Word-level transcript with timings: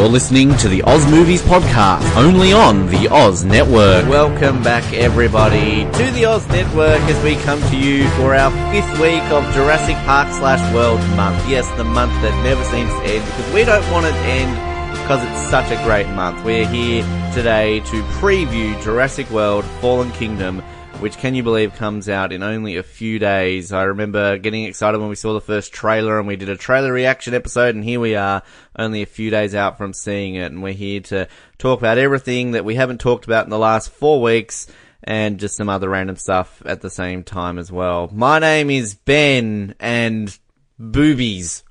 You're 0.00 0.08
listening 0.08 0.56
to 0.56 0.68
the 0.68 0.82
Oz 0.84 1.04
Movies 1.10 1.42
Podcast, 1.42 2.16
only 2.16 2.54
on 2.54 2.86
the 2.86 3.06
Oz 3.12 3.44
Network. 3.44 4.08
Welcome 4.08 4.62
back, 4.62 4.94
everybody, 4.94 5.84
to 5.84 6.10
the 6.12 6.24
Oz 6.24 6.48
Network 6.48 7.02
as 7.02 7.22
we 7.22 7.36
come 7.42 7.60
to 7.68 7.76
you 7.76 8.08
for 8.12 8.34
our 8.34 8.50
fifth 8.72 8.98
week 8.98 9.22
of 9.24 9.44
Jurassic 9.52 9.96
Park 10.06 10.28
slash 10.28 10.74
World 10.74 11.00
Month. 11.18 11.46
Yes, 11.46 11.68
the 11.76 11.84
month 11.84 12.12
that 12.22 12.32
never 12.42 12.64
seems 12.64 12.90
to 12.90 13.02
end 13.02 13.26
because 13.26 13.52
we 13.52 13.62
don't 13.62 13.92
want 13.92 14.06
it 14.06 14.12
to 14.12 14.18
end 14.20 14.70
because 15.02 15.22
it's 15.22 15.50
such 15.50 15.70
a 15.70 15.76
great 15.84 16.08
month. 16.14 16.42
We're 16.46 16.66
here 16.66 17.02
today 17.34 17.80
to 17.80 18.02
preview 18.22 18.82
Jurassic 18.82 19.28
World 19.28 19.66
Fallen 19.82 20.12
Kingdom 20.12 20.62
which 21.00 21.16
can 21.16 21.34
you 21.34 21.42
believe 21.42 21.74
comes 21.74 22.10
out 22.10 22.30
in 22.30 22.42
only 22.42 22.76
a 22.76 22.82
few 22.82 23.18
days. 23.18 23.72
I 23.72 23.84
remember 23.84 24.36
getting 24.36 24.64
excited 24.64 24.98
when 25.00 25.08
we 25.08 25.14
saw 25.14 25.32
the 25.32 25.40
first 25.40 25.72
trailer 25.72 26.18
and 26.18 26.28
we 26.28 26.36
did 26.36 26.50
a 26.50 26.56
trailer 26.56 26.92
reaction 26.92 27.32
episode 27.32 27.74
and 27.74 27.82
here 27.82 27.98
we 27.98 28.16
are 28.16 28.42
only 28.76 29.00
a 29.00 29.06
few 29.06 29.30
days 29.30 29.54
out 29.54 29.78
from 29.78 29.94
seeing 29.94 30.34
it 30.34 30.52
and 30.52 30.62
we're 30.62 30.74
here 30.74 31.00
to 31.00 31.26
talk 31.56 31.78
about 31.78 31.96
everything 31.96 32.50
that 32.50 32.66
we 32.66 32.74
haven't 32.74 33.00
talked 33.00 33.24
about 33.24 33.44
in 33.44 33.50
the 33.50 33.58
last 33.58 33.88
four 33.90 34.20
weeks 34.20 34.66
and 35.02 35.40
just 35.40 35.56
some 35.56 35.70
other 35.70 35.88
random 35.88 36.16
stuff 36.16 36.62
at 36.66 36.82
the 36.82 36.90
same 36.90 37.22
time 37.24 37.58
as 37.58 37.72
well. 37.72 38.10
My 38.12 38.38
name 38.38 38.68
is 38.68 38.94
Ben 38.94 39.74
and 39.80 40.38
boobies. 40.78 41.64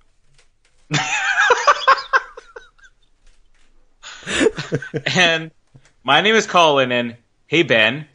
and 5.16 5.52
my 6.04 6.22
name 6.22 6.34
is 6.34 6.48
Colin 6.48 6.92
and 6.92 7.16
hey 7.46 7.62
Ben, 7.62 8.08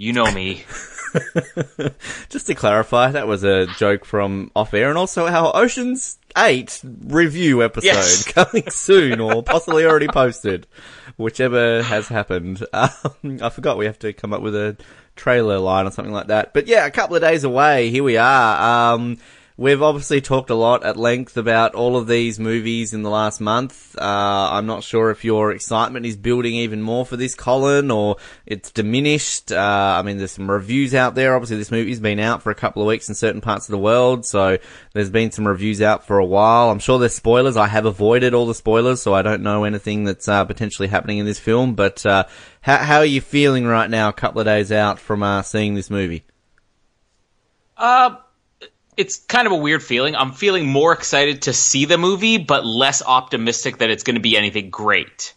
you 0.00 0.14
know 0.14 0.24
me. 0.32 0.64
Just 2.30 2.46
to 2.46 2.54
clarify, 2.54 3.10
that 3.10 3.26
was 3.26 3.44
a 3.44 3.66
joke 3.78 4.04
from 4.06 4.50
off 4.56 4.72
air 4.72 4.88
and 4.88 4.96
also 4.96 5.26
our 5.26 5.54
Oceans 5.54 6.18
8 6.38 6.80
review 7.06 7.62
episode 7.62 7.86
Yes. 7.86 8.24
coming 8.32 8.70
soon 8.70 9.20
or 9.20 9.42
possibly 9.42 9.84
already 9.84 10.08
posted. 10.08 10.66
Whichever 11.18 11.82
has 11.82 12.08
happened. 12.08 12.64
Um, 12.72 13.38
I 13.42 13.50
forgot 13.50 13.76
we 13.76 13.84
have 13.84 13.98
to 14.00 14.12
come 14.14 14.32
up 14.32 14.40
with 14.40 14.54
a 14.56 14.74
trailer 15.16 15.58
line 15.58 15.86
or 15.86 15.90
something 15.90 16.14
like 16.14 16.28
that. 16.28 16.54
But 16.54 16.66
yeah, 16.66 16.86
a 16.86 16.90
couple 16.90 17.16
of 17.16 17.22
days 17.22 17.44
away, 17.44 17.90
here 17.90 18.02
we 18.02 18.16
are. 18.16 18.94
Um, 18.94 19.18
We've 19.60 19.82
obviously 19.82 20.22
talked 20.22 20.48
a 20.48 20.54
lot 20.54 20.84
at 20.84 20.96
length 20.96 21.36
about 21.36 21.74
all 21.74 21.98
of 21.98 22.06
these 22.06 22.40
movies 22.40 22.94
in 22.94 23.02
the 23.02 23.10
last 23.10 23.42
month. 23.42 23.94
Uh, 23.94 24.48
I'm 24.52 24.64
not 24.64 24.82
sure 24.82 25.10
if 25.10 25.22
your 25.22 25.52
excitement 25.52 26.06
is 26.06 26.16
building 26.16 26.54
even 26.54 26.80
more 26.80 27.04
for 27.04 27.18
this, 27.18 27.34
Colin, 27.34 27.90
or 27.90 28.16
it's 28.46 28.70
diminished. 28.70 29.52
Uh, 29.52 29.96
I 29.98 30.00
mean, 30.00 30.16
there's 30.16 30.30
some 30.30 30.50
reviews 30.50 30.94
out 30.94 31.14
there. 31.14 31.34
Obviously, 31.34 31.58
this 31.58 31.70
movie's 31.70 32.00
been 32.00 32.18
out 32.20 32.42
for 32.42 32.50
a 32.50 32.54
couple 32.54 32.80
of 32.80 32.88
weeks 32.88 33.10
in 33.10 33.14
certain 33.14 33.42
parts 33.42 33.68
of 33.68 33.72
the 33.72 33.78
world, 33.78 34.24
so 34.24 34.56
there's 34.94 35.10
been 35.10 35.30
some 35.30 35.46
reviews 35.46 35.82
out 35.82 36.06
for 36.06 36.16
a 36.16 36.24
while. 36.24 36.70
I'm 36.70 36.78
sure 36.78 36.98
there's 36.98 37.14
spoilers. 37.14 37.58
I 37.58 37.66
have 37.66 37.84
avoided 37.84 38.32
all 38.32 38.46
the 38.46 38.54
spoilers, 38.54 39.02
so 39.02 39.12
I 39.12 39.20
don't 39.20 39.42
know 39.42 39.64
anything 39.64 40.04
that's 40.04 40.26
uh, 40.26 40.42
potentially 40.46 40.88
happening 40.88 41.18
in 41.18 41.26
this 41.26 41.38
film. 41.38 41.74
But 41.74 42.06
uh, 42.06 42.24
how, 42.62 42.78
how 42.78 42.96
are 43.00 43.04
you 43.04 43.20
feeling 43.20 43.66
right 43.66 43.90
now, 43.90 44.08
a 44.08 44.14
couple 44.14 44.40
of 44.40 44.46
days 44.46 44.72
out 44.72 44.98
from 44.98 45.22
uh, 45.22 45.42
seeing 45.42 45.74
this 45.74 45.90
movie? 45.90 46.24
Uh, 47.76 48.16
it's 49.00 49.16
kind 49.16 49.46
of 49.46 49.52
a 49.54 49.56
weird 49.56 49.82
feeling. 49.82 50.14
I'm 50.14 50.32
feeling 50.32 50.66
more 50.66 50.92
excited 50.92 51.42
to 51.42 51.54
see 51.54 51.86
the 51.86 51.96
movie, 51.96 52.36
but 52.36 52.66
less 52.66 53.02
optimistic 53.02 53.78
that 53.78 53.88
it's 53.88 54.02
going 54.02 54.16
to 54.16 54.20
be 54.20 54.36
anything 54.36 54.68
great. 54.68 55.32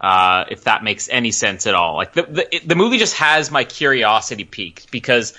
Uh, 0.00 0.44
if 0.48 0.64
that 0.64 0.82
makes 0.82 1.08
any 1.08 1.30
sense 1.30 1.68
at 1.68 1.74
all. 1.74 1.94
Like 1.94 2.12
the, 2.12 2.22
the 2.24 2.60
the 2.66 2.74
movie 2.74 2.98
just 2.98 3.14
has 3.14 3.52
my 3.52 3.62
curiosity 3.62 4.44
peaked 4.44 4.90
because 4.90 5.32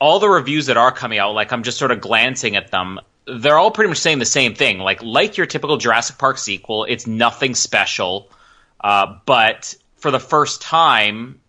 all 0.00 0.18
the 0.18 0.28
reviews 0.28 0.66
that 0.66 0.76
are 0.76 0.90
coming 0.90 1.18
out, 1.18 1.34
like 1.34 1.52
I'm 1.52 1.62
just 1.62 1.78
sort 1.78 1.92
of 1.92 2.00
glancing 2.00 2.56
at 2.56 2.72
them, 2.72 2.98
they're 3.26 3.56
all 3.56 3.70
pretty 3.70 3.88
much 3.88 3.98
saying 3.98 4.18
the 4.18 4.26
same 4.26 4.56
thing. 4.56 4.80
Like 4.80 5.02
like 5.02 5.36
your 5.36 5.46
typical 5.46 5.76
Jurassic 5.76 6.18
Park 6.18 6.38
sequel, 6.38 6.84
it's 6.84 7.06
nothing 7.06 7.54
special. 7.54 8.28
Uh, 8.80 9.18
but 9.24 9.74
for 9.96 10.10
the 10.10 10.20
first 10.20 10.60
time, 10.60 11.40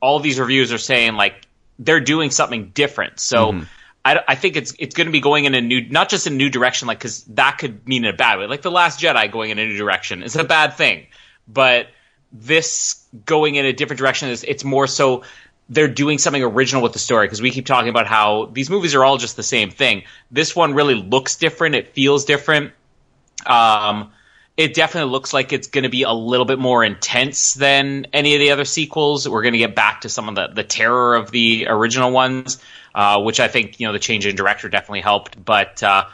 all 0.00 0.18
these 0.18 0.40
reviews 0.40 0.72
are 0.72 0.78
saying 0.78 1.14
like 1.14 1.46
they're 1.78 2.00
doing 2.00 2.30
something 2.30 2.70
different. 2.70 3.20
So 3.20 3.52
I, 4.04 4.20
I 4.26 4.34
think 4.34 4.56
it's 4.56 4.74
it's 4.78 4.94
going 4.94 5.06
to 5.06 5.12
be 5.12 5.20
going 5.20 5.44
in 5.44 5.54
a 5.54 5.60
new, 5.60 5.88
not 5.88 6.08
just 6.08 6.26
a 6.26 6.30
new 6.30 6.50
direction, 6.50 6.88
like 6.88 6.98
because 6.98 7.24
that 7.24 7.58
could 7.58 7.86
mean 7.86 8.04
in 8.04 8.12
a 8.12 8.16
bad 8.16 8.38
way. 8.38 8.46
Like 8.46 8.62
the 8.62 8.70
Last 8.70 9.00
Jedi 9.00 9.30
going 9.30 9.50
in 9.50 9.58
a 9.58 9.66
new 9.66 9.76
direction 9.76 10.22
is 10.22 10.34
a 10.36 10.44
bad 10.44 10.74
thing, 10.74 11.06
but 11.46 11.88
this 12.32 13.04
going 13.26 13.54
in 13.56 13.66
a 13.66 13.72
different 13.72 13.98
direction 13.98 14.30
is 14.30 14.44
it's 14.44 14.64
more 14.64 14.86
so 14.86 15.22
they're 15.68 15.88
doing 15.88 16.18
something 16.18 16.42
original 16.42 16.82
with 16.82 16.92
the 16.92 16.98
story 16.98 17.26
because 17.26 17.40
we 17.40 17.50
keep 17.50 17.66
talking 17.66 17.88
about 17.88 18.06
how 18.06 18.46
these 18.52 18.68
movies 18.68 18.94
are 18.94 19.04
all 19.04 19.18
just 19.18 19.36
the 19.36 19.42
same 19.42 19.70
thing. 19.70 20.02
This 20.30 20.56
one 20.56 20.74
really 20.74 20.94
looks 20.94 21.36
different. 21.36 21.74
It 21.74 21.94
feels 21.94 22.24
different. 22.24 22.72
Um, 23.46 24.12
it 24.62 24.74
definitely 24.74 25.10
looks 25.10 25.32
like 25.32 25.52
it's 25.52 25.66
going 25.66 25.82
to 25.82 25.90
be 25.90 26.04
a 26.04 26.12
little 26.12 26.46
bit 26.46 26.58
more 26.58 26.84
intense 26.84 27.54
than 27.54 28.06
any 28.12 28.34
of 28.34 28.40
the 28.40 28.52
other 28.52 28.64
sequels. 28.64 29.28
We're 29.28 29.42
going 29.42 29.54
to 29.54 29.58
get 29.58 29.74
back 29.74 30.02
to 30.02 30.08
some 30.08 30.28
of 30.28 30.36
the, 30.36 30.48
the 30.48 30.62
terror 30.62 31.16
of 31.16 31.32
the 31.32 31.66
original 31.68 32.12
ones, 32.12 32.62
uh, 32.94 33.20
which 33.20 33.40
I 33.40 33.48
think 33.48 33.80
you 33.80 33.86
know 33.86 33.92
the 33.92 33.98
change 33.98 34.24
in 34.24 34.36
director 34.36 34.68
definitely 34.68 35.00
helped. 35.00 35.42
But 35.44 35.82
uh, 35.82 36.04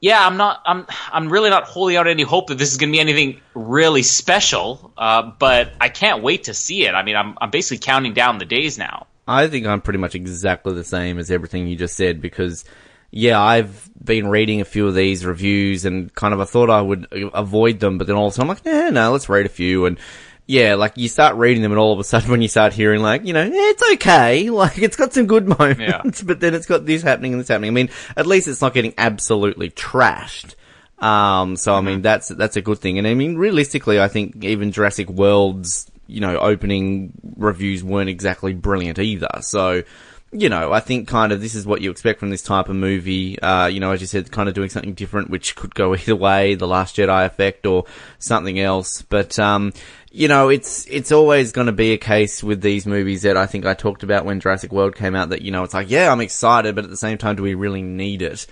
yeah, 0.00 0.26
I'm 0.26 0.38
not. 0.38 0.62
I'm. 0.64 0.86
I'm 1.12 1.30
really 1.30 1.50
not 1.50 1.64
holding 1.64 1.96
out 1.96 2.08
any 2.08 2.22
hope 2.22 2.48
that 2.48 2.56
this 2.56 2.72
is 2.72 2.78
going 2.78 2.90
to 2.90 2.96
be 2.96 3.00
anything 3.00 3.40
really 3.54 4.02
special. 4.02 4.92
Uh, 4.96 5.30
but 5.38 5.72
I 5.80 5.90
can't 5.90 6.22
wait 6.22 6.44
to 6.44 6.54
see 6.54 6.86
it. 6.86 6.94
I 6.94 7.02
mean, 7.02 7.16
I'm. 7.16 7.36
I'm 7.40 7.50
basically 7.50 7.78
counting 7.78 8.14
down 8.14 8.38
the 8.38 8.46
days 8.46 8.78
now. 8.78 9.06
I 9.28 9.48
think 9.48 9.66
I'm 9.66 9.82
pretty 9.82 9.98
much 9.98 10.14
exactly 10.14 10.74
the 10.74 10.82
same 10.82 11.18
as 11.18 11.30
everything 11.30 11.68
you 11.68 11.76
just 11.76 11.94
said 11.94 12.20
because, 12.20 12.64
yeah, 13.12 13.40
I've 13.40 13.90
been 14.02 14.26
reading 14.26 14.62
a 14.62 14.64
few 14.64 14.88
of 14.88 14.94
these 14.94 15.24
reviews 15.24 15.84
and 15.84 16.12
kind 16.14 16.32
of 16.32 16.40
I 16.40 16.44
thought 16.44 16.70
I 16.70 16.80
would 16.80 17.06
avoid 17.34 17.78
them, 17.78 17.98
but 17.98 18.06
then 18.06 18.16
all 18.16 18.26
of 18.26 18.32
a 18.32 18.34
sudden 18.34 18.50
I'm 18.50 18.56
like, 18.56 18.64
nah, 18.64 18.88
no, 18.90 19.12
let's 19.12 19.28
read 19.28 19.46
a 19.46 19.50
few 19.50 19.86
and. 19.86 19.98
Yeah, 20.44 20.74
like 20.74 20.94
you 20.96 21.08
start 21.08 21.36
reading 21.36 21.62
them, 21.62 21.70
and 21.70 21.78
all 21.78 21.92
of 21.92 22.00
a 22.00 22.04
sudden, 22.04 22.28
when 22.28 22.42
you 22.42 22.48
start 22.48 22.72
hearing, 22.72 23.00
like, 23.00 23.24
you 23.24 23.32
know, 23.32 23.42
eh, 23.42 23.50
it's 23.52 23.92
okay, 23.92 24.50
like 24.50 24.76
it's 24.76 24.96
got 24.96 25.14
some 25.14 25.26
good 25.26 25.46
moments, 25.46 26.20
but 26.20 26.40
then 26.40 26.52
it's 26.52 26.66
got 26.66 26.84
this 26.84 27.00
happening 27.00 27.32
and 27.32 27.40
this 27.40 27.46
happening. 27.46 27.70
I 27.70 27.72
mean, 27.72 27.90
at 28.16 28.26
least 28.26 28.48
it's 28.48 28.60
not 28.60 28.74
getting 28.74 28.92
absolutely 28.98 29.70
trashed. 29.70 30.56
Um, 30.98 31.56
so 31.56 31.74
I 31.74 31.80
mean, 31.80 32.02
that's 32.02 32.28
that's 32.28 32.56
a 32.56 32.60
good 32.60 32.78
thing. 32.78 32.98
And 32.98 33.06
I 33.06 33.14
mean, 33.14 33.36
realistically, 33.36 34.00
I 34.00 34.08
think 34.08 34.44
even 34.44 34.72
Jurassic 34.72 35.08
World's 35.08 35.88
you 36.08 36.20
know 36.20 36.36
opening 36.38 37.12
reviews 37.36 37.84
weren't 37.84 38.10
exactly 38.10 38.52
brilliant 38.52 38.98
either. 38.98 39.30
So 39.42 39.84
you 40.32 40.48
know, 40.48 40.72
I 40.72 40.80
think 40.80 41.08
kind 41.08 41.30
of 41.30 41.42
this 41.42 41.54
is 41.54 41.66
what 41.66 41.82
you 41.82 41.90
expect 41.90 42.18
from 42.18 42.30
this 42.30 42.42
type 42.42 42.70
of 42.70 42.76
movie. 42.76 43.38
Uh, 43.38 43.66
you 43.66 43.80
know, 43.80 43.92
as 43.92 44.00
you 44.00 44.06
said, 44.06 44.32
kind 44.32 44.48
of 44.48 44.54
doing 44.54 44.70
something 44.70 44.94
different, 44.94 45.28
which 45.28 45.54
could 45.54 45.74
go 45.74 45.94
either 45.94 46.16
way, 46.16 46.54
the 46.54 46.66
Last 46.66 46.96
Jedi 46.96 47.26
effect 47.26 47.66
or 47.66 47.84
something 48.18 48.58
else. 48.58 49.02
But, 49.02 49.38
um, 49.38 49.74
you 50.10 50.28
know, 50.28 50.48
it's, 50.48 50.86
it's 50.86 51.12
always 51.12 51.52
going 51.52 51.66
to 51.66 51.72
be 51.72 51.92
a 51.92 51.98
case 51.98 52.42
with 52.42 52.62
these 52.62 52.86
movies 52.86 53.22
that 53.22 53.36
I 53.36 53.44
think 53.44 53.66
I 53.66 53.74
talked 53.74 54.02
about 54.02 54.24
when 54.24 54.40
Jurassic 54.40 54.72
World 54.72 54.96
came 54.96 55.14
out 55.14 55.28
that, 55.28 55.42
you 55.42 55.50
know, 55.50 55.64
it's 55.64 55.74
like, 55.74 55.90
yeah, 55.90 56.10
I'm 56.10 56.20
excited, 56.20 56.74
but 56.74 56.84
at 56.84 56.90
the 56.90 56.96
same 56.96 57.18
time, 57.18 57.36
do 57.36 57.42
we 57.42 57.54
really 57.54 57.82
need 57.82 58.22
it? 58.22 58.46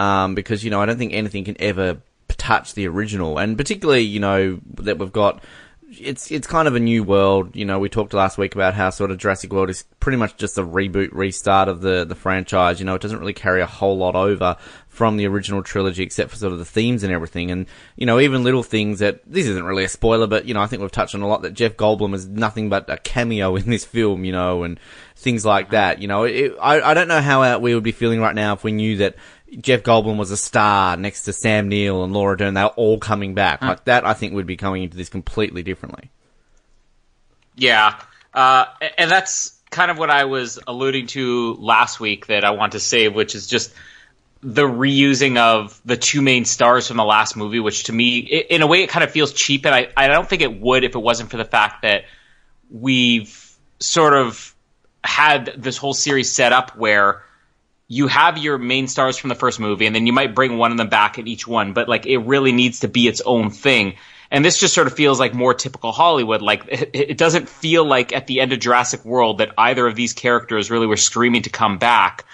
Um, 0.00 0.34
because, 0.34 0.64
you 0.64 0.70
know, 0.70 0.80
I 0.80 0.86
don't 0.86 0.98
think 0.98 1.12
anything 1.12 1.44
can 1.44 1.60
ever 1.60 2.02
touch 2.28 2.74
the 2.74 2.88
original. 2.88 3.38
And 3.38 3.56
particularly, 3.56 4.02
you 4.02 4.18
know, 4.18 4.60
that 4.78 4.98
we've 4.98 5.12
got, 5.12 5.44
it's 5.90 6.30
it's 6.30 6.46
kind 6.46 6.68
of 6.68 6.76
a 6.76 6.80
new 6.80 7.02
world. 7.02 7.56
You 7.56 7.64
know, 7.64 7.78
we 7.78 7.88
talked 7.88 8.14
last 8.14 8.38
week 8.38 8.54
about 8.54 8.74
how 8.74 8.90
sort 8.90 9.10
of 9.10 9.18
Jurassic 9.18 9.52
World 9.52 9.70
is 9.70 9.84
pretty 9.98 10.16
much 10.16 10.36
just 10.36 10.56
a 10.56 10.62
reboot, 10.62 11.10
restart 11.12 11.68
of 11.68 11.80
the 11.80 12.04
the 12.04 12.14
franchise. 12.14 12.78
You 12.78 12.86
know, 12.86 12.94
it 12.94 13.02
doesn't 13.02 13.18
really 13.18 13.32
carry 13.32 13.60
a 13.60 13.66
whole 13.66 13.96
lot 13.96 14.14
over 14.14 14.56
from 14.88 15.16
the 15.16 15.26
original 15.26 15.62
trilogy, 15.62 16.02
except 16.02 16.30
for 16.30 16.36
sort 16.36 16.52
of 16.52 16.58
the 16.58 16.64
themes 16.64 17.02
and 17.02 17.12
everything. 17.12 17.50
And 17.50 17.66
you 17.96 18.06
know, 18.06 18.20
even 18.20 18.44
little 18.44 18.62
things 18.62 19.00
that 19.00 19.20
this 19.26 19.46
isn't 19.46 19.64
really 19.64 19.84
a 19.84 19.88
spoiler, 19.88 20.26
but 20.26 20.44
you 20.46 20.54
know, 20.54 20.60
I 20.60 20.66
think 20.66 20.82
we've 20.82 20.92
touched 20.92 21.14
on 21.14 21.22
a 21.22 21.28
lot 21.28 21.42
that 21.42 21.54
Jeff 21.54 21.76
Goldblum 21.76 22.14
is 22.14 22.28
nothing 22.28 22.68
but 22.68 22.88
a 22.88 22.96
cameo 22.96 23.56
in 23.56 23.68
this 23.68 23.84
film. 23.84 24.24
You 24.24 24.32
know, 24.32 24.62
and 24.62 24.78
things 25.16 25.44
like 25.44 25.70
that. 25.70 26.00
You 26.00 26.08
know, 26.08 26.24
it, 26.24 26.54
I 26.60 26.80
I 26.80 26.94
don't 26.94 27.08
know 27.08 27.20
how 27.20 27.58
we 27.58 27.74
would 27.74 27.84
be 27.84 27.92
feeling 27.92 28.20
right 28.20 28.34
now 28.34 28.54
if 28.54 28.62
we 28.62 28.72
knew 28.72 28.98
that. 28.98 29.16
Jeff 29.58 29.82
Goldblum 29.82 30.16
was 30.16 30.30
a 30.30 30.36
star 30.36 30.96
next 30.96 31.24
to 31.24 31.32
Sam 31.32 31.68
Neill 31.68 32.04
and 32.04 32.12
Laura 32.12 32.36
Dern. 32.36 32.54
They're 32.54 32.66
all 32.66 32.98
coming 32.98 33.34
back. 33.34 33.62
Like 33.62 33.84
that, 33.84 34.06
I 34.06 34.14
think 34.14 34.34
would 34.34 34.46
be 34.46 34.56
coming 34.56 34.84
into 34.84 34.96
this 34.96 35.08
completely 35.08 35.62
differently. 35.62 36.10
Yeah, 37.56 38.00
uh, 38.32 38.66
and 38.96 39.10
that's 39.10 39.58
kind 39.70 39.90
of 39.90 39.98
what 39.98 40.10
I 40.10 40.24
was 40.24 40.58
alluding 40.66 41.08
to 41.08 41.54
last 41.54 42.00
week 42.00 42.26
that 42.26 42.44
I 42.44 42.50
want 42.50 42.72
to 42.72 42.80
save, 42.80 43.14
which 43.14 43.34
is 43.34 43.46
just 43.46 43.72
the 44.42 44.64
reusing 44.64 45.36
of 45.36 45.80
the 45.84 45.96
two 45.96 46.22
main 46.22 46.44
stars 46.44 46.88
from 46.88 46.96
the 46.96 47.04
last 47.04 47.36
movie, 47.36 47.60
which 47.60 47.84
to 47.84 47.92
me, 47.92 48.18
in 48.18 48.62
a 48.62 48.66
way, 48.66 48.82
it 48.82 48.88
kind 48.88 49.04
of 49.04 49.10
feels 49.10 49.32
cheap, 49.32 49.66
and 49.66 49.74
I, 49.74 49.88
I 49.96 50.08
don't 50.08 50.28
think 50.28 50.42
it 50.42 50.60
would 50.60 50.84
if 50.84 50.94
it 50.94 50.98
wasn't 50.98 51.30
for 51.30 51.36
the 51.36 51.44
fact 51.44 51.82
that 51.82 52.04
we've 52.70 53.56
sort 53.80 54.14
of 54.14 54.54
had 55.02 55.54
this 55.56 55.76
whole 55.76 55.94
series 55.94 56.32
set 56.32 56.52
up 56.52 56.76
where 56.76 57.22
you 57.92 58.06
have 58.06 58.38
your 58.38 58.56
main 58.56 58.86
stars 58.86 59.18
from 59.18 59.30
the 59.30 59.34
first 59.34 59.58
movie, 59.58 59.84
and 59.84 59.92
then 59.92 60.06
you 60.06 60.12
might 60.12 60.32
bring 60.32 60.56
one 60.56 60.70
of 60.70 60.78
them 60.78 60.88
back 60.88 61.18
in 61.18 61.26
each 61.26 61.44
one, 61.44 61.72
but 61.72 61.88
like 61.88 62.06
it 62.06 62.18
really 62.18 62.52
needs 62.52 62.80
to 62.80 62.88
be 62.88 63.08
its 63.08 63.20
own 63.20 63.50
thing. 63.50 63.96
And 64.30 64.44
this 64.44 64.58
just 64.58 64.74
sort 64.74 64.86
of 64.86 64.92
feels 64.92 65.18
like 65.18 65.34
more 65.34 65.54
typical 65.54 65.90
Hollywood. 65.90 66.40
Like 66.40 66.66
it, 66.68 66.90
it 66.94 67.18
doesn't 67.18 67.48
feel 67.48 67.84
like 67.84 68.12
at 68.12 68.28
the 68.28 68.40
end 68.40 68.52
of 68.52 68.60
Jurassic 68.60 69.04
World 69.04 69.38
that 69.38 69.50
either 69.58 69.84
of 69.88 69.96
these 69.96 70.12
characters 70.12 70.70
really 70.70 70.86
were 70.86 70.96
screaming 70.96 71.42
to 71.42 71.50
come 71.50 71.78
back. 71.78 72.26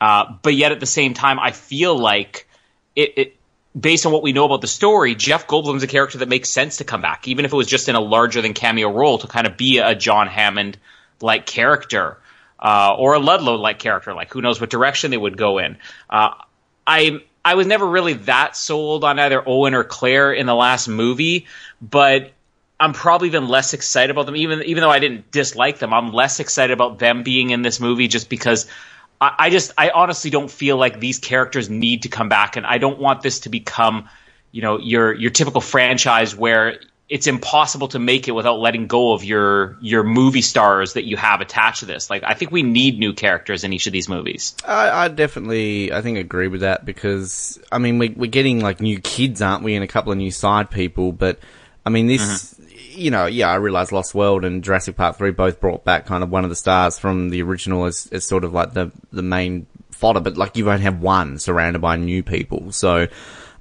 Uh, 0.00 0.34
but 0.42 0.54
yet 0.54 0.72
at 0.72 0.80
the 0.80 0.86
same 0.86 1.14
time, 1.14 1.38
I 1.38 1.52
feel 1.52 1.96
like 1.96 2.48
it, 2.96 3.12
it 3.16 3.36
based 3.78 4.06
on 4.06 4.12
what 4.12 4.24
we 4.24 4.32
know 4.32 4.44
about 4.44 4.60
the 4.60 4.66
story, 4.66 5.14
Jeff 5.14 5.46
Goldblum's 5.46 5.84
a 5.84 5.86
character 5.86 6.18
that 6.18 6.28
makes 6.28 6.50
sense 6.50 6.78
to 6.78 6.84
come 6.84 7.00
back, 7.00 7.28
even 7.28 7.44
if 7.44 7.52
it 7.52 7.56
was 7.56 7.68
just 7.68 7.88
in 7.88 7.94
a 7.94 8.00
larger 8.00 8.42
than 8.42 8.54
cameo 8.54 8.90
role 8.90 9.18
to 9.18 9.28
kind 9.28 9.46
of 9.46 9.56
be 9.56 9.78
a 9.78 9.94
John 9.94 10.26
Hammond 10.26 10.78
like 11.20 11.46
character. 11.46 12.18
Uh, 12.58 12.94
or 12.98 13.14
a 13.14 13.18
Ludlow 13.18 13.56
like 13.56 13.78
character, 13.78 14.14
like 14.14 14.32
who 14.32 14.40
knows 14.40 14.60
what 14.60 14.70
direction 14.70 15.10
they 15.10 15.16
would 15.16 15.36
go 15.36 15.58
in. 15.58 15.76
Uh, 16.08 16.30
I 16.86 17.20
I 17.44 17.54
was 17.54 17.66
never 17.66 17.86
really 17.86 18.14
that 18.14 18.56
sold 18.56 19.04
on 19.04 19.18
either 19.18 19.42
Owen 19.46 19.74
or 19.74 19.84
Claire 19.84 20.32
in 20.32 20.46
the 20.46 20.54
last 20.54 20.88
movie, 20.88 21.46
but 21.80 22.32
I'm 22.78 22.92
probably 22.92 23.28
even 23.28 23.48
less 23.48 23.72
excited 23.72 24.10
about 24.10 24.26
them. 24.26 24.36
Even 24.36 24.62
even 24.64 24.80
though 24.80 24.90
I 24.90 24.98
didn't 24.98 25.30
dislike 25.30 25.78
them, 25.78 25.94
I'm 25.94 26.12
less 26.12 26.40
excited 26.40 26.72
about 26.72 26.98
them 26.98 27.22
being 27.22 27.50
in 27.50 27.62
this 27.62 27.78
movie 27.78 28.08
just 28.08 28.28
because 28.28 28.66
I, 29.20 29.34
I 29.38 29.50
just 29.50 29.72
I 29.78 29.90
honestly 29.90 30.30
don't 30.30 30.50
feel 30.50 30.76
like 30.76 31.00
these 31.00 31.18
characters 31.18 31.70
need 31.70 32.02
to 32.02 32.08
come 32.08 32.28
back, 32.28 32.56
and 32.56 32.66
I 32.66 32.78
don't 32.78 32.98
want 32.98 33.22
this 33.22 33.40
to 33.40 33.48
become 33.48 34.08
you 34.50 34.62
know 34.62 34.78
your 34.78 35.14
your 35.14 35.30
typical 35.30 35.60
franchise 35.60 36.34
where 36.34 36.80
it's 37.08 37.28
impossible 37.28 37.86
to 37.88 38.00
make 38.00 38.26
it 38.26 38.32
without 38.32 38.58
letting 38.58 38.88
go 38.88 39.12
of 39.12 39.22
your 39.22 39.76
your 39.80 40.02
movie 40.02 40.42
stars 40.42 40.94
that 40.94 41.04
you 41.04 41.16
have 41.16 41.40
attached 41.40 41.80
to 41.80 41.86
this. 41.86 42.10
Like 42.10 42.24
I 42.24 42.34
think 42.34 42.50
we 42.50 42.62
need 42.62 42.98
new 42.98 43.12
characters 43.12 43.62
in 43.62 43.72
each 43.72 43.86
of 43.86 43.92
these 43.92 44.08
movies. 44.08 44.56
I, 44.64 45.04
I 45.04 45.08
definitely, 45.08 45.92
I 45.92 46.02
think, 46.02 46.18
agree 46.18 46.48
with 46.48 46.62
that 46.62 46.84
because 46.84 47.60
I 47.70 47.78
mean, 47.78 47.98
we, 47.98 48.08
we're 48.08 48.30
getting 48.30 48.60
like 48.60 48.80
new 48.80 48.98
kids, 49.00 49.40
aren't 49.40 49.62
we, 49.62 49.74
and 49.74 49.84
a 49.84 49.86
couple 49.86 50.10
of 50.10 50.18
new 50.18 50.32
side 50.32 50.70
people. 50.70 51.12
But 51.12 51.38
I 51.84 51.90
mean, 51.90 52.08
this, 52.08 52.54
mm-hmm. 52.54 53.00
you 53.00 53.12
know, 53.12 53.26
yeah, 53.26 53.50
I 53.50 53.54
realize 53.54 53.92
Lost 53.92 54.12
World 54.12 54.44
and 54.44 54.64
Jurassic 54.64 54.96
Park 54.96 55.16
three 55.16 55.30
both 55.30 55.60
brought 55.60 55.84
back 55.84 56.06
kind 56.06 56.24
of 56.24 56.30
one 56.30 56.42
of 56.42 56.50
the 56.50 56.56
stars 56.56 56.98
from 56.98 57.30
the 57.30 57.40
original 57.42 57.84
as, 57.84 58.08
as 58.10 58.26
sort 58.26 58.42
of 58.42 58.52
like 58.52 58.72
the 58.72 58.90
the 59.12 59.22
main 59.22 59.68
fodder, 59.92 60.18
but 60.18 60.36
like 60.36 60.56
you 60.56 60.64
won't 60.64 60.82
have 60.82 61.00
one 61.00 61.38
surrounded 61.38 61.78
by 61.78 61.94
new 61.94 62.24
people, 62.24 62.72
so. 62.72 63.06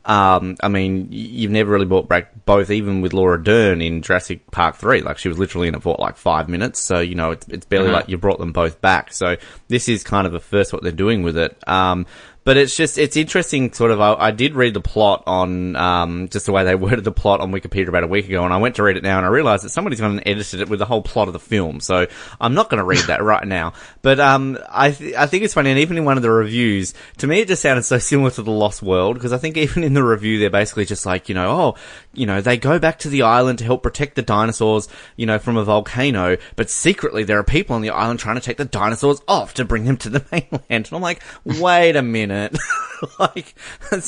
Um, 0.06 0.56
I 0.62 0.68
mean, 0.68 1.07
you've 1.12 1.52
never 1.52 1.72
really 1.72 1.86
brought 1.86 2.07
back 2.07 2.46
both, 2.46 2.69
even 2.69 3.02
with 3.02 3.13
Laura 3.13 3.42
Dern 3.42 3.81
in 3.81 4.02
Jurassic 4.02 4.50
Park 4.52 4.75
3. 4.75 5.02
Like, 5.02 5.18
she 5.18 5.28
was 5.28 5.40
literally 5.40 5.68
in 5.68 5.75
it 5.75 5.81
for 5.81 5.96
like 6.00 6.16
five 6.16 6.48
minutes. 6.48 6.80
So, 6.80 7.00
you 7.00 7.16
know, 7.16 7.31
it's, 7.31 7.48
it's 7.48 7.66
barely 7.66 7.88
uh-huh. 7.88 7.98
like 7.98 8.10
you 8.10 8.18
brought 8.18 8.40
them 8.40 8.54
both 8.54 8.81
back. 8.81 9.12
So, 9.13 9.38
this 9.68 9.90
is 9.90 10.04
kind 10.04 10.28
of 10.28 10.34
a 10.34 10.40
first 10.40 10.74
what 10.74 10.84
they're 10.84 10.92
doing 10.92 11.24
with 11.24 11.38
it. 11.38 11.57
Um, 11.68 12.06
but 12.46 12.58
it's 12.58 12.78
just, 12.78 13.00
it's 13.00 13.18
interesting 13.18 13.74
sort 13.74 13.90
of, 13.90 14.00
I, 14.00 14.14
I 14.14 14.32
did 14.32 14.54
read 14.54 14.76
the 14.76 14.80
plot 14.80 15.24
on, 15.26 15.76
um, 15.76 16.30
just 16.30 16.46
the 16.46 16.52
way 16.52 16.64
they 16.64 16.76
worded 16.76 17.04
the 17.04 17.12
plot 17.12 17.42
on 17.42 17.52
Wikipedia 17.52 17.88
about 17.88 18.04
a 18.04 18.08
week 18.08 18.28
ago, 18.28 18.46
and 18.46 18.54
I 18.54 18.58
went 18.58 18.76
to 18.76 18.84
read 18.84 18.98
it 18.98 19.04
now 19.04 19.18
and 19.18 19.26
I 19.26 19.30
realized 19.30 19.64
that 19.64 19.72
somebody's 19.72 20.00
gone 20.00 20.12
and 20.12 20.28
edited 20.28 20.62
it 20.62 20.70
with 20.70 20.78
the 20.78 20.86
whole 20.86 21.02
plot 21.02 21.28
of 21.28 21.34
the 21.34 21.40
film, 21.40 21.80
so 21.80 22.06
I'm 22.40 22.54
not 22.54 22.70
gonna 22.70 22.86
read 22.86 23.04
that 23.08 23.24
right 23.24 23.46
now. 23.48 23.74
But, 24.04 24.20
um, 24.20 24.60
I, 24.70 24.92
th- 24.92 25.16
I 25.16 25.26
think 25.26 25.44
it's 25.44 25.56
funny, 25.56 25.72
and 25.72 25.80
even 25.80 25.98
in 25.98 26.06
one 26.06 26.18
of 26.18 26.24
the 26.24 26.30
reviews, 26.30 26.94
to 27.18 27.26
me 27.26 27.40
it 27.40 27.48
just 27.48 27.64
sounded 27.64 27.82
so 27.82 27.98
similar 27.98 28.30
to 28.30 28.44
The 28.44 28.52
Lost 28.52 28.84
World, 28.84 29.16
because 29.16 29.34
I 29.34 29.40
think 29.40 29.58
even 29.58 29.84
in 29.84 29.96
the 29.96 30.04
review 30.04 30.38
they're 30.38 30.52
basically 30.52 30.86
just 30.86 31.08
like, 31.08 31.30
you 31.30 31.34
know, 31.34 31.50
oh, 31.50 31.76
you 32.14 32.28
know, 32.28 32.42
they 32.42 32.58
go 32.58 32.78
back 32.78 33.00
to 33.00 33.10
the 33.10 33.24
island 33.24 33.58
to 33.58 33.66
help 33.66 33.82
protect 33.82 34.16
the 34.16 34.22
dinosaurs, 34.22 34.88
you 35.16 35.26
know, 35.26 35.40
from 35.40 35.58
a 35.58 35.64
volcano, 35.64 36.38
but 36.56 36.70
secretly 36.70 37.24
there 37.24 37.40
are 37.40 37.44
people 37.44 37.76
on 37.76 37.82
the 37.82 37.90
island 37.90 38.20
trying 38.20 38.36
to 38.36 38.42
take 38.42 38.58
the 38.58 38.66
dinosaurs 38.66 39.20
off 39.28 39.56
to 39.56 39.66
bring 39.66 39.86
them 39.86 39.98
to 39.98 40.10
the 40.10 40.24
mainland. 40.32 40.64
And 40.70 40.90
I'm 40.92 41.02
like, 41.02 41.24
wait 41.44 41.96
a 41.96 42.04
minute 42.04 42.35
minute. 42.36 42.58
like, 43.20 43.56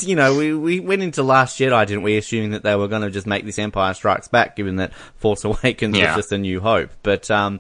you 0.02 0.16
know, 0.16 0.36
we, 0.36 0.54
we 0.54 0.80
went 0.80 1.02
into 1.02 1.24
Last 1.24 1.60
Jedi, 1.60 1.88
didn't 1.88 2.04
we, 2.04 2.18
assuming 2.18 2.52
that 2.52 2.64
they 2.64 2.76
were 2.76 2.88
going 2.88 3.02
to 3.02 3.12
just 3.12 3.28
make 3.28 3.46
this 3.46 3.60
Empire 3.60 3.94
Strikes 3.94 4.28
Back, 4.28 4.56
given 4.56 4.78
that 4.78 4.94
Force 5.16 5.44
Awakens 5.44 5.98
yeah. 5.98 6.16
was 6.16 6.26
just 6.26 6.32
a 6.32 6.38
new 6.38 6.60
hope. 6.60 6.92
But, 7.04 7.30
um, 7.32 7.60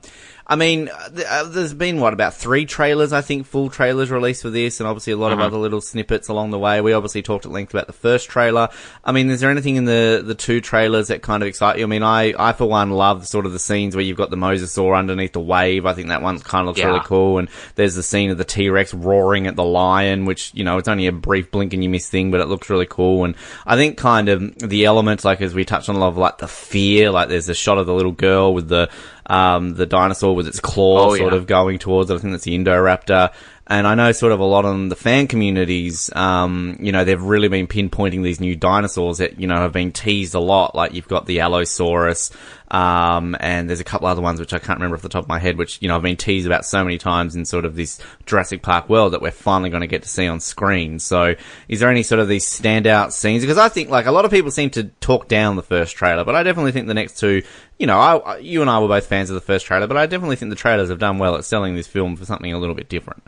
I 0.50 0.56
mean, 0.56 0.90
uh, 0.90 1.44
there's 1.44 1.74
been 1.74 2.00
what 2.00 2.14
about 2.14 2.34
three 2.34 2.66
trailers? 2.66 3.12
I 3.12 3.20
think 3.22 3.46
full 3.46 3.70
trailers 3.70 4.10
released 4.10 4.44
for 4.44 4.50
this, 4.50 4.80
and 4.80 4.88
obviously 4.88 5.12
a 5.12 5.18
lot 5.18 5.34
of 5.34 5.40
uh-huh. 5.40 5.48
other 5.48 5.58
little 5.58 5.82
snippets 5.82 6.30
along 6.30 6.52
the 6.52 6.60
way. 6.60 6.80
We 6.80 6.94
obviously 6.94 7.22
talked 7.22 7.46
at 7.46 7.52
length 7.52 7.74
about 7.74 7.88
the 7.88 7.94
first 7.94 8.30
trailer. 8.30 8.70
I 9.04 9.12
mean, 9.12 9.30
is 9.30 9.42
there 9.42 9.52
anything 9.52 9.76
in 9.76 9.84
the 9.84 10.24
the 10.26 10.36
two 10.36 10.62
trailers 10.62 11.10
that 11.10 11.22
kind 11.22 11.44
of 11.44 11.50
excite 11.50 11.80
you? 11.80 11.84
I 11.84 11.88
mean, 11.88 12.02
I 12.02 12.34
I 12.40 12.54
for 12.54 12.66
one 12.66 12.92
love 12.92 13.28
sort 13.28 13.46
of 13.46 13.52
the 13.52 13.60
scenes 13.60 13.94
where 13.94 14.06
you've 14.06 14.18
got 14.18 14.30
the 14.30 14.38
mosasaur 14.38 14.98
underneath 14.98 15.34
the 15.34 15.42
wave. 15.42 15.86
I 15.86 15.94
think 15.94 16.08
that 16.08 16.22
one 16.22 16.40
kind 16.40 16.62
of 16.62 16.68
looks 16.68 16.80
yeah. 16.80 16.88
really 16.88 17.02
cool. 17.04 17.40
And 17.40 17.50
there's 17.76 17.96
the 17.96 18.04
scene 18.04 18.32
of 18.32 18.38
the 18.38 18.46
T 18.46 18.70
Rex 18.70 18.94
roaring 18.94 19.48
at 19.48 19.58
the 19.58 19.66
lion, 19.66 20.24
which 20.24 20.54
you 20.54 20.64
know 20.64 20.78
it's 20.78 20.88
only 20.88 21.08
a 21.08 21.12
brief 21.12 21.52
blink 21.52 21.74
and 21.74 21.84
you 21.84 21.90
miss 21.90 22.08
thing, 22.08 22.32
but 22.32 22.40
it 22.40 22.48
looks 22.48 22.70
really 22.70 22.88
cool. 22.90 23.26
And 23.26 23.36
I 23.66 23.76
think 23.76 23.98
kind 23.98 24.30
of 24.30 24.58
the 24.60 24.86
elements, 24.86 25.26
like 25.26 25.42
as 25.42 25.54
we 25.54 25.66
touched 25.66 25.90
on 25.90 25.98
a 25.98 26.00
lot 26.00 26.08
of 26.08 26.18
like 26.18 26.38
the 26.38 26.48
fear, 26.48 27.12
like 27.12 27.28
there's 27.28 27.50
a 27.50 27.54
shot 27.54 27.78
of 27.78 27.86
the 27.86 27.94
little 27.94 28.14
girl 28.14 28.54
with 28.54 28.70
the 28.70 28.90
um, 29.28 29.76
the 29.76 29.86
dinosaur 29.86 30.36
with 30.36 30.48
its 30.48 30.60
claw 30.60 31.10
oh, 31.10 31.16
sort 31.16 31.34
yeah. 31.34 31.38
of 31.38 31.46
going 31.46 31.80
towards 31.80 32.10
it. 32.10 32.16
I 32.16 32.18
think 32.18 32.34
that's 32.34 32.46
the 32.46 32.58
Indoraptor. 32.58 33.32
And 33.70 33.86
I 33.86 33.96
know 33.96 34.14
sort 34.14 34.32
of 34.32 34.40
a 34.40 34.46
lot 34.46 34.64
on 34.64 34.88
the 34.88 34.96
fan 34.96 35.28
communities, 35.28 36.10
um, 36.16 36.78
you 36.80 36.94
know, 36.94 37.04
they've 37.04 37.22
really 37.22 37.50
been 37.50 37.68
pinpointing 37.68 38.24
these 38.24 38.40
new 38.40 38.56
dinosaurs 38.56 39.18
that, 39.18 39.42
you 39.42 39.46
know, 39.46 39.58
have 39.58 39.74
been 39.74 39.92
teased 39.92 40.36
a 40.36 40.40
lot. 40.40 40.74
Like 40.74 40.94
you've 40.94 41.10
got 41.10 41.26
the 41.26 41.42
Allosaurus, 41.42 42.32
um, 42.72 43.36
and 43.42 43.70
there's 43.70 43.82
a 43.82 43.86
couple 43.86 44.08
other 44.08 44.22
ones 44.22 44.40
which 44.40 44.54
I 44.54 44.60
can't 44.60 44.80
remember 44.80 44.96
off 44.96 45.02
the 45.02 45.10
top 45.10 45.24
of 45.24 45.28
my 45.28 45.40
head, 45.40 45.58
which, 45.58 45.82
you 45.82 45.90
know, 45.90 45.98
I've 45.98 46.02
been 46.02 46.16
teased 46.16 46.46
about 46.46 46.66
so 46.66 46.82
many 46.82 46.98
times 46.98 47.36
in 47.36 47.44
sort 47.44 47.66
of 47.66 47.76
this 47.76 48.00
Jurassic 48.26 48.62
Park 48.62 48.88
world 48.88 49.12
that 49.12 49.22
we're 49.22 49.32
finally 49.32 49.70
going 49.70 49.82
to 49.82 49.88
get 49.88 50.04
to 50.04 50.10
see 50.10 50.28
on 50.28 50.40
screen. 50.40 51.00
So 51.00 51.36
is 51.68 51.82
there 51.82 51.90
any 51.90 52.04
sort 52.04 52.20
of 52.20 52.30
these 52.30 52.46
standout 52.46 53.12
scenes? 53.12 53.44
Because 53.44 53.58
I 53.58 53.68
think 53.68 53.90
like 53.90 54.06
a 54.06 54.12
lot 54.14 54.24
of 54.24 54.32
people 54.32 54.50
seem 54.50 54.70
to 54.72 54.86
talk 55.02 55.28
down 55.28 55.58
the 55.58 55.62
first 55.62 55.98
trailer, 55.98 56.24
but 56.24 56.36
I 56.36 56.44
definitely 56.44 56.72
think 56.72 56.88
the 56.88 56.94
next 56.94 57.20
two, 57.20 57.44
you 57.78 57.88
know, 57.88 58.00
I, 58.00 58.38
you 58.38 58.62
and 58.62 58.70
I 58.70 58.80
were 58.80 58.88
both 58.88 59.08
fans 59.08 59.30
of 59.30 59.34
the 59.34 59.42
first 59.42 59.66
trailer, 59.66 59.88
but 59.88 59.98
I 59.98 60.06
definitely 60.06 60.38
think 60.38 60.52
the 60.52 60.56
trailers 60.56 60.88
have 60.88 61.00
done 61.00 61.18
well 61.18 61.36
at 61.36 61.44
selling 61.44 61.76
this 61.76 61.88
film 61.88 62.16
for 62.16 62.24
something 62.24 62.54
a 62.54 62.60
little 62.60 62.76
bit 62.76 62.88
different. 62.88 63.24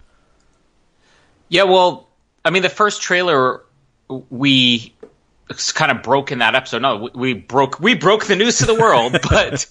Yeah, 1.50 1.64
well, 1.64 2.08
I 2.46 2.52
mean, 2.52 2.62
the 2.62 2.70
first 2.70 3.02
trailer 3.02 3.64
we 4.30 4.94
kind 5.74 5.92
of 5.92 6.04
broke 6.04 6.32
in 6.32 6.40
that 6.40 6.56
episode. 6.56 6.82
No, 6.82 7.10
we, 7.14 7.34
broke 7.34 7.80
we 7.80 7.96
broke 7.96 8.26
the 8.26 8.36
news 8.36 8.60
to 8.60 8.66
the 8.66 8.76
world, 8.76 9.18
but 9.30 9.68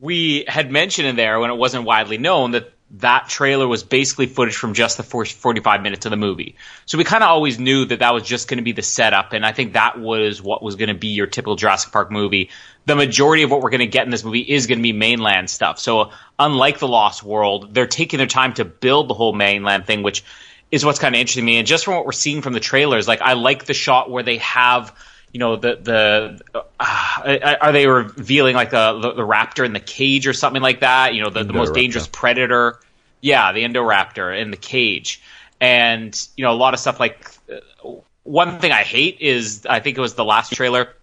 we 0.00 0.44
had 0.48 0.70
mentioned 0.70 1.08
in 1.08 1.16
there 1.16 1.38
when 1.40 1.50
it 1.50 1.56
wasn't 1.56 1.84
widely 1.84 2.18
known 2.18 2.52
that 2.52 2.72
that 2.96 3.26
trailer 3.26 3.66
was 3.66 3.82
basically 3.82 4.26
footage 4.26 4.54
from 4.54 4.74
just 4.74 4.98
the 4.98 5.02
first 5.02 5.32
45 5.32 5.80
minutes 5.80 6.04
of 6.04 6.10
the 6.10 6.16
movie. 6.16 6.56
So 6.84 6.98
we 6.98 7.04
kind 7.04 7.22
of 7.22 7.30
always 7.30 7.58
knew 7.58 7.86
that 7.86 8.00
that 8.00 8.12
was 8.12 8.22
just 8.22 8.48
going 8.48 8.58
to 8.58 8.62
be 8.62 8.72
the 8.72 8.82
setup, 8.82 9.32
and 9.32 9.46
I 9.46 9.52
think 9.52 9.72
that 9.72 9.98
was 9.98 10.42
what 10.42 10.62
was 10.62 10.76
going 10.76 10.88
to 10.88 10.94
be 10.94 11.08
your 11.08 11.26
typical 11.26 11.56
Jurassic 11.56 11.90
Park 11.90 12.10
movie. 12.10 12.50
The 12.84 12.94
majority 12.94 13.44
of 13.44 13.50
what 13.50 13.62
we're 13.62 13.70
going 13.70 13.80
to 13.80 13.86
get 13.86 14.04
in 14.04 14.10
this 14.10 14.24
movie 14.24 14.40
is 14.40 14.66
going 14.66 14.78
to 14.78 14.82
be 14.82 14.92
mainland 14.92 15.48
stuff. 15.48 15.78
So 15.78 16.10
unlike 16.38 16.80
the 16.80 16.88
Lost 16.88 17.22
World, 17.22 17.72
they're 17.72 17.86
taking 17.86 18.18
their 18.18 18.26
time 18.26 18.52
to 18.54 18.64
build 18.66 19.08
the 19.08 19.14
whole 19.14 19.32
mainland 19.32 19.86
thing, 19.86 20.02
which 20.02 20.22
is 20.72 20.84
what's 20.84 20.98
kind 20.98 21.14
of 21.14 21.20
interesting 21.20 21.42
to 21.42 21.46
me. 21.46 21.58
And 21.58 21.66
just 21.66 21.84
from 21.84 21.94
what 21.94 22.06
we're 22.06 22.12
seeing 22.12 22.40
from 22.42 22.54
the 22.54 22.60
trailers, 22.60 23.06
like 23.06 23.20
I 23.20 23.34
like 23.34 23.66
the 23.66 23.74
shot 23.74 24.10
where 24.10 24.22
they 24.22 24.38
have, 24.38 24.92
you 25.30 25.38
know, 25.38 25.56
the 25.56 25.76
the 25.76 26.62
uh, 26.80 27.56
are 27.60 27.72
they 27.72 27.86
revealing 27.86 28.56
like 28.56 28.70
the, 28.70 28.98
the, 28.98 29.12
the 29.12 29.22
raptor 29.22 29.64
in 29.64 29.74
the 29.74 29.80
cage 29.80 30.26
or 30.26 30.32
something 30.32 30.62
like 30.62 30.80
that? 30.80 31.14
You 31.14 31.22
know, 31.22 31.30
the, 31.30 31.44
the 31.44 31.52
most 31.52 31.74
dangerous 31.74 32.08
predator. 32.08 32.80
Yeah, 33.20 33.52
the 33.52 33.62
Indoraptor 33.62 34.40
in 34.40 34.50
the 34.50 34.56
cage, 34.56 35.22
and 35.60 36.28
you 36.36 36.44
know 36.44 36.50
a 36.50 36.56
lot 36.56 36.74
of 36.74 36.80
stuff 36.80 36.98
like. 36.98 37.24
Uh, 37.48 37.90
one 38.24 38.60
thing 38.60 38.70
I 38.70 38.84
hate 38.84 39.20
is 39.20 39.66
I 39.68 39.80
think 39.80 39.98
it 39.98 40.00
was 40.00 40.14
the 40.14 40.24
last 40.24 40.52
trailer 40.52 40.94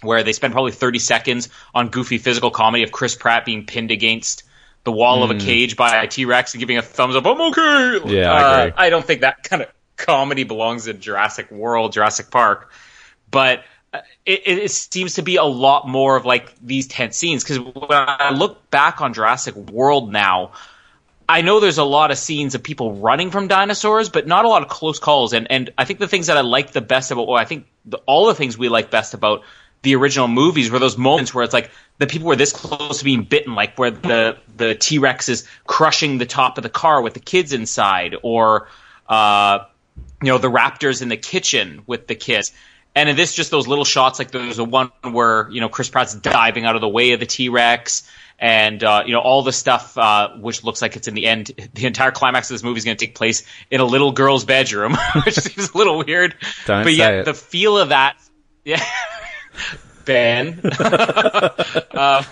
where 0.00 0.22
they 0.22 0.32
spend 0.32 0.52
probably 0.52 0.70
30 0.70 1.00
seconds 1.00 1.48
on 1.74 1.88
goofy 1.88 2.18
physical 2.18 2.52
comedy 2.52 2.84
of 2.84 2.92
Chris 2.92 3.16
Pratt 3.16 3.44
being 3.44 3.66
pinned 3.66 3.90
against 3.90 4.44
the 4.84 4.92
wall 4.92 5.20
mm. 5.20 5.24
of 5.24 5.30
a 5.30 5.34
hmm. 5.34 5.40
cage 5.40 5.76
by 5.76 6.02
a 6.02 6.06
T 6.06 6.24
Rex 6.24 6.54
and 6.54 6.60
giving 6.60 6.78
a 6.78 6.82
thumbs 6.82 7.16
up. 7.16 7.26
I'm 7.26 7.40
okay. 7.40 8.00
Yeah, 8.16 8.32
I, 8.32 8.68
uh, 8.68 8.70
I 8.76 8.90
don't 8.90 9.04
think 9.04 9.22
that 9.22 9.42
kind 9.42 9.62
of 9.62 9.68
comedy 9.96 10.44
belongs 10.44 10.86
in 10.86 11.00
Jurassic 11.00 11.50
World, 11.50 11.92
Jurassic 11.92 12.30
Park, 12.30 12.72
but. 13.30 13.64
Uh, 13.90 14.00
it, 14.26 14.42
it, 14.46 14.70
seems 14.70 15.14
to 15.14 15.22
be 15.22 15.36
a 15.36 15.44
lot 15.44 15.88
more 15.88 16.14
of 16.14 16.26
like 16.26 16.54
these 16.60 16.86
tense 16.86 17.16
scenes 17.16 17.42
because 17.42 17.58
when 17.58 17.86
I 17.90 18.32
look 18.32 18.70
back 18.70 19.00
on 19.00 19.14
Jurassic 19.14 19.56
World 19.56 20.12
now, 20.12 20.52
I 21.28 21.42
know 21.42 21.60
there's 21.60 21.78
a 21.78 21.84
lot 21.84 22.10
of 22.10 22.16
scenes 22.16 22.54
of 22.54 22.62
people 22.62 22.94
running 22.94 23.30
from 23.30 23.48
dinosaurs, 23.48 24.08
but 24.08 24.26
not 24.26 24.46
a 24.46 24.48
lot 24.48 24.62
of 24.62 24.68
close 24.68 24.98
calls. 24.98 25.34
And 25.34 25.50
and 25.50 25.70
I 25.76 25.84
think 25.84 26.00
the 26.00 26.08
things 26.08 26.28
that 26.28 26.38
I 26.38 26.40
like 26.40 26.72
the 26.72 26.80
best 26.80 27.10
about, 27.10 27.26
well, 27.26 27.36
I 27.36 27.44
think 27.44 27.66
the, 27.84 27.98
all 28.06 28.26
the 28.26 28.34
things 28.34 28.56
we 28.56 28.70
like 28.70 28.90
best 28.90 29.12
about 29.12 29.42
the 29.82 29.94
original 29.94 30.28
movies 30.28 30.70
were 30.70 30.78
those 30.78 30.98
moments 30.98 31.32
where 31.32 31.44
it's 31.44 31.54
like 31.54 31.70
the 31.98 32.06
people 32.06 32.28
were 32.28 32.36
this 32.36 32.52
close 32.52 32.98
to 32.98 33.04
being 33.04 33.22
bitten, 33.22 33.54
like 33.54 33.78
where 33.78 33.90
the 33.90 34.38
the 34.56 34.74
T 34.74 34.98
Rex 34.98 35.28
is 35.28 35.46
crushing 35.66 36.18
the 36.18 36.26
top 36.26 36.58
of 36.58 36.62
the 36.62 36.70
car 36.70 37.02
with 37.02 37.14
the 37.14 37.20
kids 37.20 37.52
inside, 37.52 38.16
or 38.22 38.68
uh, 39.08 39.60
you 40.22 40.28
know 40.28 40.38
the 40.38 40.50
raptors 40.50 41.02
in 41.02 41.08
the 41.08 41.16
kitchen 41.16 41.82
with 41.86 42.06
the 42.06 42.14
kids. 42.14 42.52
And 42.94 43.08
in 43.08 43.16
this, 43.16 43.34
just 43.34 43.52
those 43.52 43.68
little 43.68 43.84
shots, 43.84 44.18
like 44.18 44.32
there's 44.32 44.58
a 44.58 44.64
one 44.64 44.90
where 45.02 45.48
you 45.50 45.60
know 45.60 45.68
Chris 45.68 45.88
Pratt's 45.88 46.14
diving 46.14 46.64
out 46.64 46.74
of 46.74 46.80
the 46.80 46.88
way 46.88 47.12
of 47.12 47.20
the 47.20 47.26
T 47.26 47.48
Rex, 47.48 48.10
and 48.38 48.82
uh, 48.82 49.04
you 49.06 49.12
know 49.12 49.20
all 49.20 49.42
the 49.42 49.52
stuff 49.52 49.96
uh, 49.96 50.30
which 50.36 50.64
looks 50.64 50.82
like 50.82 50.96
it's 50.96 51.06
in 51.06 51.14
the 51.14 51.26
end. 51.26 51.52
The 51.74 51.86
entire 51.86 52.10
climax 52.10 52.50
of 52.50 52.54
this 52.54 52.62
movie 52.62 52.78
is 52.78 52.84
going 52.84 52.96
to 52.96 53.06
take 53.06 53.14
place 53.14 53.44
in 53.70 53.80
a 53.80 53.84
little 53.84 54.12
girl's 54.12 54.44
bedroom, 54.44 54.96
which 55.24 55.34
seems 55.34 55.70
a 55.70 55.78
little 55.78 56.02
weird. 56.04 56.34
Don't 56.66 56.84
but 56.84 56.94
yet, 56.94 57.24
the 57.24 57.34
feel 57.34 57.78
of 57.78 57.90
that, 57.90 58.16
yeah. 58.64 58.84
Ben. 60.04 60.60
uh, 60.64 62.22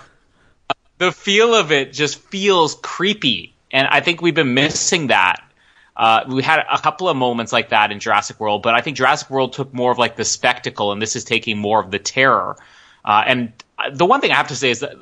the 0.98 1.12
feel 1.12 1.54
of 1.54 1.72
it 1.72 1.92
just 1.92 2.18
feels 2.18 2.74
creepy, 2.82 3.54
and 3.70 3.86
I 3.86 4.00
think 4.00 4.22
we've 4.22 4.34
been 4.34 4.54
missing 4.54 5.08
that 5.08 5.42
Uh, 5.96 6.24
we 6.28 6.42
had 6.42 6.60
a 6.70 6.78
couple 6.78 7.08
of 7.08 7.16
moments 7.16 7.52
like 7.52 7.70
that 7.70 7.90
in 7.90 8.00
Jurassic 8.00 8.38
World, 8.38 8.62
but 8.62 8.74
I 8.74 8.82
think 8.82 8.98
Jurassic 8.98 9.30
World 9.30 9.54
took 9.54 9.72
more 9.72 9.90
of 9.90 9.98
like 9.98 10.16
the 10.16 10.24
spectacle, 10.24 10.92
and 10.92 11.00
this 11.00 11.16
is 11.16 11.24
taking 11.24 11.58
more 11.58 11.80
of 11.80 11.90
the 11.90 11.98
terror. 11.98 12.56
Uh, 13.04 13.24
and 13.26 13.52
the 13.92 14.04
one 14.04 14.20
thing 14.20 14.30
I 14.30 14.34
have 14.36 14.48
to 14.48 14.56
say 14.56 14.70
is 14.70 14.80
that 14.80 14.94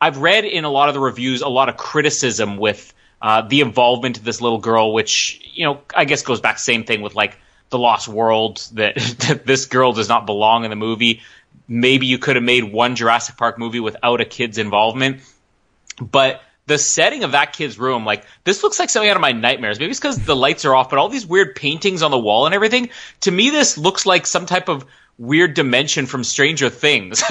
I've 0.00 0.18
read 0.18 0.44
in 0.44 0.64
a 0.64 0.70
lot 0.70 0.88
of 0.88 0.94
the 0.94 1.00
reviews 1.00 1.40
a 1.40 1.48
lot 1.48 1.68
of 1.70 1.76
criticism 1.78 2.58
with 2.58 2.92
uh, 3.22 3.40
the 3.42 3.62
involvement 3.62 4.18
of 4.18 4.24
this 4.24 4.42
little 4.42 4.58
girl, 4.58 4.92
which 4.92 5.40
you 5.54 5.64
know 5.64 5.80
I 5.94 6.04
guess 6.04 6.22
goes 6.22 6.40
back 6.40 6.58
same 6.58 6.84
thing 6.84 7.00
with 7.00 7.14
like 7.14 7.38
the 7.70 7.78
Lost 7.78 8.06
World 8.08 8.62
that, 8.74 8.96
that 9.20 9.46
this 9.46 9.64
girl 9.64 9.92
does 9.94 10.08
not 10.08 10.26
belong 10.26 10.64
in 10.64 10.70
the 10.70 10.76
movie. 10.76 11.22
Maybe 11.66 12.06
you 12.06 12.18
could 12.18 12.36
have 12.36 12.44
made 12.44 12.64
one 12.64 12.96
Jurassic 12.96 13.36
Park 13.36 13.58
movie 13.58 13.80
without 13.80 14.20
a 14.20 14.24
kid's 14.24 14.58
involvement, 14.58 15.22
but 16.00 16.42
the 16.66 16.78
setting 16.78 17.24
of 17.24 17.32
that 17.32 17.52
kid's 17.52 17.78
room, 17.78 18.04
like 18.04 18.24
this 18.44 18.62
looks 18.62 18.78
like 18.78 18.90
something 18.90 19.10
out 19.10 19.16
of 19.16 19.22
my 19.22 19.32
nightmares. 19.32 19.78
Maybe 19.78 19.90
it's 19.90 20.00
because 20.00 20.24
the 20.24 20.36
lights 20.36 20.64
are 20.64 20.74
off, 20.74 20.90
but 20.90 20.98
all 20.98 21.08
these 21.08 21.26
weird 21.26 21.54
paintings 21.54 22.02
on 22.02 22.10
the 22.10 22.18
wall 22.18 22.46
and 22.46 22.54
everything. 22.54 22.90
To 23.20 23.30
me, 23.30 23.50
this 23.50 23.76
looks 23.76 24.06
like 24.06 24.26
some 24.26 24.46
type 24.46 24.68
of 24.68 24.84
weird 25.18 25.54
dimension 25.54 26.06
from 26.06 26.24
Stranger 26.24 26.70
Things. 26.70 27.22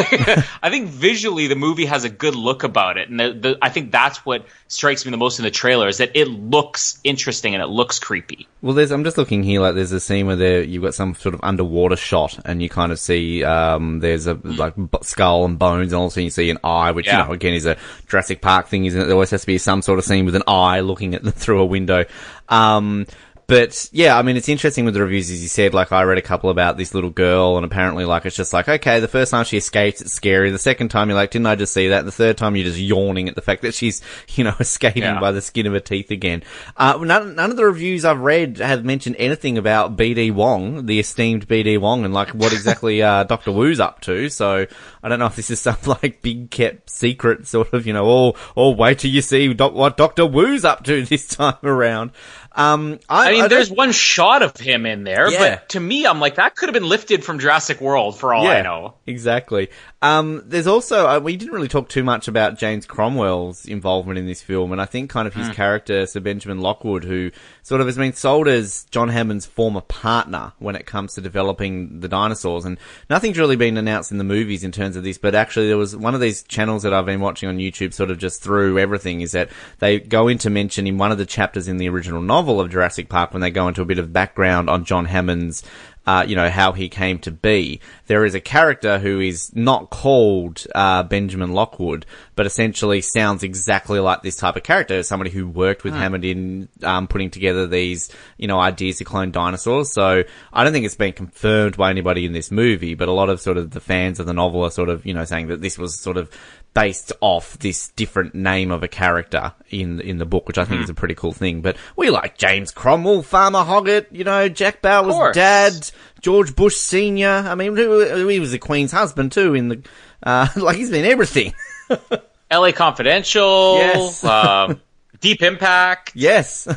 I 0.62 0.70
think 0.70 0.88
visually 0.88 1.48
the 1.48 1.56
movie 1.56 1.86
has 1.86 2.04
a 2.04 2.10
good 2.10 2.36
look 2.36 2.63
about 2.63 2.98
it, 2.98 3.10
and 3.10 3.20
the, 3.20 3.34
the, 3.34 3.58
I 3.62 3.70
think 3.70 3.92
that's 3.92 4.25
what 4.25 4.46
strikes 4.68 5.06
me 5.06 5.12
the 5.12 5.18
most 5.18 5.40
in 5.40 5.44
the 5.44 5.52
trailer 5.52 5.88
is 5.88 5.98
that 5.98 6.12
it 6.16 6.28
looks 6.28 7.00
interesting 7.04 7.54
and 7.54 7.62
it 7.62 7.68
looks 7.68 8.00
creepy. 8.00 8.48
Well, 8.62 8.74
there's 8.74 8.92
I'm 8.92 9.04
just 9.04 9.18
looking 9.18 9.44
here 9.44 9.60
like 9.60 9.75
there's 9.75 9.92
a 9.92 10.00
scene 10.00 10.28
where 10.28 10.36
there 10.36 10.63
you've 10.63 10.84
got 10.84 10.94
some 10.94 11.16
sort 11.16 11.36
of 11.36 11.42
underwater 11.44 11.96
shot, 11.96 12.40
and 12.46 12.62
you 12.62 12.70
kind 12.70 12.92
of 12.92 13.00
see 13.00 13.44
um, 13.44 14.00
there's 14.00 14.28
a 14.28 14.36
like 14.44 14.74
skull 15.02 15.46
and 15.46 15.60
bones, 15.60 15.92
and 15.92 16.02
also 16.02 16.22
you 16.22 16.30
see 16.30 16.50
an 16.50 16.60
eye, 16.63 16.92
which 16.92 17.08
yeah. 17.08 17.22
you 17.22 17.28
know 17.28 17.34
again 17.34 17.54
is 17.54 17.66
a 17.66 17.78
Jurassic 18.08 18.42
Park 18.42 18.68
thing, 18.68 18.86
isn't 18.86 19.00
it? 19.00 19.06
There 19.06 19.13
always 19.13 19.32
has 19.32 19.42
to 19.42 19.48
be 19.48 19.58
some 19.58 19.82
sort 19.82 20.00
of 20.00 20.06
scene 20.06 20.25
with 20.25 20.36
an 20.36 20.44
eye 20.48 20.80
looking 20.80 21.16
at 21.16 21.24
the, 21.24 21.32
through 21.32 21.62
a 21.62 21.66
window. 21.66 22.06
Um, 22.48 23.08
but 23.53 23.88
yeah, 23.91 24.17
I 24.17 24.24
mean, 24.24 24.36
it's 24.36 24.50
interesting 24.50 24.83
with 24.83 24.95
the 24.95 25.01
reviews, 25.01 25.29
as 25.29 25.43
you 25.43 25.48
said. 25.48 25.75
Like, 25.75 25.91
I 25.91 26.01
read 26.01 26.17
a 26.17 26.24
couple 26.24 26.50
about 26.50 26.75
this 26.75 26.95
little 26.95 27.12
girl, 27.12 27.55
and 27.55 27.63
apparently, 27.63 28.03
like, 28.03 28.25
it's 28.25 28.36
just 28.36 28.51
like, 28.51 28.67
okay, 28.67 29.00
the 29.00 29.07
first 29.07 29.29
time 29.29 29.45
she 29.45 29.57
escapes, 29.57 30.01
it's 30.01 30.12
scary. 30.12 30.50
The 30.50 30.57
second 30.57 30.89
time, 30.89 31.07
you're 31.07 31.15
like, 31.15 31.29
didn't 31.29 31.45
I 31.45 31.55
just 31.55 31.72
see 31.72 31.89
that? 31.89 32.03
The 32.03 32.12
third 32.12 32.36
time, 32.36 32.55
you're 32.55 32.65
just 32.65 32.79
yawning 32.79 33.29
at 33.29 33.36
the 33.36 33.43
fact 33.43 33.62
that 33.62 33.75
she's, 33.75 34.01
you 34.29 34.43
know, 34.43 34.55
escaping 34.60 35.03
yeah. 35.03 35.19
by 35.19 35.31
the 35.31 35.39
skin 35.39 35.67
of 35.67 35.74
her 35.74 35.79
teeth 35.79 36.10
again. 36.10 36.41
Uh, 36.75 36.98
none, 37.03 37.36
none 37.36 37.51
of 37.51 37.57
the 37.57 37.65
reviews 37.65 38.05
I've 38.05 38.22
read 38.22 38.57
have 38.57 38.83
mentioned 38.83 39.17
anything 39.19 39.60
about 39.60 39.98
BD 39.98 40.33
Wong, 40.33 40.88
the 40.88 41.00
esteemed 41.00 41.48
BD 41.48 41.77
Wong, 41.77 42.05
and 42.05 42.13
like 42.13 42.29
what 42.29 42.53
exactly 42.53 43.03
uh, 43.03 43.24
Doctor 43.33 43.51
Wu's 43.51 43.79
up 43.79 44.01
to. 44.01 44.29
So 44.29 44.65
I 45.03 45.10
don't 45.10 45.19
know 45.19 45.27
if 45.27 45.36
this 45.36 45.51
is 45.51 45.62
some 45.62 45.77
like 45.86 46.24
big 46.24 46.50
kept 46.50 46.89
secret 46.89 47.45
sort 47.45 47.72
of, 47.72 47.86
you 47.86 47.93
know, 47.93 48.10
oh, 48.10 48.33
oh, 48.57 48.72
wait 48.72 48.98
till 48.98 49.12
you 49.12 49.22
see 49.22 49.53
doc- 49.53 49.75
what 49.75 49.95
Doctor 49.95 50.25
Wu's 50.25 50.65
up 50.65 50.83
to 50.86 51.05
this 51.05 51.27
time 51.27 51.57
around. 51.62 52.13
Um, 52.55 53.00
I, 53.10 53.29
I 53.29 53.31
mean, 53.31 53.43
I 53.45 53.48
there's 53.48 53.72
one 53.72 53.91
shot 53.91 54.43
of 54.43 54.55
him 54.57 54.86
in 54.86 55.03
there, 55.03 55.31
yeah. 55.31 55.39
but 55.39 55.69
to 55.69 55.79
me, 55.79 56.05
I'm 56.05 56.19
like, 56.19 56.36
that 56.36 56.55
could 56.55 56.69
have 56.69 56.74
been 56.74 56.88
lifted 56.88 57.24
from 57.24 57.39
Jurassic 57.39 57.81
World 57.81 58.19
for 58.19 58.33
all 58.33 58.43
yeah, 58.43 58.51
I 58.51 58.62
know. 58.62 58.93
Exactly. 59.07 59.69
Um, 60.03 60.43
there's 60.45 60.67
also, 60.67 61.07
uh, 61.07 61.19
we 61.19 61.36
didn't 61.36 61.53
really 61.53 61.67
talk 61.67 61.89
too 61.89 62.03
much 62.03 62.27
about 62.27 62.60
James 62.60 62.86
Cromwell's 62.86 63.65
involvement 63.65 64.19
in 64.19 64.27
this 64.27 64.41
film, 64.41 64.72
and 64.72 64.79
I 64.79 64.86
think 64.86 65.10
kind 65.10 65.27
of 65.27 65.33
his 65.33 65.50
mm. 65.50 65.53
character, 65.53 66.05
Sir 66.05 66.19
Benjamin 66.19 66.60
Lockwood, 66.60 67.05
who 67.05 67.31
sort 67.63 67.81
of 67.81 67.88
has 67.88 67.98
been 67.98 68.13
sold 68.13 68.48
as 68.48 68.86
John 68.91 69.10
Hammond's 69.10 69.45
former 69.45 69.81
partner 69.81 70.51
when 70.60 70.75
it 70.75 70.86
comes 70.86 71.15
to 71.15 71.22
developing 71.22 72.01
the 72.01 72.07
dinosaurs, 72.07 72.65
and 72.65 72.77
nothing's 73.10 73.39
really 73.39 73.55
been 73.55 73.77
announced 73.77 74.12
in 74.12 74.19
the 74.19 74.24
movies 74.24 74.63
in 74.63 74.72
terms 74.72 74.95
of 74.95 75.03
this, 75.03 75.17
but 75.17 75.33
actually 75.33 75.67
there 75.67 75.77
was 75.77 75.95
one 75.95 76.13
of 76.13 76.22
these 76.22 76.43
channels 76.43 76.83
that 76.83 76.93
I've 76.93 77.05
been 77.05 77.22
watching 77.22 77.50
on 77.50 77.57
YouTube 77.57 77.93
sort 77.93 78.12
of 78.12 78.19
just 78.19 78.43
through 78.43 78.77
everything 78.77 79.22
is 79.22 79.31
that 79.31 79.50
they 79.79 80.00
go 80.00 80.27
into 80.27 80.50
mention 80.50 80.86
in 80.86 80.98
one 80.98 81.12
of 81.12 81.17
the 81.17 81.25
chapters 81.25 81.67
in 81.67 81.77
the 81.77 81.89
original 81.89 82.22
novel 82.22 82.42
of 82.50 82.69
Jurassic 82.69 83.09
Park 83.09 83.33
when 83.33 83.41
they 83.41 83.51
go 83.51 83.67
into 83.67 83.81
a 83.81 83.85
bit 83.85 84.00
of 84.00 84.13
background 84.13 84.69
on 84.69 84.85
John 84.85 85.05
Hammond's 85.05 85.63
uh, 86.05 86.25
you 86.27 86.35
know, 86.35 86.50
how 86.50 86.73
he 86.73 86.89
came 86.89 87.17
to 87.19 87.31
be. 87.31 87.79
There 88.07 88.25
is 88.25 88.35
a 88.35 88.41
character 88.41 89.00
who 89.00 89.21
is 89.21 89.55
not 89.55 89.89
called 89.89 90.65
uh, 90.75 91.03
Benjamin 91.03 91.53
Lockwood, 91.53 92.05
but 92.35 92.45
essentially 92.45 93.00
sounds 93.00 93.43
exactly 93.43 94.00
like 94.00 94.21
this 94.21 94.35
type 94.35 94.57
of 94.57 94.63
character, 94.63 95.01
somebody 95.03 95.31
who 95.31 95.47
worked 95.47 95.83
with 95.83 95.93
hmm. 95.93 96.00
Hammond 96.00 96.25
in 96.25 96.69
um, 96.83 97.07
putting 97.07 97.29
together 97.29 97.67
these, 97.67 98.12
you 98.38 98.47
know, 98.47 98.59
ideas 98.59 98.97
to 98.97 99.05
clone 99.05 99.31
dinosaurs. 99.31 99.93
So 99.93 100.23
I 100.51 100.63
don't 100.63 100.73
think 100.73 100.85
it's 100.85 100.95
been 100.95 101.13
confirmed 101.13 101.77
by 101.77 101.89
anybody 101.89 102.25
in 102.25 102.33
this 102.33 102.51
movie, 102.51 102.95
but 102.95 103.07
a 103.07 103.13
lot 103.13 103.29
of 103.29 103.39
sort 103.39 103.57
of 103.57 103.71
the 103.71 103.79
fans 103.79 104.19
of 104.19 104.25
the 104.25 104.33
novel 104.33 104.63
are 104.63 104.71
sort 104.71 104.89
of, 104.89 105.05
you 105.05 105.13
know, 105.13 105.23
saying 105.23 105.47
that 105.47 105.62
this 105.62 105.77
was 105.77 105.97
sort 105.97 106.17
of 106.17 106.29
based 106.74 107.12
off 107.22 107.58
this 107.60 107.89
different 107.89 108.34
name 108.34 108.72
of 108.72 108.84
a 108.84 108.88
character 108.88 109.53
in 109.70 110.01
in 110.01 110.18
the 110.18 110.25
book, 110.25 110.48
which 110.48 110.58
I 110.58 110.65
think 110.65 110.82
mm. 110.82 110.84
is 110.84 110.89
a 110.89 110.94
pretty 110.94 111.15
cool 111.15 111.32
thing. 111.32 111.62
But 111.62 111.77
we 111.96 112.10
like 112.10 112.38
James 112.38 112.72
Cromwell, 112.72 113.24
Farmer 113.24 113.63
Hoggett, 113.63 114.08
you 114.12 114.24
know, 114.24 114.50
Jack 114.50 114.82
Bauer's 114.82 115.36
dad, 115.36 115.92
George 116.22 116.56
Bush 116.56 116.75
Senior. 116.75 117.30
I 117.30 117.56
mean, 117.56 117.75
he 117.75 118.39
was 118.39 118.51
the 118.51 118.60
Queen's 118.60 118.92
husband 118.92 119.32
too. 119.32 119.53
In 119.53 119.68
the 119.70 119.84
uh, 120.24 120.48
like, 120.56 120.77
he's 120.77 120.89
been 120.89 121.06
everything. 121.06 121.53
L.A. 122.51 122.72
Confidential, 122.72 123.77
yes. 123.77 124.24
Um, 124.24 124.82
Deep 125.20 125.42
Impact, 125.42 126.12
yes. 126.15 126.68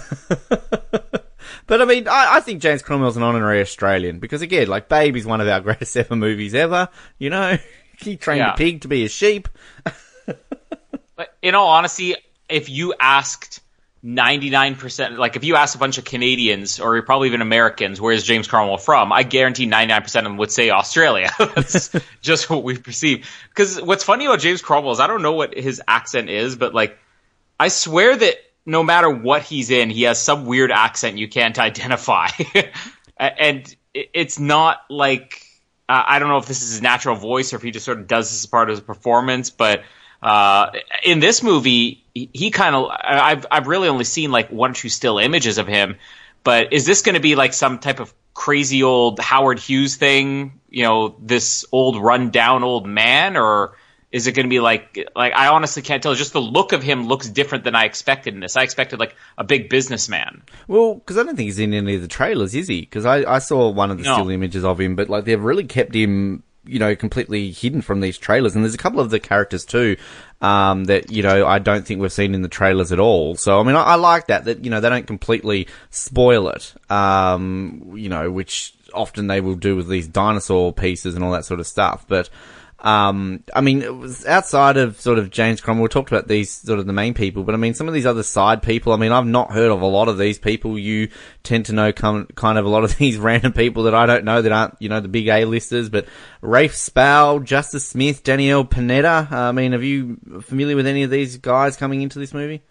But 1.66 1.82
I 1.82 1.84
mean, 1.84 2.06
I, 2.06 2.36
I, 2.36 2.40
think 2.40 2.62
James 2.62 2.82
Cromwell's 2.82 3.16
an 3.16 3.24
honorary 3.24 3.60
Australian 3.60 4.20
because 4.20 4.40
again, 4.40 4.68
like 4.68 4.88
Baby's 4.88 5.26
one 5.26 5.40
of 5.40 5.48
our 5.48 5.60
greatest 5.60 5.96
ever 5.96 6.14
movies 6.14 6.54
ever. 6.54 6.88
You 7.18 7.30
know, 7.30 7.58
he 8.00 8.16
trained 8.16 8.38
yeah. 8.38 8.54
a 8.54 8.56
pig 8.56 8.82
to 8.82 8.88
be 8.88 9.04
a 9.04 9.08
sheep. 9.08 9.48
but 11.16 11.36
in 11.42 11.54
all 11.54 11.68
honesty, 11.68 12.14
if 12.48 12.68
you 12.68 12.94
asked 12.98 13.60
99%, 14.04 15.18
like 15.18 15.36
if 15.36 15.44
you 15.44 15.56
asked 15.56 15.74
a 15.74 15.78
bunch 15.78 15.98
of 15.98 16.04
Canadians 16.04 16.78
or 16.78 17.00
probably 17.02 17.28
even 17.28 17.40
Americans, 17.40 18.00
where's 18.00 18.22
James 18.22 18.46
Cromwell 18.46 18.78
from? 18.78 19.12
I 19.12 19.24
guarantee 19.24 19.66
99% 19.66 20.04
of 20.04 20.24
them 20.24 20.36
would 20.36 20.52
say 20.52 20.70
Australia. 20.70 21.30
That's 21.38 21.90
just 22.22 22.48
what 22.48 22.62
we 22.62 22.78
perceive. 22.78 23.28
Because 23.48 23.80
what's 23.80 24.04
funny 24.04 24.26
about 24.26 24.40
James 24.40 24.62
Cromwell 24.62 24.92
is 24.92 25.00
I 25.00 25.06
don't 25.08 25.22
know 25.22 25.32
what 25.32 25.56
his 25.56 25.82
accent 25.88 26.30
is, 26.30 26.56
but 26.56 26.72
like, 26.72 26.98
I 27.58 27.68
swear 27.68 28.16
that 28.16 28.36
no 28.64 28.82
matter 28.82 29.10
what 29.10 29.42
he's 29.42 29.70
in, 29.70 29.90
he 29.90 30.02
has 30.02 30.20
some 30.20 30.44
weird 30.44 30.70
accent 30.70 31.18
you 31.18 31.28
can't 31.28 31.58
identify. 31.58 32.28
and 33.18 33.74
it's 33.94 34.38
not 34.38 34.80
like 34.90 35.45
uh, 35.88 36.02
I 36.06 36.18
don't 36.18 36.28
know 36.28 36.38
if 36.38 36.46
this 36.46 36.62
is 36.62 36.70
his 36.70 36.82
natural 36.82 37.16
voice 37.16 37.52
or 37.52 37.56
if 37.56 37.62
he 37.62 37.70
just 37.70 37.84
sort 37.84 37.98
of 37.98 38.06
does 38.06 38.30
this 38.30 38.42
as 38.42 38.46
part 38.46 38.68
of 38.68 38.76
his 38.76 38.80
performance, 38.80 39.50
but 39.50 39.82
uh, 40.22 40.70
in 41.04 41.20
this 41.20 41.42
movie, 41.42 42.04
he, 42.14 42.30
he 42.32 42.50
kind 42.50 42.74
of 42.74 42.90
I've 42.90 43.46
I've 43.50 43.66
really 43.66 43.88
only 43.88 44.04
seen 44.04 44.30
like 44.30 44.50
one 44.50 44.72
or 44.72 44.74
two 44.74 44.88
still 44.88 45.18
images 45.18 45.58
of 45.58 45.66
him. 45.66 45.96
But 46.42 46.72
is 46.72 46.86
this 46.86 47.02
going 47.02 47.14
to 47.14 47.20
be 47.20 47.34
like 47.34 47.52
some 47.52 47.78
type 47.78 48.00
of 48.00 48.14
crazy 48.34 48.82
old 48.82 49.18
Howard 49.20 49.58
Hughes 49.58 49.96
thing? 49.96 50.60
You 50.68 50.84
know, 50.84 51.16
this 51.20 51.64
old 51.72 52.02
run 52.02 52.30
down 52.30 52.64
old 52.64 52.86
man, 52.86 53.36
or 53.36 53.76
is 54.16 54.26
it 54.26 54.32
going 54.32 54.46
to 54.46 54.50
be 54.50 54.60
like 54.60 55.10
like 55.14 55.34
I 55.34 55.48
honestly 55.48 55.82
can't 55.82 56.02
tell. 56.02 56.14
Just 56.14 56.32
the 56.32 56.40
look 56.40 56.72
of 56.72 56.82
him 56.82 57.06
looks 57.06 57.28
different 57.28 57.64
than 57.64 57.74
I 57.74 57.84
expected 57.84 58.32
in 58.32 58.40
this. 58.40 58.56
I 58.56 58.62
expected 58.62 58.98
like 58.98 59.14
a 59.36 59.44
big 59.44 59.68
businessman. 59.68 60.42
Well, 60.68 60.94
because 60.94 61.18
I 61.18 61.22
don't 61.22 61.36
think 61.36 61.48
he's 61.48 61.58
in 61.58 61.74
any 61.74 61.96
of 61.96 62.00
the 62.00 62.08
trailers, 62.08 62.54
is 62.54 62.66
he? 62.66 62.80
Because 62.80 63.04
I, 63.04 63.30
I 63.30 63.40
saw 63.40 63.68
one 63.68 63.90
of 63.90 63.98
the 63.98 64.04
no. 64.04 64.14
still 64.14 64.30
images 64.30 64.64
of 64.64 64.80
him, 64.80 64.96
but 64.96 65.10
like 65.10 65.26
they've 65.26 65.42
really 65.42 65.64
kept 65.64 65.94
him, 65.94 66.42
you 66.64 66.78
know, 66.78 66.96
completely 66.96 67.50
hidden 67.50 67.82
from 67.82 68.00
these 68.00 68.16
trailers. 68.16 68.54
And 68.54 68.64
there's 68.64 68.74
a 68.74 68.78
couple 68.78 69.00
of 69.00 69.10
the 69.10 69.20
characters 69.20 69.66
too 69.66 69.98
um, 70.40 70.84
that 70.84 71.12
you 71.12 71.22
know 71.22 71.46
I 71.46 71.58
don't 71.58 71.86
think 71.86 72.00
we've 72.00 72.10
seen 72.10 72.34
in 72.34 72.40
the 72.40 72.48
trailers 72.48 72.92
at 72.92 72.98
all. 72.98 73.34
So 73.34 73.60
I 73.60 73.64
mean, 73.64 73.76
I, 73.76 73.82
I 73.82 73.94
like 73.96 74.28
that 74.28 74.46
that 74.46 74.64
you 74.64 74.70
know 74.70 74.80
they 74.80 74.88
don't 74.88 75.06
completely 75.06 75.68
spoil 75.90 76.48
it. 76.48 76.72
Um, 76.90 77.92
you 77.96 78.08
know, 78.08 78.30
which 78.30 78.72
often 78.94 79.26
they 79.26 79.42
will 79.42 79.56
do 79.56 79.76
with 79.76 79.90
these 79.90 80.08
dinosaur 80.08 80.72
pieces 80.72 81.16
and 81.16 81.22
all 81.22 81.32
that 81.32 81.44
sort 81.44 81.60
of 81.60 81.66
stuff, 81.66 82.06
but. 82.08 82.30
Um, 82.78 83.42
I 83.54 83.62
mean, 83.62 83.82
it 83.82 83.96
was 83.96 84.26
outside 84.26 84.76
of 84.76 85.00
sort 85.00 85.18
of 85.18 85.30
James 85.30 85.60
Cromwell. 85.60 85.84
We 85.84 85.88
talked 85.88 86.10
about 86.10 86.28
these 86.28 86.50
sort 86.50 86.78
of 86.78 86.86
the 86.86 86.92
main 86.92 87.14
people, 87.14 87.42
but 87.42 87.54
I 87.54 87.58
mean, 87.58 87.74
some 87.74 87.88
of 87.88 87.94
these 87.94 88.04
other 88.04 88.22
side 88.22 88.62
people. 88.62 88.92
I 88.92 88.96
mean, 88.96 89.12
I've 89.12 89.26
not 89.26 89.50
heard 89.50 89.70
of 89.70 89.80
a 89.80 89.86
lot 89.86 90.08
of 90.08 90.18
these 90.18 90.38
people. 90.38 90.78
You 90.78 91.08
tend 91.42 91.66
to 91.66 91.72
know 91.72 91.92
come, 91.92 92.26
kind 92.34 92.58
of 92.58 92.66
a 92.66 92.68
lot 92.68 92.84
of 92.84 92.96
these 92.98 93.16
random 93.16 93.52
people 93.52 93.84
that 93.84 93.94
I 93.94 94.06
don't 94.06 94.24
know 94.24 94.42
that 94.42 94.52
aren't, 94.52 94.76
you 94.78 94.88
know, 94.88 95.00
the 95.00 95.08
big 95.08 95.28
A-listers. 95.28 95.88
But 95.88 96.06
Rafe 96.42 96.74
Spall, 96.74 97.40
Justice 97.40 97.88
Smith, 97.88 98.22
Danielle 98.22 98.64
Pineda. 98.64 99.28
I 99.30 99.52
mean, 99.52 99.72
have 99.72 99.82
you 99.82 100.18
familiar 100.42 100.76
with 100.76 100.86
any 100.86 101.02
of 101.02 101.10
these 101.10 101.38
guys 101.38 101.76
coming 101.76 102.02
into 102.02 102.18
this 102.18 102.34
movie? 102.34 102.62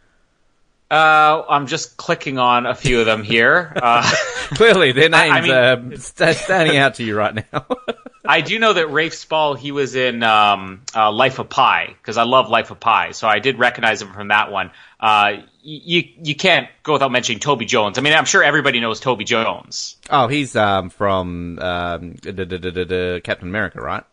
Uh, 0.89 1.43
I'm 1.49 1.65
just 1.65 1.97
clicking 1.97 2.37
on 2.37 2.67
a 2.67 2.75
few 2.75 2.99
of 2.99 3.05
them 3.05 3.23
here. 3.23 3.73
Uh, 3.85 4.09
Clearly, 4.53 4.91
their 4.91 5.09
names 5.09 5.33
I 5.49 5.75
mean, 5.75 5.93
are 5.93 6.33
standing 6.33 6.77
out 6.77 6.95
to 6.95 7.03
you 7.03 7.17
right 7.17 7.33
now. 7.33 7.65
I 8.27 8.41
do 8.41 8.59
know 8.59 8.73
that 8.73 8.87
Rafe 8.87 9.13
Spall, 9.13 9.53
he 9.55 9.71
was 9.71 9.95
in 9.95 10.23
um, 10.23 10.81
uh, 10.95 11.11
Life 11.11 11.39
of 11.39 11.49
Pi 11.49 11.95
because 12.01 12.17
I 12.17 12.23
love 12.23 12.49
Life 12.49 12.71
of 12.71 12.79
Pi, 12.79 13.11
so 13.11 13.27
I 13.27 13.39
did 13.39 13.59
recognize 13.59 14.01
him 14.01 14.13
from 14.13 14.29
that 14.29 14.51
one. 14.51 14.71
Uh, 14.99 15.43
you 15.61 16.03
you 16.21 16.35
can't 16.35 16.67
go 16.83 16.93
without 16.93 17.11
mentioning 17.11 17.39
Toby 17.39 17.65
Jones. 17.65 17.97
I 17.97 18.01
mean, 18.01 18.13
I'm 18.13 18.25
sure 18.25 18.43
everybody 18.43 18.79
knows 18.79 18.99
Toby 18.99 19.23
Jones. 19.23 19.97
Oh, 20.09 20.27
he's 20.27 20.55
um, 20.55 20.89
from 20.89 21.59
um, 21.59 22.15
Captain 22.15 23.47
America, 23.47 23.81
right? 23.81 24.03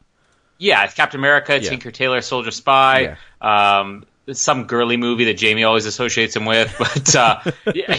Yeah, 0.59 0.85
it's 0.85 0.95
Captain 0.95 1.19
America, 1.21 1.61
yeah. 1.61 1.69
Tinker 1.69 1.91
Tailor 1.91 2.21
Soldier 2.21 2.53
Spy. 2.53 3.17
Yeah. 3.41 3.81
Um, 3.81 4.05
some 4.33 4.65
girly 4.65 4.97
movie 4.97 5.25
that 5.25 5.35
Jamie 5.35 5.65
always 5.65 5.87
associates 5.87 6.37
him 6.37 6.45
with, 6.45 6.75
but 6.79 7.17
uh, 7.17 7.41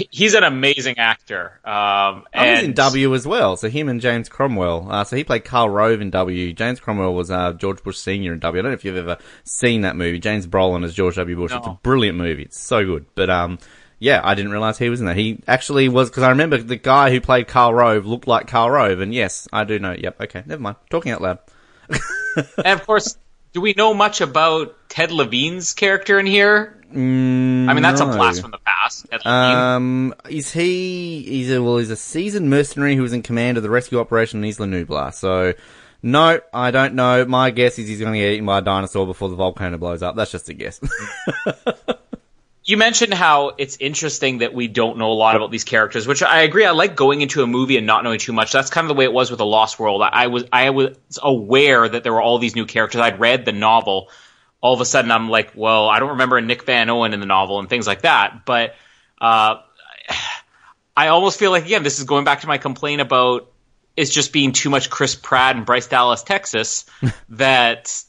he's 0.09 0.33
an 0.33 0.43
amazing 0.43 0.97
actor. 0.97 1.59
Um, 1.65 2.25
and 2.33 2.49
oh, 2.49 2.55
he's 2.55 2.63
in 2.63 2.73
W 2.73 3.13
as 3.13 3.27
well. 3.27 3.57
So 3.57 3.69
him 3.69 3.89
and 3.89 3.99
James 3.99 4.29
Cromwell. 4.29 4.87
Uh, 4.89 5.03
so 5.03 5.15
he 5.15 5.23
played 5.23 5.43
Karl 5.43 5.69
Rove 5.69 6.01
in 6.01 6.09
W. 6.11 6.53
James 6.53 6.79
Cromwell 6.79 7.13
was 7.13 7.29
uh, 7.29 7.53
George 7.53 7.83
Bush 7.83 7.97
Senior 7.97 8.33
in 8.33 8.39
W. 8.39 8.59
I 8.59 8.61
don't 8.61 8.71
know 8.71 8.75
if 8.75 8.85
you've 8.85 8.97
ever 8.97 9.17
seen 9.43 9.81
that 9.81 9.95
movie. 9.95 10.19
James 10.19 10.47
Brolin 10.47 10.85
as 10.85 10.93
George 10.93 11.15
W. 11.15 11.35
Bush. 11.35 11.51
No. 11.51 11.57
It's 11.57 11.67
a 11.67 11.79
brilliant 11.83 12.17
movie. 12.17 12.43
It's 12.43 12.59
so 12.59 12.85
good. 12.85 13.05
But 13.15 13.29
um, 13.29 13.59
yeah, 13.99 14.21
I 14.23 14.35
didn't 14.35 14.51
realize 14.51 14.77
he 14.77 14.89
was 14.89 14.99
in 14.99 15.05
that. 15.07 15.17
He 15.17 15.41
actually 15.47 15.89
was 15.89 16.09
because 16.09 16.23
I 16.23 16.29
remember 16.29 16.57
the 16.57 16.75
guy 16.75 17.11
who 17.11 17.21
played 17.21 17.47
Karl 17.47 17.73
Rove 17.73 18.05
looked 18.05 18.27
like 18.27 18.47
Karl 18.47 18.69
Rove, 18.69 18.99
and 18.99 19.13
yes, 19.13 19.47
I 19.53 19.63
do 19.63 19.79
know. 19.79 19.95
Yep. 19.97 20.21
Okay. 20.21 20.43
Never 20.45 20.61
mind. 20.61 20.77
Talking 20.89 21.11
out 21.11 21.21
loud. 21.21 21.39
and 22.57 22.79
of 22.79 22.85
course, 22.85 23.17
do 23.53 23.61
we 23.61 23.73
know 23.77 23.93
much 23.93 24.19
about 24.19 24.75
Ted 24.89 25.11
Levine's 25.11 25.73
character 25.73 26.19
in 26.19 26.25
here? 26.25 26.75
Mm, 26.91 27.69
I 27.69 27.73
mean, 27.73 27.81
that's 27.81 28.01
no. 28.01 28.09
a 28.09 28.13
blast 28.13 28.41
from 28.41 28.51
the 28.51 28.59
past. 28.59 29.05
Ted 29.09 29.25
um, 29.25 30.13
is 30.29 30.51
he? 30.51 31.23
He's 31.23 31.51
a 31.51 31.61
well, 31.61 31.77
he's 31.77 31.89
a 31.89 31.95
seasoned 31.95 32.49
mercenary 32.49 32.95
who 32.95 33.01
was 33.01 33.13
in 33.13 33.21
command 33.21 33.57
of 33.57 33.63
the 33.63 33.69
rescue 33.69 33.99
operation 33.99 34.43
in 34.43 34.49
Isla 34.49 34.67
Nublar. 34.67 35.13
So, 35.13 35.53
no, 36.01 36.39
I 36.53 36.71
don't 36.71 36.95
know. 36.95 37.25
My 37.25 37.51
guess 37.51 37.79
is 37.79 37.87
he's 37.87 37.99
going 37.99 38.13
to 38.13 38.19
get 38.19 38.33
eaten 38.33 38.45
by 38.45 38.59
a 38.59 38.61
dinosaur 38.61 39.05
before 39.05 39.29
the 39.29 39.35
volcano 39.35 39.77
blows 39.77 40.03
up. 40.03 40.15
That's 40.15 40.31
just 40.31 40.49
a 40.49 40.53
guess. 40.53 40.79
you 42.65 42.77
mentioned 42.77 43.13
how 43.13 43.53
it's 43.57 43.77
interesting 43.79 44.37
that 44.37 44.53
we 44.53 44.67
don't 44.67 44.97
know 44.97 45.11
a 45.11 45.13
lot 45.13 45.35
about 45.35 45.51
these 45.51 45.65
characters, 45.65 46.07
which 46.07 46.23
I 46.23 46.41
agree. 46.41 46.65
I 46.65 46.71
like 46.71 46.95
going 46.95 47.21
into 47.21 47.43
a 47.43 47.47
movie 47.47 47.77
and 47.77 47.85
not 47.85 48.03
knowing 48.03 48.19
too 48.19 48.31
much. 48.31 48.53
That's 48.53 48.69
kind 48.69 48.85
of 48.85 48.89
the 48.89 48.93
way 48.93 49.03
it 49.03 49.11
was 49.11 49.29
with 49.29 49.39
The 49.39 49.45
Lost 49.45 49.79
World. 49.79 50.01
I 50.01 50.27
was 50.27 50.45
I 50.53 50.69
was 50.69 50.95
aware 51.21 51.87
that 51.87 52.03
there 52.03 52.13
were 52.13 52.21
all 52.21 52.39
these 52.39 52.55
new 52.55 52.65
characters. 52.65 53.01
I'd 53.01 53.19
read 53.19 53.43
the 53.43 53.51
novel. 53.51 54.09
All 54.61 54.73
of 54.73 54.79
a 54.79 54.85
sudden, 54.85 55.11
I'm 55.11 55.29
like, 55.29 55.51
well, 55.55 55.89
I 55.89 55.99
don't 55.99 56.11
remember 56.11 56.39
Nick 56.39 56.63
Van 56.63 56.89
Owen 56.89 57.13
in 57.13 57.19
the 57.19 57.25
novel 57.25 57.59
and 57.59 57.67
things 57.67 57.85
like 57.85 58.03
that. 58.03 58.45
But 58.45 58.75
uh, 59.19 59.57
I 60.95 61.07
almost 61.07 61.37
feel 61.37 61.51
like 61.51 61.65
again, 61.65 61.83
this 61.83 61.99
is 61.99 62.05
going 62.05 62.23
back 62.23 62.41
to 62.41 62.47
my 62.47 62.59
complaint 62.59 63.01
about 63.01 63.51
it's 63.97 64.11
just 64.11 64.31
being 64.31 64.53
too 64.53 64.69
much 64.69 64.89
Chris 64.89 65.15
Pratt 65.15 65.57
and 65.57 65.65
Bryce 65.65 65.87
Dallas 65.87 66.23
Texas 66.23 66.85
that 67.29 68.03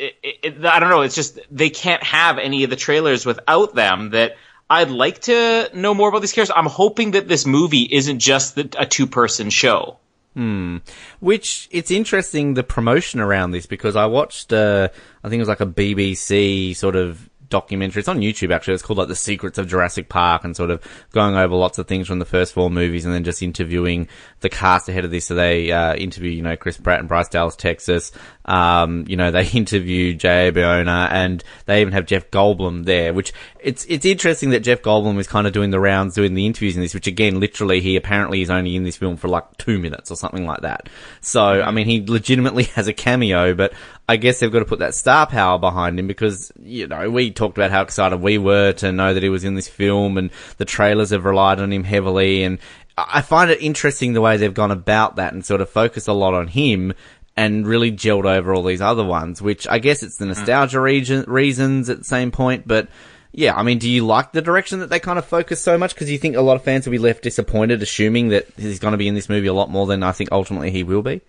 it, 0.00 0.38
it, 0.42 0.64
I 0.64 0.80
don't 0.80 0.90
know. 0.90 1.02
It's 1.02 1.14
just 1.14 1.38
they 1.50 1.70
can't 1.70 2.02
have 2.02 2.38
any 2.38 2.64
of 2.64 2.70
the 2.70 2.76
trailers 2.76 3.24
without 3.26 3.74
them. 3.74 4.10
That 4.10 4.36
I'd 4.68 4.90
like 4.90 5.20
to 5.22 5.70
know 5.74 5.94
more 5.94 6.08
about 6.08 6.20
these 6.20 6.32
characters. 6.32 6.54
I'm 6.56 6.66
hoping 6.66 7.12
that 7.12 7.28
this 7.28 7.46
movie 7.46 7.82
isn't 7.82 8.18
just 8.18 8.54
the, 8.54 8.74
a 8.78 8.86
two 8.86 9.06
person 9.06 9.50
show. 9.50 9.98
Hmm. 10.34 10.78
Which 11.18 11.68
it's 11.70 11.90
interesting 11.90 12.54
the 12.54 12.62
promotion 12.62 13.20
around 13.20 13.50
this 13.50 13.66
because 13.66 13.96
I 13.96 14.06
watched. 14.06 14.52
Uh, 14.52 14.88
I 15.24 15.28
think 15.28 15.38
it 15.38 15.42
was 15.42 15.48
like 15.48 15.60
a 15.60 15.66
BBC 15.66 16.74
sort 16.76 16.96
of 16.96 17.29
documentary. 17.50 18.00
It's 18.00 18.08
on 18.08 18.20
YouTube 18.20 18.54
actually. 18.54 18.74
It's 18.74 18.82
called 18.82 18.98
like 18.98 19.08
The 19.08 19.16
Secrets 19.16 19.58
of 19.58 19.68
Jurassic 19.68 20.08
Park 20.08 20.44
and 20.44 20.56
sort 20.56 20.70
of 20.70 20.82
going 21.12 21.36
over 21.36 21.54
lots 21.54 21.78
of 21.78 21.86
things 21.86 22.06
from 22.06 22.18
the 22.18 22.24
first 22.24 22.54
four 22.54 22.70
movies 22.70 23.04
and 23.04 23.12
then 23.12 23.24
just 23.24 23.42
interviewing 23.42 24.08
the 24.40 24.48
cast 24.48 24.88
ahead 24.88 25.04
of 25.04 25.10
this. 25.10 25.26
So 25.26 25.34
they, 25.34 25.70
uh, 25.70 25.94
interview, 25.94 26.30
you 26.30 26.42
know, 26.42 26.56
Chris 26.56 26.78
Pratt 26.78 27.00
and 27.00 27.08
Bryce 27.08 27.28
Dallas 27.28 27.56
Texas. 27.56 28.12
Um, 28.46 29.04
you 29.06 29.16
know, 29.16 29.30
they 29.30 29.46
interview 29.52 30.14
J.A. 30.14 30.52
Bayona 30.52 31.10
and 31.10 31.44
they 31.66 31.80
even 31.80 31.92
have 31.92 32.06
Jeff 32.06 32.30
Goldblum 32.30 32.84
there, 32.84 33.12
which 33.12 33.32
it's, 33.60 33.84
it's 33.88 34.06
interesting 34.06 34.50
that 34.50 34.60
Jeff 34.60 34.82
Goldblum 34.82 35.18
is 35.18 35.28
kind 35.28 35.46
of 35.46 35.52
doing 35.52 35.70
the 35.70 35.80
rounds, 35.80 36.14
doing 36.14 36.34
the 36.34 36.46
interviews 36.46 36.76
in 36.76 36.82
this, 36.82 36.94
which 36.94 37.06
again, 37.06 37.40
literally 37.40 37.80
he 37.80 37.96
apparently 37.96 38.40
is 38.40 38.50
only 38.50 38.76
in 38.76 38.84
this 38.84 38.96
film 38.96 39.16
for 39.16 39.28
like 39.28 39.56
two 39.58 39.78
minutes 39.78 40.10
or 40.10 40.16
something 40.16 40.46
like 40.46 40.62
that. 40.62 40.88
So, 41.20 41.62
I 41.62 41.70
mean, 41.70 41.86
he 41.86 42.04
legitimately 42.06 42.64
has 42.74 42.88
a 42.88 42.92
cameo, 42.92 43.54
but 43.54 43.72
I 44.10 44.16
guess 44.16 44.40
they've 44.40 44.50
got 44.50 44.58
to 44.58 44.64
put 44.64 44.80
that 44.80 44.96
star 44.96 45.24
power 45.24 45.56
behind 45.56 45.96
him 45.96 46.08
because, 46.08 46.50
you 46.60 46.88
know, 46.88 47.08
we 47.08 47.30
talked 47.30 47.56
about 47.56 47.70
how 47.70 47.82
excited 47.82 48.20
we 48.20 48.38
were 48.38 48.72
to 48.72 48.90
know 48.90 49.14
that 49.14 49.22
he 49.22 49.28
was 49.28 49.44
in 49.44 49.54
this 49.54 49.68
film 49.68 50.18
and 50.18 50.30
the 50.56 50.64
trailers 50.64 51.10
have 51.10 51.24
relied 51.24 51.60
on 51.60 51.72
him 51.72 51.84
heavily. 51.84 52.42
And 52.42 52.58
I 52.98 53.22
find 53.22 53.52
it 53.52 53.62
interesting 53.62 54.12
the 54.12 54.20
way 54.20 54.36
they've 54.36 54.52
gone 54.52 54.72
about 54.72 55.14
that 55.14 55.32
and 55.32 55.46
sort 55.46 55.60
of 55.60 55.70
focused 55.70 56.08
a 56.08 56.12
lot 56.12 56.34
on 56.34 56.48
him 56.48 56.92
and 57.36 57.64
really 57.64 57.92
gelled 57.92 58.24
over 58.24 58.52
all 58.52 58.64
these 58.64 58.80
other 58.80 59.04
ones, 59.04 59.40
which 59.40 59.68
I 59.68 59.78
guess 59.78 60.02
it's 60.02 60.16
the 60.16 60.24
hmm. 60.24 60.30
nostalgia 60.30 60.80
region, 60.80 61.24
reasons 61.28 61.88
at 61.88 61.98
the 61.98 62.04
same 62.04 62.32
point, 62.32 62.66
but 62.66 62.88
yeah, 63.30 63.54
I 63.54 63.62
mean, 63.62 63.78
do 63.78 63.88
you 63.88 64.04
like 64.04 64.32
the 64.32 64.42
direction 64.42 64.80
that 64.80 64.90
they 64.90 64.98
kind 64.98 65.20
of 65.20 65.24
focus 65.24 65.62
so 65.62 65.78
much? 65.78 65.94
Because 65.94 66.10
you 66.10 66.18
think 66.18 66.34
a 66.34 66.40
lot 66.40 66.56
of 66.56 66.64
fans 66.64 66.84
will 66.84 66.90
be 66.90 66.98
left 66.98 67.22
disappointed, 67.22 67.80
assuming 67.80 68.30
that 68.30 68.48
he's 68.56 68.80
going 68.80 68.90
to 68.90 68.98
be 68.98 69.06
in 69.06 69.14
this 69.14 69.28
movie 69.28 69.46
a 69.46 69.54
lot 69.54 69.70
more 69.70 69.86
than 69.86 70.02
I 70.02 70.10
think 70.10 70.32
ultimately 70.32 70.72
he 70.72 70.82
will 70.82 71.02
be. 71.02 71.20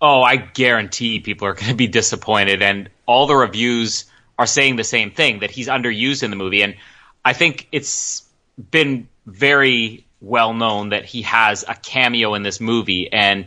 Oh, 0.00 0.22
I 0.22 0.36
guarantee 0.36 1.20
people 1.20 1.48
are 1.48 1.54
going 1.54 1.70
to 1.70 1.74
be 1.74 1.88
disappointed, 1.88 2.62
and 2.62 2.88
all 3.06 3.26
the 3.26 3.34
reviews 3.34 4.04
are 4.38 4.46
saying 4.46 4.76
the 4.76 4.84
same 4.84 5.10
thing 5.10 5.40
that 5.40 5.50
he's 5.50 5.66
underused 5.68 6.22
in 6.22 6.30
the 6.30 6.36
movie. 6.36 6.62
And 6.62 6.76
I 7.24 7.32
think 7.32 7.68
it's 7.72 8.24
been 8.70 9.08
very 9.26 10.06
well 10.20 10.54
known 10.54 10.90
that 10.90 11.04
he 11.04 11.22
has 11.22 11.64
a 11.66 11.74
cameo 11.74 12.34
in 12.34 12.42
this 12.42 12.60
movie. 12.60 13.12
And 13.12 13.46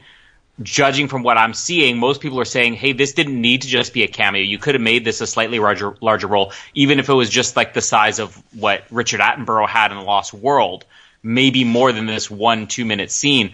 judging 0.61 1.07
from 1.07 1.23
what 1.23 1.37
I'm 1.37 1.53
seeing, 1.53 1.97
most 1.97 2.21
people 2.21 2.39
are 2.39 2.45
saying, 2.45 2.73
"Hey, 2.73 2.91
this 2.91 3.13
didn't 3.13 3.39
need 3.39 3.61
to 3.61 3.67
just 3.67 3.93
be 3.93 4.03
a 4.03 4.07
cameo. 4.07 4.41
You 4.41 4.57
could 4.57 4.75
have 4.75 4.81
made 4.81 5.05
this 5.05 5.21
a 5.21 5.27
slightly 5.27 5.59
larger 5.59 5.95
larger 6.01 6.27
role, 6.27 6.51
even 6.73 6.99
if 6.99 7.07
it 7.07 7.13
was 7.13 7.29
just 7.29 7.55
like 7.55 7.73
the 7.73 7.81
size 7.81 8.19
of 8.19 8.35
what 8.53 8.83
Richard 8.91 9.21
Attenborough 9.21 9.67
had 9.67 9.91
in 9.91 9.97
The 9.97 10.03
Lost 10.03 10.33
World, 10.33 10.85
maybe 11.23 11.63
more 11.63 11.93
than 11.93 12.05
this 12.05 12.29
one 12.29 12.67
two 12.67 12.83
minute 12.83 13.11
scene." 13.11 13.53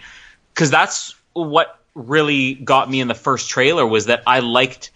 Because 0.52 0.70
that's 0.70 1.14
what 1.32 1.77
really 1.94 2.54
got 2.54 2.90
me 2.90 3.00
in 3.00 3.08
the 3.08 3.14
first 3.14 3.50
trailer 3.50 3.86
was 3.86 4.06
that 4.06 4.22
I 4.26 4.40
liked 4.40 4.90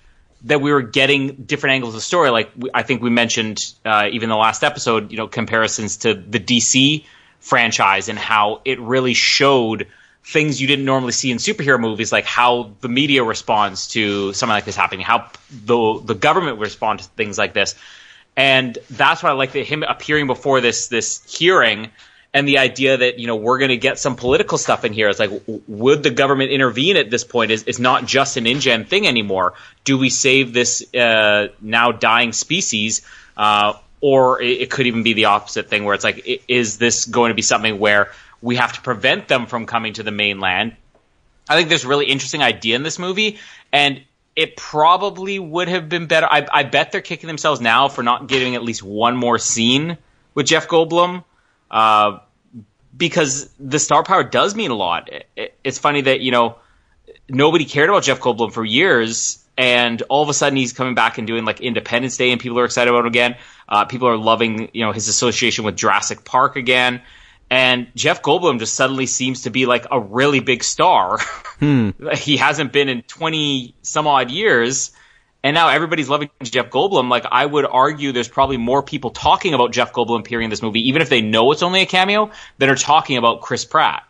that 0.45 0.61
we 0.61 0.73
were 0.73 0.83
getting 0.83 1.35
different 1.35 1.75
angles 1.75 1.95
of 1.95 1.99
the 1.99 2.05
story. 2.05 2.31
Like 2.31 2.51
I 2.75 2.83
think 2.83 3.03
we 3.03 3.11
mentioned 3.11 3.73
uh, 3.85 4.09
even 4.11 4.29
the 4.29 4.37
last 4.37 4.65
episode, 4.65 5.11
you 5.11 5.17
know, 5.17 5.29
comparisons 5.29 5.99
to 5.99 6.15
the 6.15 6.41
DC 6.41 7.05
franchise 7.41 8.09
and 8.09 8.19
how 8.19 8.61
it 8.65 8.81
really 8.81 9.15
showed 9.15 9.87
things 10.25 10.61
you 10.61 10.69
didn't 10.69 10.85
normally 10.85 11.13
see 11.13 11.31
in 11.31 11.39
superhero 11.39 11.81
movies, 11.81 12.13
like 12.13 12.25
how 12.25 12.73
the 12.81 12.89
media 12.89 13.25
responds 13.25 13.89
to 13.89 14.33
something 14.33 14.55
like 14.55 14.65
this 14.65 14.77
happening, 14.77 15.05
how 15.05 15.31
the 15.51 16.01
the 16.05 16.15
government 16.15 16.59
responds 16.59 17.07
to 17.07 17.13
things 17.15 17.39
like 17.39 17.53
this, 17.53 17.75
and 18.37 18.79
that's 18.91 19.23
why 19.23 19.31
I 19.31 19.33
like 19.33 19.53
that 19.53 19.67
him 19.67 19.83
appearing 19.83 20.27
before 20.27 20.61
this 20.61 20.89
this 20.89 21.23
hearing 21.33 21.91
and 22.35 22.49
the 22.49 22.59
idea 22.59 22.97
that 22.97 23.19
you 23.19 23.27
know 23.27 23.37
we're 23.37 23.59
going 23.59 23.71
to 23.71 23.77
get 23.77 23.99
some 23.99 24.17
political 24.17 24.59
stuff 24.59 24.85
in 24.85 24.93
here 24.93 25.09
is 25.09 25.19
like 25.19 25.31
would 25.47 26.03
the 26.03 26.11
government 26.11 26.51
intervene 26.51 26.97
at 26.97 27.11
this 27.11 27.25
point? 27.25 27.51
Is 27.51 27.65
it's 27.67 27.79
not 27.79 28.07
just 28.07 28.37
an 28.37 28.47
InGen 28.47 28.87
thing 28.87 29.07
anymore. 29.07 29.55
Do 29.85 29.99
we 29.99 30.09
save 30.09 30.53
this 30.53 30.95
uh, 30.95 31.49
now 31.61 31.93
dying 31.93 32.33
species 32.33 33.03
uh, 33.37 33.75
or 34.01 34.41
it, 34.41 34.63
it, 34.63 34.71
could 34.71 34.87
even 34.87 35.03
be 35.03 35.13
the 35.13 35.27
opposite 35.27 35.69
thing 35.69 35.85
where 35.85 35.95
it's 35.95 36.05
like 36.05 36.43
is 36.49 36.79
this 36.79 37.05
going 37.05 37.31
to 37.31 37.35
be 37.35 37.43
something 37.43 37.79
where 37.79 38.13
we 38.41 38.57
have 38.57 38.73
to 38.73 38.81
prevent 38.81 39.29
them 39.29 39.47
from 39.47 39.67
coming 39.67 39.93
to 39.95 40.03
the 40.03 40.11
mainland? 40.11 40.77
I 41.49 41.57
think 41.57 41.69
there's 41.69 41.85
a 41.85 41.89
really 41.89 42.07
interesting 42.07 42.43
idea 42.43 42.77
in 42.77 42.83
this 42.83 42.99
movie 42.99 43.39
and 43.73 44.01
it 44.35 44.57
probably 44.57 45.39
would 45.39 45.69
have 45.69 45.91
been 45.91 46.07
better. 46.07 46.27
I, 46.31 46.47
I 46.51 46.63
bet 46.63 46.93
they're 46.93 47.03
kicking 47.03 47.27
themselves 47.27 47.61
now 47.61 47.89
for 47.89 48.03
not 48.03 48.27
getting 48.27 48.55
at 48.55 48.63
least 48.63 48.83
one 48.83 49.17
more 49.17 49.39
scene 49.39 49.99
with 50.35 50.47
jeff 50.47 50.67
goldblum 50.69 51.25
uh, 51.73 52.19
because 52.97 53.51
the 53.59 53.79
star 53.79 54.05
power 54.05 54.23
does 54.23 54.55
mean 54.55 54.71
a 54.71 54.75
lot. 54.75 55.11
It, 55.37 55.55
it's 55.65 55.79
funny 55.79 56.03
that 56.03 56.21
you 56.21 56.31
know 56.31 56.59
nobody 57.29 57.65
cared 57.65 57.89
about 57.89 58.03
Jeff 58.03 58.21
Goldblum 58.21 58.53
for 58.53 58.65
years, 58.65 59.43
and 59.57 60.01
all 60.03 60.23
of 60.23 60.29
a 60.29 60.35
sudden 60.35 60.57
he's 60.57 60.73
coming 60.73 60.95
back 60.95 61.19
and 61.19 61.27
doing 61.27 61.45
like 61.45 61.61
Independence 61.61 62.17
Day, 62.17 62.31
and 62.31 62.41
people 62.41 62.59
are 62.61 62.65
excited 62.65 62.91
about 62.91 63.01
him 63.01 63.07
again. 63.07 63.37
Uh, 63.69 63.87
people 63.87 64.09
are 64.09 64.19
loving 64.19 64.71
you 64.73 64.85
know 64.85 64.93
his 64.93 65.09
association 65.09 65.65
with 65.65 65.77
Jurassic 65.77 66.25
Park 66.25 66.57
again. 66.57 67.03
And 67.51 67.89
Jeff 67.95 68.23
Goldblum 68.23 68.59
just 68.61 68.73
suddenly 68.73 69.05
seems 69.05 69.43
to 69.43 69.51
be 69.51 69.67
like 69.67 69.87
a 69.91 70.01
really 70.01 70.41
big 70.41 70.65
star. 70.65 71.19
Hmm. 71.59 71.91
he 72.17 72.39
hasn't 72.39 72.73
been 72.73 72.89
in 72.89 73.03
20 73.03 73.75
some 73.83 74.07
odd 74.07 74.31
years 74.31 74.91
and 75.45 75.55
now 75.55 75.69
everybody's 75.69 76.09
loving 76.09 76.31
Jeff 76.43 76.71
Goldblum. 76.71 77.09
Like 77.09 77.25
I 77.31 77.45
would 77.45 77.65
argue, 77.65 78.13
there's 78.13 78.29
probably 78.29 78.57
more 78.57 78.83
people 78.83 79.11
talking 79.11 79.55
about 79.55 79.73
Jeff 79.73 79.93
Goldblum 79.93 80.21
appearing 80.21 80.45
in 80.45 80.51
this 80.51 80.63
movie, 80.63 80.89
even 80.89 81.03
if 81.03 81.09
they 81.09 81.21
know 81.21 81.51
it's 81.53 81.63
only 81.63 81.83
a 81.83 81.87
cameo, 81.87 82.31
that 82.59 82.69
are 82.69 82.77
talking 82.77 83.17
about 83.17 83.41
Chris 83.41 83.65
Pratt. 83.65 84.05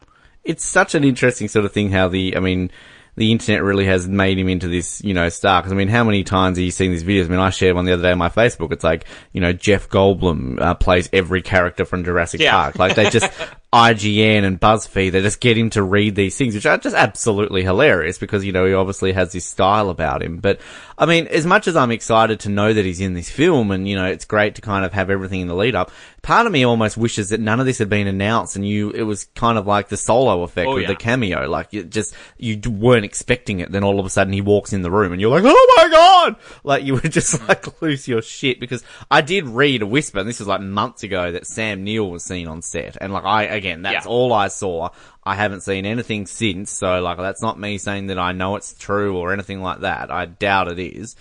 It's 0.44 0.64
such 0.64 0.94
an 0.94 1.04
interesting 1.04 1.48
sort 1.48 1.64
of 1.64 1.72
thing. 1.72 1.90
How 1.90 2.08
the, 2.08 2.36
I 2.36 2.40
mean, 2.40 2.70
the 3.14 3.30
internet 3.30 3.62
really 3.62 3.84
has 3.86 4.08
made 4.08 4.38
him 4.38 4.48
into 4.48 4.68
this, 4.68 5.02
you 5.04 5.12
know, 5.12 5.28
star. 5.28 5.60
Because 5.60 5.72
I 5.72 5.76
mean, 5.76 5.88
how 5.88 6.02
many 6.02 6.24
times 6.24 6.56
have 6.56 6.64
you 6.64 6.70
seen 6.70 6.90
these 6.90 7.04
videos? 7.04 7.26
I 7.26 7.28
mean, 7.28 7.40
I 7.40 7.50
shared 7.50 7.76
one 7.76 7.84
the 7.84 7.92
other 7.92 8.02
day 8.02 8.12
on 8.12 8.18
my 8.18 8.30
Facebook. 8.30 8.72
It's 8.72 8.84
like, 8.84 9.04
you 9.32 9.40
know, 9.40 9.52
Jeff 9.52 9.88
Goldblum 9.88 10.60
uh, 10.60 10.74
plays 10.74 11.10
every 11.12 11.42
character 11.42 11.84
from 11.84 12.04
Jurassic 12.04 12.40
yeah. 12.40 12.52
Park. 12.52 12.78
Like 12.78 12.94
they 12.94 13.10
just 13.10 13.30
IGN 13.72 14.44
and 14.44 14.60
BuzzFeed, 14.60 15.12
they 15.12 15.22
just 15.22 15.40
get 15.40 15.56
him 15.56 15.70
to 15.70 15.82
read 15.82 16.14
these 16.14 16.36
things, 16.36 16.54
which 16.54 16.66
are 16.66 16.76
just 16.76 16.94
absolutely 16.94 17.62
hilarious 17.62 18.18
because 18.18 18.44
you 18.44 18.52
know 18.52 18.66
he 18.66 18.74
obviously 18.74 19.12
has 19.12 19.32
this 19.32 19.46
style 19.46 19.88
about 19.88 20.22
him. 20.22 20.38
But 20.38 20.60
I 20.98 21.06
mean, 21.06 21.26
as 21.28 21.46
much 21.46 21.66
as 21.66 21.74
I'm 21.74 21.90
excited 21.90 22.40
to 22.40 22.50
know 22.50 22.72
that 22.72 22.84
he's 22.84 23.00
in 23.00 23.14
this 23.14 23.30
film, 23.30 23.70
and 23.70 23.88
you 23.88 23.96
know, 23.96 24.04
it's 24.04 24.26
great 24.26 24.56
to 24.56 24.60
kind 24.60 24.84
of 24.84 24.92
have 24.92 25.08
everything 25.08 25.40
in 25.40 25.48
the 25.48 25.54
lead 25.54 25.74
up. 25.74 25.90
Part 26.22 26.46
of 26.46 26.52
me 26.52 26.64
almost 26.64 26.96
wishes 26.96 27.30
that 27.30 27.40
none 27.40 27.58
of 27.60 27.66
this 27.66 27.78
had 27.78 27.88
been 27.88 28.06
announced 28.06 28.54
and 28.56 28.66
you, 28.66 28.90
it 28.90 29.02
was 29.02 29.24
kind 29.34 29.58
of 29.58 29.66
like 29.66 29.88
the 29.88 29.96
solo 29.96 30.42
effect 30.42 30.68
Oh, 30.68 30.74
with 30.74 30.82
yeah. 30.82 30.88
the 30.88 30.94
cameo. 30.96 31.48
Like 31.48 31.72
you 31.72 31.82
just, 31.82 32.14
you 32.38 32.60
weren't 32.70 33.04
expecting 33.04 33.58
it. 33.60 33.72
Then 33.72 33.82
all 33.84 33.98
of 33.98 34.06
a 34.06 34.10
sudden 34.10 34.32
he 34.32 34.40
walks 34.40 34.72
in 34.72 34.82
the 34.82 34.90
room 34.90 35.12
and 35.12 35.20
you're 35.20 35.30
like, 35.30 35.42
oh 35.44 35.74
my 35.76 35.88
god! 35.88 36.36
Like 36.62 36.84
you 36.84 36.94
would 36.94 37.10
just 37.12 37.46
like 37.48 37.82
lose 37.82 38.06
your 38.06 38.22
shit 38.22 38.60
because 38.60 38.84
I 39.10 39.20
did 39.20 39.46
read 39.48 39.82
a 39.82 39.86
whisper, 39.86 40.20
and 40.20 40.28
this 40.28 40.38
was 40.38 40.46
like 40.48 40.60
months 40.60 41.02
ago, 41.02 41.32
that 41.32 41.46
Sam 41.46 41.82
Neill 41.84 42.10
was 42.10 42.24
seen 42.24 42.46
on 42.46 42.62
set. 42.62 42.96
And 43.00 43.12
like 43.12 43.24
I, 43.24 43.42
again, 43.44 43.82
that's 43.82 44.06
Yeah. 44.06 44.10
all 44.10 44.32
I 44.32 44.48
saw. 44.48 44.90
I 45.24 45.34
haven't 45.34 45.60
seen 45.62 45.86
anything 45.86 46.26
since. 46.26 46.70
So 46.70 47.00
like 47.00 47.18
that's 47.18 47.42
not 47.42 47.58
me 47.58 47.78
saying 47.78 48.06
that 48.08 48.18
I 48.18 48.32
know 48.32 48.56
it's 48.56 48.74
true 48.74 49.16
or 49.18 49.32
anything 49.32 49.60
like 49.60 49.80
that. 49.80 50.10
I 50.10 50.26
doubt 50.26 50.68
it 50.68 50.78
is. 50.78 51.16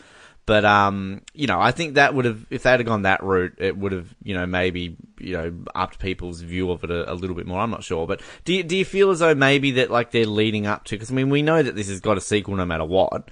But 0.52 0.66
um, 0.66 1.22
you 1.34 1.48
know, 1.48 1.62
I 1.62 1.72
think 1.72 1.94
that 1.94 2.14
would 2.14 2.26
have 2.26 2.46
if 2.50 2.64
they'd 2.64 2.72
have 2.72 2.86
gone 2.86 3.04
that 3.04 3.24
route, 3.24 3.54
it 3.58 3.78
would 3.78 3.94
have 3.94 4.14
you 4.22 4.34
know 4.34 4.46
maybe 4.46 4.98
you 5.18 5.32
know 5.32 5.54
upped 5.74 5.98
people's 5.98 6.42
view 6.42 6.72
of 6.72 6.84
it 6.84 6.92
a, 6.92 7.10
a 7.10 7.16
little 7.16 7.38
bit 7.38 7.48
more. 7.48 7.62
I'm 7.62 7.70
not 7.70 7.86
sure, 7.86 8.06
but 8.06 8.22
do 8.44 8.56
you, 8.56 8.62
do 8.62 8.76
you 8.76 8.84
feel 8.84 9.12
as 9.12 9.20
though 9.20 9.34
maybe 9.34 9.72
that 9.72 9.90
like 9.90 10.12
they're 10.12 10.26
leading 10.26 10.68
up 10.68 10.84
to? 10.88 10.96
Because 10.96 11.10
I 11.10 11.14
mean, 11.14 11.30
we 11.30 11.42
know 11.42 11.64
that 11.64 11.78
this 11.78 11.88
has 11.88 12.02
got 12.02 12.18
a 12.18 12.20
sequel 12.20 12.58
no 12.58 12.66
matter 12.66 12.84
what. 12.84 13.30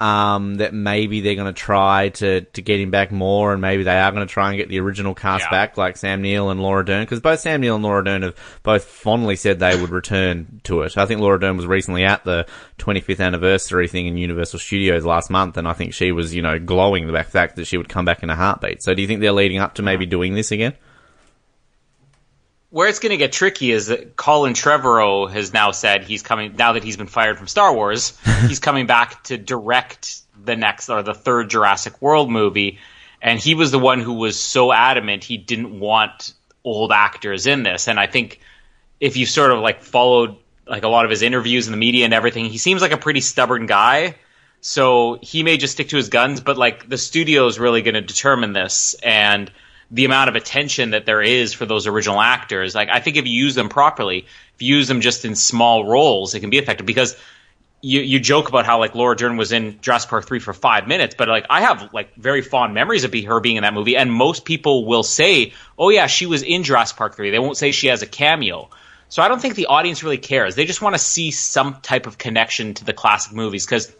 Um, 0.00 0.54
that 0.54 0.72
maybe 0.72 1.20
they're 1.20 1.34
going 1.34 1.52
to 1.52 1.60
try 1.60 2.08
to 2.08 2.40
to 2.40 2.62
get 2.62 2.80
him 2.80 2.90
back 2.90 3.12
more, 3.12 3.52
and 3.52 3.60
maybe 3.60 3.82
they 3.82 3.98
are 3.98 4.10
going 4.10 4.26
to 4.26 4.32
try 4.32 4.48
and 4.48 4.56
get 4.56 4.70
the 4.70 4.80
original 4.80 5.14
cast 5.14 5.44
Yeah. 5.44 5.50
back, 5.50 5.76
like 5.76 5.98
Sam 5.98 6.22
Neill 6.22 6.48
and 6.48 6.58
Laura 6.58 6.82
Dern, 6.82 7.02
because 7.04 7.20
both 7.20 7.40
Sam 7.40 7.60
Neill 7.60 7.74
and 7.74 7.84
Laura 7.84 8.02
Dern 8.02 8.22
have 8.22 8.34
both 8.62 8.84
fondly 8.84 9.36
said 9.36 9.58
they 9.58 9.78
would 9.78 9.90
return 9.90 10.62
to 10.64 10.80
it. 10.82 10.96
I 10.96 11.04
think 11.04 11.20
Laura 11.20 11.38
Dern 11.38 11.58
was 11.58 11.66
recently 11.66 12.04
at 12.04 12.24
the 12.24 12.46
25th 12.78 13.20
anniversary 13.20 13.88
thing 13.88 14.06
in 14.06 14.16
Universal 14.16 14.60
Studios 14.60 15.04
last 15.04 15.28
month, 15.28 15.58
and 15.58 15.68
I 15.68 15.74
think 15.74 15.92
she 15.92 16.12
was, 16.12 16.34
you 16.34 16.40
know, 16.40 16.58
glowing 16.58 17.06
the 17.06 17.22
fact 17.22 17.56
that 17.56 17.66
she 17.66 17.76
would 17.76 17.90
come 17.90 18.06
back 18.06 18.22
in 18.22 18.30
a 18.30 18.36
heartbeat. 18.36 18.82
So 18.82 18.94
do 18.94 19.02
you 19.02 19.06
think 19.08 19.20
they're 19.20 19.32
leading 19.32 19.58
up 19.58 19.74
to 19.74 19.82
maybe 19.82 20.06
doing 20.06 20.34
this 20.34 20.50
again? 20.50 20.72
Where 22.70 22.88
it's 22.88 23.00
going 23.00 23.10
to 23.10 23.16
get 23.16 23.32
tricky 23.32 23.72
is 23.72 23.88
that 23.88 24.16
Colin 24.16 24.52
Trevorrow 24.52 25.30
has 25.30 25.52
now 25.52 25.72
said 25.72 26.04
he's 26.04 26.22
coming 26.22 26.54
now 26.56 26.72
that 26.72 26.84
he's 26.84 26.96
been 26.96 27.08
fired 27.08 27.36
from 27.36 27.48
Star 27.48 27.74
Wars. 27.74 28.16
he's 28.46 28.60
coming 28.60 28.86
back 28.86 29.24
to 29.24 29.36
direct 29.36 30.22
the 30.44 30.56
next 30.56 30.88
or 30.88 31.02
the 31.02 31.14
third 31.14 31.50
Jurassic 31.50 32.00
World 32.00 32.30
movie, 32.30 32.78
and 33.20 33.38
he 33.38 33.54
was 33.54 33.70
the 33.70 33.78
one 33.78 34.00
who 34.00 34.14
was 34.14 34.38
so 34.38 34.72
adamant 34.72 35.24
he 35.24 35.36
didn't 35.36 35.78
want 35.78 36.32
old 36.64 36.92
actors 36.92 37.46
in 37.46 37.62
this. 37.62 37.88
And 37.88 37.98
I 37.98 38.06
think 38.06 38.40
if 39.00 39.16
you 39.16 39.26
sort 39.26 39.50
of 39.50 39.60
like 39.60 39.82
followed 39.82 40.36
like 40.66 40.84
a 40.84 40.88
lot 40.88 41.04
of 41.04 41.10
his 41.10 41.22
interviews 41.22 41.66
in 41.66 41.72
the 41.72 41.78
media 41.78 42.04
and 42.04 42.14
everything, 42.14 42.44
he 42.44 42.58
seems 42.58 42.82
like 42.82 42.92
a 42.92 42.96
pretty 42.96 43.20
stubborn 43.20 43.66
guy. 43.66 44.14
So 44.60 45.18
he 45.22 45.42
may 45.42 45.56
just 45.56 45.72
stick 45.72 45.88
to 45.88 45.96
his 45.96 46.08
guns, 46.08 46.40
but 46.40 46.56
like 46.58 46.88
the 46.88 46.98
studio 46.98 47.46
is 47.46 47.58
really 47.58 47.82
going 47.82 47.94
to 47.94 48.00
determine 48.02 48.52
this 48.52 48.94
and 49.02 49.50
the 49.90 50.04
amount 50.04 50.28
of 50.28 50.36
attention 50.36 50.90
that 50.90 51.06
there 51.06 51.20
is 51.20 51.52
for 51.52 51.66
those 51.66 51.86
original 51.86 52.20
actors. 52.20 52.74
Like 52.74 52.88
I 52.90 53.00
think 53.00 53.16
if 53.16 53.26
you 53.26 53.32
use 53.32 53.54
them 53.54 53.68
properly, 53.68 54.26
if 54.54 54.62
you 54.62 54.76
use 54.76 54.88
them 54.88 55.00
just 55.00 55.24
in 55.24 55.34
small 55.34 55.84
roles, 55.84 56.34
it 56.34 56.40
can 56.40 56.50
be 56.50 56.58
effective 56.58 56.86
because 56.86 57.16
you, 57.82 58.00
you 58.00 58.20
joke 58.20 58.48
about 58.48 58.66
how 58.66 58.78
like 58.78 58.94
Laura 58.94 59.16
Dern 59.16 59.36
was 59.36 59.52
in 59.52 59.80
Jurassic 59.80 60.10
Park 60.10 60.26
3 60.26 60.38
for 60.38 60.52
five 60.52 60.86
minutes, 60.86 61.14
but 61.16 61.28
like 61.28 61.46
I 61.50 61.62
have 61.62 61.92
like 61.92 62.14
very 62.14 62.42
fond 62.42 62.74
memories 62.74 63.04
of 63.04 63.10
be, 63.10 63.22
her 63.22 63.40
being 63.40 63.56
in 63.56 63.62
that 63.62 63.74
movie. 63.74 63.96
And 63.96 64.12
most 64.12 64.44
people 64.44 64.84
will 64.84 65.02
say, 65.02 65.54
oh 65.78 65.88
yeah, 65.88 66.06
she 66.06 66.26
was 66.26 66.42
in 66.42 66.62
Jurassic 66.62 66.96
Park 66.96 67.16
3. 67.16 67.30
They 67.30 67.38
won't 67.38 67.56
say 67.56 67.72
she 67.72 67.88
has 67.88 68.02
a 68.02 68.06
cameo. 68.06 68.68
So 69.08 69.22
I 69.22 69.28
don't 69.28 69.40
think 69.42 69.56
the 69.56 69.66
audience 69.66 70.04
really 70.04 70.18
cares. 70.18 70.54
They 70.54 70.66
just 70.66 70.82
want 70.82 70.94
to 70.94 71.00
see 71.00 71.32
some 71.32 71.80
type 71.80 72.06
of 72.06 72.16
connection 72.16 72.74
to 72.74 72.84
the 72.84 72.92
classic 72.92 73.32
movies 73.32 73.66
because 73.66 73.92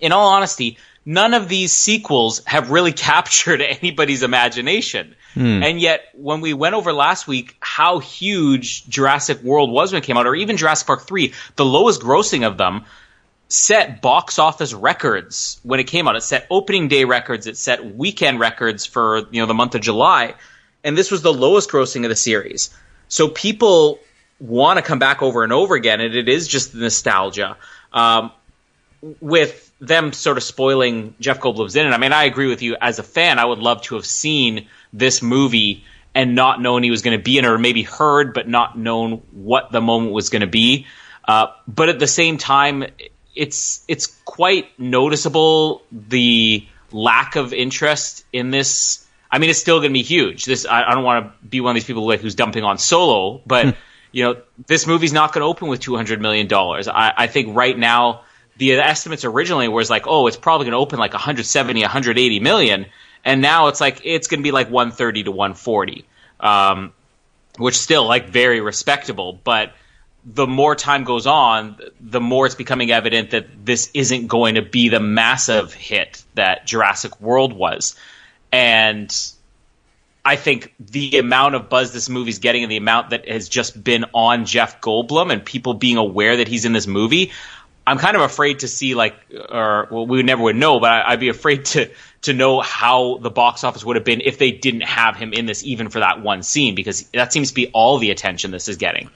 in 0.00 0.10
all 0.10 0.28
honesty, 0.28 0.78
none 1.04 1.34
of 1.34 1.48
these 1.48 1.72
sequels 1.72 2.42
have 2.44 2.70
really 2.70 2.92
captured 3.10 3.60
anybody's 3.60 4.22
imagination. 4.22 5.14
And 5.62 5.80
yet, 5.80 6.08
when 6.14 6.40
we 6.40 6.54
went 6.54 6.74
over 6.74 6.92
last 6.92 7.26
week 7.26 7.56
how 7.58 7.98
huge 7.98 8.86
Jurassic 8.86 9.42
World 9.42 9.70
was 9.70 9.92
when 9.92 10.00
it 10.00 10.04
came 10.04 10.16
out, 10.16 10.26
or 10.26 10.34
even 10.34 10.56
Jurassic 10.56 10.86
Park 10.86 11.06
3, 11.06 11.32
the 11.56 11.64
lowest 11.64 12.00
grossing 12.00 12.46
of 12.46 12.56
them 12.56 12.84
set 13.48 14.00
box 14.00 14.38
office 14.38 14.72
records 14.72 15.58
when 15.62 15.80
it 15.80 15.84
came 15.84 16.06
out. 16.06 16.16
It 16.16 16.22
set 16.22 16.46
opening 16.50 16.88
day 16.88 17.04
records, 17.04 17.46
it 17.46 17.56
set 17.56 17.84
weekend 17.96 18.38
records 18.38 18.86
for, 18.86 19.22
you 19.30 19.40
know, 19.40 19.46
the 19.46 19.54
month 19.54 19.74
of 19.74 19.80
July. 19.80 20.34
And 20.84 20.96
this 20.96 21.10
was 21.10 21.22
the 21.22 21.32
lowest 21.32 21.70
grossing 21.70 22.04
of 22.04 22.10
the 22.10 22.16
series. 22.16 22.70
So 23.08 23.28
people 23.28 23.98
want 24.38 24.78
to 24.78 24.82
come 24.82 24.98
back 24.98 25.22
over 25.22 25.42
and 25.42 25.52
over 25.52 25.74
again, 25.74 26.00
and 26.00 26.14
it 26.14 26.28
is 26.28 26.46
just 26.46 26.74
nostalgia. 26.74 27.56
Um, 27.92 28.32
with 29.20 29.72
them 29.80 30.12
sort 30.12 30.36
of 30.36 30.42
spoiling 30.42 31.14
Jeff 31.20 31.40
Goldblum's 31.40 31.76
in 31.76 31.86
it. 31.86 31.90
I 31.90 31.98
mean, 31.98 32.12
I 32.12 32.24
agree 32.24 32.48
with 32.48 32.62
you. 32.62 32.76
As 32.80 32.98
a 32.98 33.02
fan, 33.02 33.38
I 33.38 33.44
would 33.44 33.58
love 33.58 33.82
to 33.82 33.96
have 33.96 34.06
seen 34.06 34.68
this 34.92 35.22
movie 35.22 35.84
and 36.14 36.34
not 36.34 36.60
known 36.60 36.82
he 36.82 36.90
was 36.90 37.02
going 37.02 37.18
to 37.18 37.22
be 37.22 37.38
in 37.38 37.44
it, 37.44 37.48
or 37.48 37.58
maybe 37.58 37.82
heard 37.82 38.34
but 38.34 38.48
not 38.48 38.78
known 38.78 39.22
what 39.32 39.72
the 39.72 39.80
moment 39.80 40.12
was 40.12 40.30
going 40.30 40.42
to 40.42 40.46
be. 40.46 40.86
Uh, 41.26 41.48
but 41.66 41.88
at 41.88 41.98
the 41.98 42.06
same 42.06 42.38
time, 42.38 42.84
it's 43.34 43.84
it's 43.88 44.06
quite 44.24 44.78
noticeable 44.78 45.82
the 45.90 46.66
lack 46.92 47.36
of 47.36 47.52
interest 47.52 48.24
in 48.32 48.50
this. 48.50 49.04
I 49.30 49.38
mean, 49.38 49.50
it's 49.50 49.58
still 49.58 49.80
going 49.80 49.90
to 49.90 49.94
be 49.94 50.02
huge. 50.02 50.44
This 50.44 50.66
I, 50.66 50.84
I 50.84 50.94
don't 50.94 51.02
want 51.02 51.26
to 51.26 51.46
be 51.46 51.60
one 51.60 51.70
of 51.70 51.74
these 51.74 51.84
people 51.84 52.06
like 52.06 52.20
who's 52.20 52.36
dumping 52.36 52.62
on 52.62 52.78
Solo, 52.78 53.42
but 53.44 53.76
you 54.12 54.22
know, 54.22 54.36
this 54.68 54.86
movie's 54.86 55.12
not 55.12 55.32
going 55.32 55.40
to 55.40 55.46
open 55.46 55.66
with 55.66 55.80
two 55.80 55.96
hundred 55.96 56.20
million 56.20 56.46
dollars. 56.46 56.86
I, 56.86 57.12
I 57.16 57.26
think 57.26 57.56
right 57.56 57.76
now 57.76 58.22
the 58.56 58.72
estimates 58.72 59.24
originally 59.24 59.68
was 59.68 59.90
like, 59.90 60.06
oh, 60.06 60.26
it's 60.26 60.36
probably 60.36 60.66
going 60.66 60.72
to 60.72 60.78
open 60.78 60.98
like 60.98 61.12
170, 61.12 61.80
180 61.80 62.40
million, 62.40 62.86
and 63.24 63.40
now 63.40 63.68
it's 63.68 63.80
like 63.80 64.00
it's 64.04 64.28
going 64.28 64.40
to 64.40 64.44
be 64.44 64.52
like 64.52 64.70
130 64.70 65.24
to 65.24 65.30
140, 65.30 66.04
um, 66.40 66.92
which 67.58 67.76
still 67.76 68.06
like 68.06 68.28
very 68.28 68.60
respectable. 68.60 69.38
But 69.44 69.72
the 70.24 70.46
more 70.46 70.74
time 70.74 71.04
goes 71.04 71.26
on, 71.26 71.78
the 72.00 72.20
more 72.20 72.46
it's 72.46 72.54
becoming 72.54 72.90
evident 72.90 73.30
that 73.30 73.46
this 73.64 73.90
isn't 73.94 74.28
going 74.28 74.54
to 74.54 74.62
be 74.62 74.88
the 74.88 75.00
massive 75.00 75.74
hit 75.74 76.22
that 76.34 76.66
Jurassic 76.66 77.20
World 77.20 77.52
was, 77.52 77.96
and 78.52 79.12
I 80.24 80.36
think 80.36 80.72
the 80.80 81.18
amount 81.18 81.54
of 81.54 81.68
buzz 81.68 81.92
this 81.92 82.08
movie's 82.08 82.38
getting 82.38 82.62
and 82.62 82.72
the 82.72 82.78
amount 82.78 83.10
that 83.10 83.28
has 83.28 83.48
just 83.48 83.82
been 83.82 84.06
on 84.14 84.46
Jeff 84.46 84.80
Goldblum 84.80 85.30
and 85.30 85.44
people 85.44 85.74
being 85.74 85.98
aware 85.98 86.38
that 86.38 86.48
he's 86.48 86.64
in 86.64 86.72
this 86.72 86.86
movie, 86.86 87.32
I'm 87.86 87.98
kind 87.98 88.16
of 88.16 88.22
afraid 88.22 88.60
to 88.60 88.68
see 88.68 88.94
like, 88.94 89.14
or 89.50 89.88
well, 89.90 90.06
we 90.06 90.22
never 90.22 90.42
would 90.42 90.56
know, 90.56 90.80
but 90.80 90.90
I, 90.90 91.12
I'd 91.12 91.20
be 91.20 91.28
afraid 91.28 91.64
to 91.66 91.90
to 92.22 92.32
know 92.32 92.60
how 92.60 93.18
the 93.18 93.30
box 93.30 93.64
office 93.64 93.84
would 93.84 93.96
have 93.96 94.04
been 94.04 94.22
if 94.22 94.38
they 94.38 94.50
didn't 94.50 94.80
have 94.82 95.16
him 95.16 95.32
in 95.34 95.44
this, 95.46 95.62
even 95.64 95.90
for 95.90 95.98
that 96.00 96.22
one 96.22 96.42
scene, 96.42 96.74
because 96.74 97.02
that 97.12 97.32
seems 97.32 97.48
to 97.50 97.54
be 97.54 97.66
all 97.68 97.98
the 97.98 98.10
attention 98.10 98.50
this 98.50 98.68
is 98.68 98.78
getting. 98.78 99.10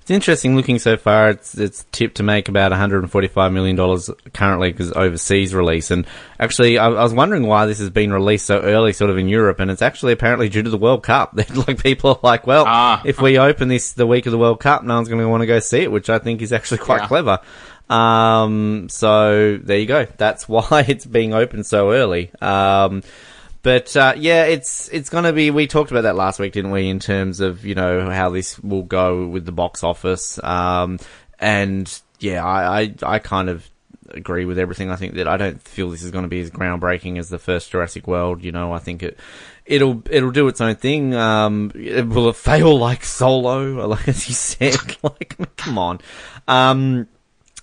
It's 0.00 0.10
interesting 0.10 0.54
looking 0.54 0.78
so 0.78 0.98
far. 0.98 1.30
It's 1.30 1.56
it's 1.56 1.86
tipped 1.90 2.16
to 2.16 2.22
make 2.22 2.50
about 2.50 2.72
145 2.72 3.52
million 3.52 3.74
dollars 3.74 4.10
currently 4.34 4.70
because 4.70 4.92
overseas 4.92 5.54
release. 5.54 5.90
And 5.90 6.06
actually, 6.38 6.76
I, 6.76 6.86
I 6.88 7.02
was 7.02 7.14
wondering 7.14 7.46
why 7.46 7.64
this 7.64 7.78
has 7.78 7.88
been 7.88 8.12
released 8.12 8.44
so 8.44 8.60
early, 8.60 8.92
sort 8.92 9.10
of 9.10 9.16
in 9.16 9.28
Europe. 9.28 9.60
And 9.60 9.70
it's 9.70 9.80
actually 9.80 10.12
apparently 10.12 10.50
due 10.50 10.62
to 10.62 10.68
the 10.68 10.76
World 10.76 11.02
Cup. 11.04 11.32
like 11.66 11.82
people 11.82 12.10
are 12.10 12.20
like, 12.22 12.46
well, 12.46 12.64
Ah. 12.66 13.00
if 13.06 13.18
we 13.18 13.38
open 13.38 13.68
this 13.68 13.92
the 13.92 14.06
week 14.06 14.26
of 14.26 14.32
the 14.32 14.38
World 14.38 14.60
Cup, 14.60 14.84
no 14.84 14.94
one's 14.94 15.08
going 15.08 15.22
to 15.22 15.28
want 15.28 15.40
to 15.40 15.46
go 15.46 15.58
see 15.58 15.78
it, 15.80 15.90
which 15.90 16.10
I 16.10 16.18
think 16.18 16.42
is 16.42 16.52
actually 16.52 16.78
quite 16.78 17.02
Yeah. 17.02 17.08
clever. 17.08 17.38
Um, 17.88 18.88
so 18.88 19.58
there 19.58 19.78
you 19.78 19.86
go. 19.86 20.06
That's 20.16 20.48
why 20.48 20.84
it's 20.86 21.06
being 21.06 21.34
opened 21.34 21.66
so 21.66 21.92
early. 21.92 22.30
Um, 22.40 23.02
but 23.62 23.96
uh, 23.96 24.14
yeah, 24.16 24.44
it's 24.44 24.88
it's 24.90 25.08
going 25.08 25.24
to 25.24 25.32
be. 25.32 25.50
We 25.50 25.66
talked 25.66 25.90
about 25.90 26.02
that 26.02 26.16
last 26.16 26.38
week, 26.38 26.52
didn't 26.52 26.70
we? 26.70 26.88
In 26.88 26.98
terms 26.98 27.40
of 27.40 27.64
you 27.64 27.74
know 27.74 28.10
how 28.10 28.28
this 28.30 28.58
will 28.58 28.82
go 28.82 29.26
with 29.26 29.46
the 29.46 29.52
box 29.52 29.82
office, 29.82 30.42
um, 30.44 30.98
and 31.38 31.90
yeah, 32.20 32.44
I, 32.44 32.80
I 32.80 32.94
I 33.02 33.18
kind 33.20 33.48
of 33.48 33.68
agree 34.10 34.44
with 34.44 34.58
everything. 34.58 34.90
I 34.90 34.96
think 34.96 35.14
that 35.14 35.26
I 35.26 35.38
don't 35.38 35.60
feel 35.62 35.88
this 35.90 36.02
is 36.02 36.10
going 36.10 36.24
to 36.24 36.28
be 36.28 36.40
as 36.40 36.50
groundbreaking 36.50 37.18
as 37.18 37.30
the 37.30 37.38
first 37.38 37.70
Jurassic 37.70 38.06
World. 38.06 38.44
You 38.44 38.52
know, 38.52 38.72
I 38.74 38.78
think 38.80 39.02
it 39.02 39.18
it'll 39.64 40.02
it'll 40.10 40.30
do 40.30 40.48
its 40.48 40.60
own 40.60 40.74
thing. 40.76 41.14
Um, 41.14 41.72
it, 41.74 42.06
will 42.06 42.28
it 42.28 42.36
fail 42.36 42.78
like 42.78 43.04
Solo? 43.04 43.86
Like 43.94 44.08
as 44.08 44.28
you 44.28 44.34
said, 44.34 44.76
like 45.02 45.36
come 45.56 45.78
on. 45.78 46.00
Um, 46.46 47.08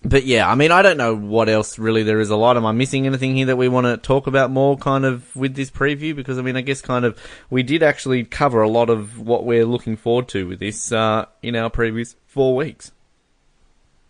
but 0.04 0.26
yeah, 0.26 0.50
I 0.50 0.56
mean, 0.56 0.72
I 0.72 0.82
don't 0.82 0.98
know 0.98 1.16
what 1.16 1.48
else 1.48 1.78
really 1.78 2.02
there 2.02 2.20
is 2.20 2.32
a 2.32 2.36
lot. 2.36 2.58
Am 2.58 2.66
I 2.66 2.72
missing 2.72 3.06
anything 3.06 3.36
here 3.36 3.46
that 3.48 3.56
we 3.56 3.68
want 3.68 3.86
to 3.86 3.98
talk 3.98 4.26
about 4.26 4.50
more 4.50 4.76
kind 4.76 5.06
of 5.06 5.36
with 5.36 5.56
this 5.56 5.70
preview? 5.70 6.16
Because 6.16 6.40
I 6.40 6.42
mean, 6.42 6.58
I 6.58 6.62
guess 6.62 6.82
kind 6.82 7.06
of 7.06 7.20
we 7.52 7.62
did 7.62 7.84
actually 7.84 8.24
cover 8.24 8.62
a 8.62 8.70
lot 8.70 8.90
of 8.90 9.20
what 9.20 9.46
we're 9.46 9.66
looking 9.66 9.96
forward 9.96 10.28
to 10.30 10.48
with 10.48 10.60
this 10.60 10.92
uh, 10.92 11.26
in 11.44 11.56
our 11.56 11.70
previous 11.70 12.16
four 12.26 12.56
weeks. 12.56 12.92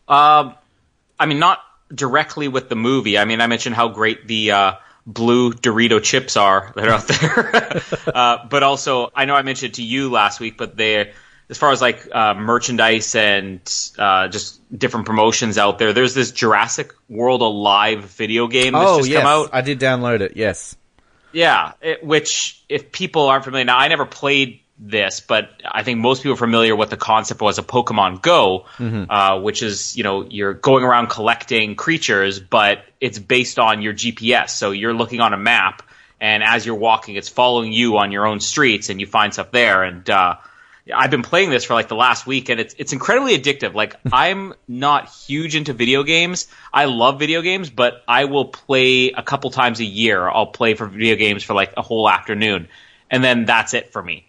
Um, 0.07 0.55
I 1.19 1.25
mean, 1.25 1.39
not 1.39 1.59
directly 1.93 2.47
with 2.47 2.69
the 2.69 2.75
movie. 2.75 3.17
I 3.17 3.25
mean, 3.25 3.41
I 3.41 3.47
mentioned 3.47 3.75
how 3.75 3.89
great 3.89 4.27
the 4.27 4.51
uh, 4.51 4.73
blue 5.05 5.51
Dorito 5.51 6.01
chips 6.01 6.37
are 6.37 6.71
that 6.75 6.87
are 6.87 6.93
out 6.93 7.07
there. 7.07 7.81
uh, 8.15 8.47
but 8.49 8.63
also, 8.63 9.11
I 9.13 9.25
know 9.25 9.35
I 9.35 9.41
mentioned 9.41 9.73
to 9.75 9.83
you 9.83 10.09
last 10.09 10.39
week, 10.39 10.57
but 10.57 10.77
they, 10.77 11.11
as 11.51 11.57
far 11.57 11.71
as 11.71 11.81
like 11.81 12.07
uh, 12.13 12.33
merchandise 12.33 13.13
and 13.13 13.59
uh, 13.99 14.29
just 14.29 14.61
different 14.75 15.05
promotions 15.05 15.57
out 15.57 15.79
there, 15.79 15.91
there's 15.91 16.13
this 16.13 16.31
Jurassic 16.31 16.93
World 17.09 17.41
Alive 17.41 18.05
video 18.05 18.47
game 18.47 18.71
that's 18.71 18.89
oh 18.89 18.97
just 18.99 19.09
yes, 19.09 19.21
come 19.21 19.27
out. 19.27 19.49
I 19.51 19.59
did 19.59 19.77
download 19.77 20.21
it. 20.21 20.37
Yes. 20.37 20.77
Yeah, 21.33 21.73
it, 21.81 22.05
which 22.05 22.63
if 22.69 22.93
people 22.93 23.27
aren't 23.27 23.43
familiar 23.43 23.65
now, 23.65 23.77
I 23.77 23.89
never 23.89 24.05
played 24.05 24.61
this, 24.79 25.19
but 25.19 25.49
I 25.69 25.83
think 25.83 25.99
most 25.99 26.23
people 26.23 26.33
are 26.33 26.37
familiar 26.37 26.73
with 26.73 26.89
the 26.89 26.97
concept 26.97 27.41
was 27.41 27.59
a 27.59 27.63
Pokemon 27.63 28.21
Go, 28.21 28.65
uh, 28.79 29.41
which 29.41 29.61
is 29.61 29.97
you 29.97 30.03
know 30.03 30.25
you're 30.29 30.53
going 30.53 30.85
around 30.85 31.07
collecting 31.07 31.75
creatures, 31.75 32.39
but 32.39 32.85
it's 33.01 33.19
based 33.19 33.59
on 33.59 33.81
your 33.81 33.93
GPS. 33.93 34.51
So 34.51 34.71
you're 34.71 34.93
looking 34.93 35.19
on 35.19 35.33
a 35.33 35.37
map, 35.37 35.83
and 36.21 36.43
as 36.43 36.65
you're 36.65 36.75
walking, 36.75 37.15
it's 37.15 37.29
following 37.29 37.73
you 37.73 37.97
on 37.97 38.13
your 38.13 38.25
own 38.25 38.39
streets, 38.39 38.89
and 38.89 39.01
you 39.01 39.05
find 39.05 39.33
stuff 39.33 39.51
there. 39.51 39.83
And 39.83 40.09
uh, 40.09 40.35
I've 40.93 41.11
been 41.11 41.21
playing 41.21 41.49
this 41.49 41.63
for 41.63 41.73
like 41.73 41.87
the 41.87 41.95
last 41.95 42.25
week, 42.25 42.49
and 42.49 42.59
it's 42.59 42.75
it's 42.77 42.93
incredibly 42.93 43.37
addictive. 43.37 43.73
Like 43.73 43.95
I'm 44.11 44.53
not 44.67 45.09
huge 45.09 45.55
into 45.55 45.73
video 45.73 46.03
games. 46.03 46.47
I 46.73 46.85
love 46.85 47.19
video 47.19 47.41
games, 47.41 47.69
but 47.69 48.03
I 48.07 48.25
will 48.25 48.45
play 48.45 49.11
a 49.11 49.23
couple 49.23 49.51
times 49.51 49.79
a 49.79 49.85
year. 49.85 50.27
I'll 50.27 50.47
play 50.47 50.73
for 50.73 50.87
video 50.87 51.15
games 51.15 51.43
for 51.43 51.53
like 51.53 51.73
a 51.77 51.81
whole 51.81 52.09
afternoon, 52.09 52.67
and 53.09 53.23
then 53.23 53.45
that's 53.45 53.73
it 53.73 53.91
for 53.91 54.01
me. 54.01 54.25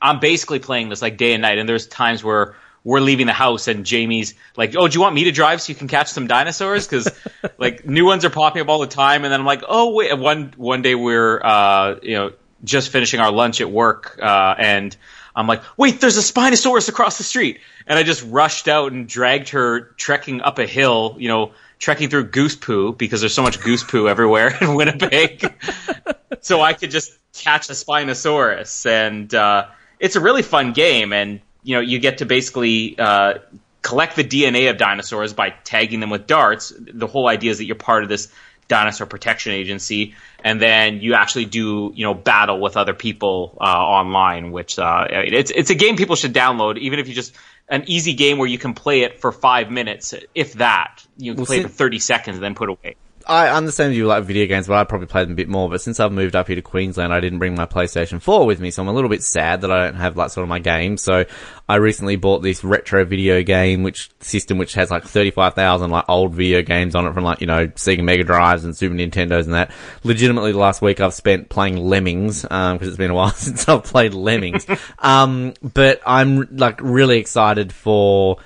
I'm 0.00 0.18
basically 0.18 0.58
playing 0.58 0.88
this 0.88 1.00
like 1.00 1.16
day 1.16 1.32
and 1.32 1.42
night, 1.42 1.58
and 1.58 1.68
there's 1.68 1.86
times 1.86 2.22
where 2.22 2.56
we're 2.84 3.00
leaving 3.00 3.26
the 3.26 3.32
house 3.32 3.68
and 3.68 3.86
Jamie's 3.86 4.34
like, 4.56 4.74
"Oh, 4.76 4.88
do 4.88 4.94
you 4.94 5.00
want 5.00 5.14
me 5.14 5.24
to 5.24 5.32
drive 5.32 5.62
so 5.62 5.70
you 5.70 5.76
can 5.76 5.88
catch 5.88 6.08
some 6.08 6.26
dinosaurs?" 6.26 6.86
Because 6.86 7.08
like 7.58 7.86
new 7.86 8.04
ones 8.04 8.24
are 8.24 8.30
popping 8.30 8.62
up 8.62 8.68
all 8.68 8.80
the 8.80 8.86
time, 8.86 9.24
and 9.24 9.32
then 9.32 9.40
I'm 9.40 9.46
like, 9.46 9.62
"Oh 9.66 9.94
wait." 9.94 10.16
One 10.18 10.52
one 10.56 10.82
day 10.82 10.94
we're 10.94 11.40
uh, 11.42 11.96
you 12.02 12.16
know 12.16 12.32
just 12.64 12.90
finishing 12.90 13.20
our 13.20 13.30
lunch 13.30 13.60
at 13.60 13.70
work, 13.70 14.18
uh, 14.20 14.54
and 14.58 14.96
I'm 15.34 15.46
like, 15.46 15.62
"Wait, 15.76 16.00
there's 16.00 16.18
a 16.18 16.20
Spinosaurus 16.20 16.88
across 16.88 17.18
the 17.18 17.24
street," 17.24 17.60
and 17.86 17.98
I 17.98 18.02
just 18.02 18.24
rushed 18.28 18.68
out 18.68 18.92
and 18.92 19.08
dragged 19.08 19.50
her 19.50 19.80
trekking 19.96 20.40
up 20.40 20.58
a 20.58 20.66
hill, 20.66 21.16
you 21.18 21.28
know, 21.28 21.52
trekking 21.78 22.10
through 22.10 22.24
goose 22.24 22.56
poo 22.56 22.92
because 22.92 23.20
there's 23.20 23.34
so 23.34 23.42
much 23.42 23.60
goose 23.60 23.82
poo 23.82 24.08
everywhere 24.08 24.56
in 24.60 24.74
Winnipeg, 24.74 25.54
so 26.40 26.60
I 26.60 26.72
could 26.72 26.90
just 26.90 27.12
catch 27.34 27.68
a 27.70 27.74
Spinosaurus 27.74 28.86
and. 28.86 29.34
Uh, 29.34 29.66
it's 30.02 30.16
a 30.16 30.20
really 30.20 30.42
fun 30.42 30.72
game, 30.72 31.12
and 31.14 31.40
you 31.62 31.76
know 31.76 31.80
you 31.80 32.00
get 32.00 32.18
to 32.18 32.26
basically 32.26 32.98
uh, 32.98 33.34
collect 33.80 34.16
the 34.16 34.24
DNA 34.24 34.68
of 34.68 34.76
dinosaurs 34.76 35.32
by 35.32 35.50
tagging 35.50 36.00
them 36.00 36.10
with 36.10 36.26
darts. 36.26 36.72
The 36.76 37.06
whole 37.06 37.28
idea 37.28 37.52
is 37.52 37.58
that 37.58 37.64
you're 37.64 37.76
part 37.76 38.02
of 38.02 38.08
this 38.08 38.30
dinosaur 38.72 39.06
protection 39.06 39.52
agency, 39.52 40.14
and 40.42 40.60
then 40.60 41.00
you 41.00 41.12
actually 41.12 41.44
do 41.44 41.92
you 41.94 42.04
know 42.06 42.14
battle 42.14 42.58
with 42.58 42.78
other 42.78 42.94
people 42.94 43.58
uh, 43.60 43.64
online. 43.64 44.50
Which 44.50 44.78
uh, 44.78 45.06
it's 45.10 45.50
it's 45.50 45.70
a 45.70 45.74
game 45.74 45.96
people 45.96 46.16
should 46.16 46.32
download, 46.32 46.78
even 46.78 46.98
if 46.98 47.06
you 47.06 47.14
just 47.14 47.36
an 47.68 47.84
easy 47.86 48.14
game 48.14 48.38
where 48.38 48.48
you 48.48 48.58
can 48.58 48.72
play 48.72 49.02
it 49.02 49.20
for 49.20 49.30
five 49.30 49.70
minutes, 49.70 50.14
if 50.34 50.54
that. 50.54 51.04
You 51.18 51.32
can 51.32 51.40
Well, 51.40 51.46
play 51.46 51.58
it 51.58 51.62
for 51.64 51.68
thirty 51.68 51.98
seconds 51.98 52.36
and 52.36 52.44
then 52.44 52.54
put 52.54 52.70
away. 52.70 52.96
I 53.26 53.48
understand 53.48 53.94
you 53.94 54.06
like 54.06 54.24
video 54.24 54.46
games, 54.46 54.66
but 54.66 54.74
I'd 54.74 54.88
probably 54.88 55.06
play 55.06 55.24
them 55.24 55.32
a 55.32 55.36
bit 55.36 55.48
more. 55.48 55.68
But 55.68 55.80
since 55.80 56.00
I've 56.00 56.12
moved 56.12 56.36
up 56.36 56.46
here 56.46 56.56
to 56.56 56.62
Queensland, 56.62 57.12
I 57.12 57.20
didn't 57.20 57.38
bring 57.38 57.54
my 57.54 57.66
PlayStation 57.66 58.20
4 58.20 58.46
with 58.46 58.60
me, 58.60 58.70
so 58.70 58.82
I'm 58.82 58.88
a 58.88 58.92
little 58.92 59.10
bit 59.10 59.22
sad 59.22 59.60
that 59.62 59.70
I 59.70 59.84
don't 59.84 59.96
have 59.96 60.16
like 60.16 60.30
sort 60.30 60.42
of 60.42 60.48
my 60.48 60.58
games. 60.58 61.02
So 61.02 61.24
I 61.68 61.76
recently 61.76 62.16
bought 62.16 62.42
this 62.42 62.64
retro 62.64 63.04
video 63.04 63.42
game, 63.42 63.82
which 63.82 64.10
system 64.20 64.58
which 64.58 64.74
has 64.74 64.90
like 64.90 65.04
35,000 65.04 65.90
like 65.90 66.04
old 66.08 66.34
video 66.34 66.62
games 66.62 66.94
on 66.94 67.06
it 67.06 67.14
from 67.14 67.24
like, 67.24 67.40
you 67.40 67.46
know, 67.46 67.66
Sega 67.68 68.02
Mega 68.02 68.24
Drives 68.24 68.64
and 68.64 68.76
Super 68.76 68.94
Nintendos 68.94 69.44
and 69.44 69.54
that. 69.54 69.70
Legitimately 70.04 70.52
the 70.52 70.58
last 70.58 70.82
week 70.82 71.00
I've 71.00 71.14
spent 71.14 71.48
playing 71.48 71.76
Lemmings, 71.76 72.44
um, 72.50 72.78
cause 72.78 72.88
it's 72.88 72.96
been 72.96 73.10
a 73.10 73.14
while 73.14 73.30
since 73.34 73.68
I've 73.68 73.84
played 73.84 74.14
Lemmings. 74.14 74.66
um, 74.98 75.54
but 75.62 76.00
I'm 76.06 76.48
like 76.56 76.80
really 76.82 77.18
excited 77.18 77.72
for, 77.72 78.38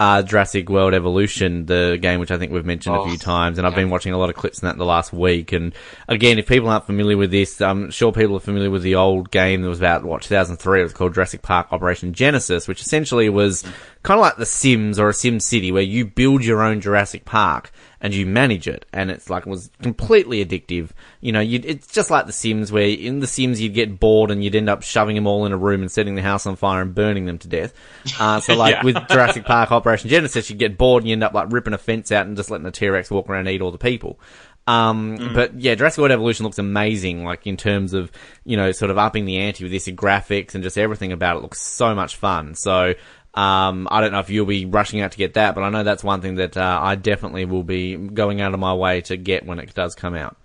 uh, 0.00 0.22
Jurassic 0.22 0.68
World 0.68 0.94
Evolution, 0.94 1.66
the 1.66 1.98
game 2.00 2.20
which 2.20 2.30
I 2.30 2.38
think 2.38 2.52
we've 2.52 2.64
mentioned 2.64 2.94
a 2.94 3.00
Oh, 3.00 3.08
few 3.08 3.18
times, 3.18 3.58
and 3.58 3.66
I've 3.66 3.74
been 3.74 3.90
watching 3.90 4.12
a 4.12 4.18
lot 4.18 4.30
of 4.30 4.36
clips 4.36 4.62
in 4.62 4.66
that 4.66 4.78
the 4.78 4.84
last 4.84 5.12
week. 5.12 5.50
And 5.52 5.74
again, 6.06 6.38
if 6.38 6.46
people 6.46 6.68
aren't 6.68 6.86
familiar 6.86 7.16
with 7.16 7.32
this, 7.32 7.60
I'm 7.60 7.90
sure 7.90 8.12
people 8.12 8.36
are 8.36 8.40
familiar 8.40 8.70
with 8.70 8.82
the 8.82 8.94
old 8.94 9.32
game 9.32 9.62
that 9.62 9.68
was 9.68 9.80
about 9.80 10.04
what 10.04 10.22
2003. 10.22 10.80
It 10.80 10.82
was 10.84 10.92
called 10.92 11.14
Jurassic 11.14 11.42
Park 11.42 11.68
Operation 11.72 12.12
Genesis, 12.12 12.68
which 12.68 12.80
essentially 12.80 13.28
was 13.28 13.62
kind 14.04 14.18
of 14.18 14.22
like 14.22 14.36
The 14.36 14.46
Sims 14.46 15.00
or 15.00 15.08
a 15.08 15.12
Sim 15.14 15.40
City, 15.40 15.72
where 15.72 15.82
you 15.82 16.06
build 16.06 16.44
your 16.44 16.62
own 16.62 16.80
Jurassic 16.80 17.24
Park 17.24 17.72
and 18.00 18.14
you 18.14 18.26
manage 18.26 18.68
it, 18.68 18.86
and 18.92 19.10
it's 19.10 19.28
like 19.28 19.46
it 19.46 19.50
was 19.50 19.70
completely 19.82 20.44
addictive. 20.44 20.90
You 21.20 21.32
know, 21.32 21.40
you'd, 21.40 21.64
it's 21.64 21.86
just 21.88 22.10
like 22.10 22.26
The 22.26 22.32
Sims, 22.32 22.70
where 22.70 22.86
in 22.88 23.20
The 23.20 23.26
Sims 23.26 23.60
you'd 23.60 23.74
get 23.74 23.98
bored 23.98 24.30
and 24.30 24.42
you'd 24.44 24.54
end 24.54 24.68
up 24.68 24.82
shoving 24.82 25.16
them 25.16 25.26
all 25.26 25.46
in 25.46 25.52
a 25.52 25.56
room 25.56 25.80
and 25.82 25.90
setting 25.90 26.14
the 26.14 26.22
house 26.22 26.46
on 26.46 26.56
fire 26.56 26.80
and 26.82 26.94
burning 26.94 27.26
them 27.26 27.38
to 27.38 27.48
death. 27.48 27.72
Uh, 28.20 28.40
so 28.40 28.54
like 28.56 28.74
Yeah. 28.76 28.84
with 28.84 29.08
Jurassic 29.08 29.44
Park 29.44 29.72
Operation 29.72 30.08
Genesis, 30.10 30.48
you'd 30.50 30.58
get 30.58 30.78
bored 30.78 31.02
and 31.02 31.08
you 31.08 31.12
end 31.14 31.24
up 31.24 31.34
like 31.34 31.52
ripping 31.52 31.74
a 31.74 31.78
fence 31.78 32.12
out 32.12 32.26
and 32.26 32.36
just 32.36 32.50
letting 32.50 32.64
the 32.64 32.70
T-Rex 32.70 33.10
walk 33.10 33.28
around 33.28 33.40
and 33.46 33.50
eat 33.50 33.62
all 33.62 33.70
the 33.72 33.78
people. 33.78 34.18
Um, 34.66 35.32
but 35.34 35.58
yeah, 35.58 35.74
Jurassic 35.74 35.98
World 35.98 36.12
Evolution 36.12 36.44
looks 36.44 36.58
amazing, 36.58 37.24
like 37.24 37.46
in 37.46 37.56
terms 37.56 37.94
of, 37.94 38.12
you 38.44 38.54
know, 38.58 38.70
sort 38.72 38.90
of 38.90 38.98
upping 38.98 39.24
the 39.24 39.38
ante 39.38 39.64
with 39.64 39.72
this 39.72 39.88
graphics 39.88 40.54
and 40.54 40.62
just 40.62 40.76
everything 40.76 41.10
about 41.10 41.38
it 41.38 41.42
looks 41.42 41.58
so 41.58 41.94
much 41.94 42.16
fun. 42.16 42.54
So, 42.54 42.92
um, 43.34 43.86
I 43.90 44.00
don't 44.00 44.12
know 44.12 44.20
if 44.20 44.30
you'll 44.30 44.46
be 44.46 44.64
rushing 44.64 45.00
out 45.00 45.12
to 45.12 45.18
get 45.18 45.34
that, 45.34 45.54
but 45.54 45.62
I 45.62 45.70
know 45.70 45.84
that's 45.84 46.02
one 46.02 46.20
thing 46.20 46.36
that, 46.36 46.56
uh, 46.56 46.80
I 46.82 46.94
definitely 46.96 47.44
will 47.44 47.62
be 47.62 47.96
going 47.96 48.40
out 48.40 48.54
of 48.54 48.60
my 48.60 48.74
way 48.74 49.00
to 49.02 49.16
get 49.16 49.46
when 49.46 49.58
it 49.58 49.74
does 49.74 49.94
come 49.94 50.14
out. 50.14 50.36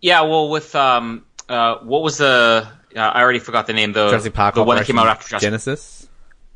Yeah, 0.00 0.22
well, 0.22 0.48
with 0.48 0.74
um, 0.74 1.24
uh, 1.48 1.76
what 1.78 2.02
was 2.02 2.18
the? 2.18 2.66
Uh, 2.94 2.98
I 2.98 3.22
already 3.22 3.38
forgot 3.38 3.66
the 3.66 3.72
name. 3.72 3.92
The 3.92 4.08
Jurassic 4.08 4.34
Park 4.34 4.54
the 4.54 4.62
one 4.62 4.76
that 4.76 4.82
Operation 4.82 4.96
came 4.96 4.98
out 4.98 5.06
after 5.08 5.28
Jurassic 5.28 5.46
Genesis. 5.46 6.08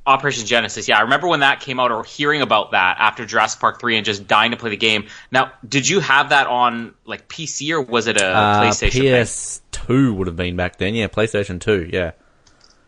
Operation 0.06 0.46
Genesis. 0.46 0.88
Yeah, 0.88 0.98
I 0.98 1.02
remember 1.02 1.26
when 1.28 1.40
that 1.40 1.60
came 1.60 1.80
out 1.80 1.90
or 1.90 2.04
hearing 2.04 2.40
about 2.40 2.72
that 2.72 2.96
after 2.98 3.24
Jurassic 3.26 3.60
Park 3.60 3.80
three 3.80 3.96
and 3.96 4.04
just 4.04 4.26
dying 4.26 4.52
to 4.52 4.56
play 4.56 4.70
the 4.70 4.76
game. 4.76 5.06
Now, 5.32 5.52
did 5.68 5.88
you 5.88 6.00
have 6.00 6.30
that 6.30 6.46
on 6.46 6.94
like 7.04 7.28
PC 7.28 7.70
or 7.72 7.80
was 7.82 8.06
it 8.06 8.20
a 8.20 8.26
Uh, 8.26 8.62
PlayStation? 8.62 9.02
PS2 9.02 10.14
would 10.16 10.26
have 10.28 10.36
been 10.36 10.56
back 10.56 10.76
then. 10.76 10.94
Yeah, 10.94 11.08
PlayStation 11.08 11.60
2. 11.60 11.90
Yeah. 11.92 12.12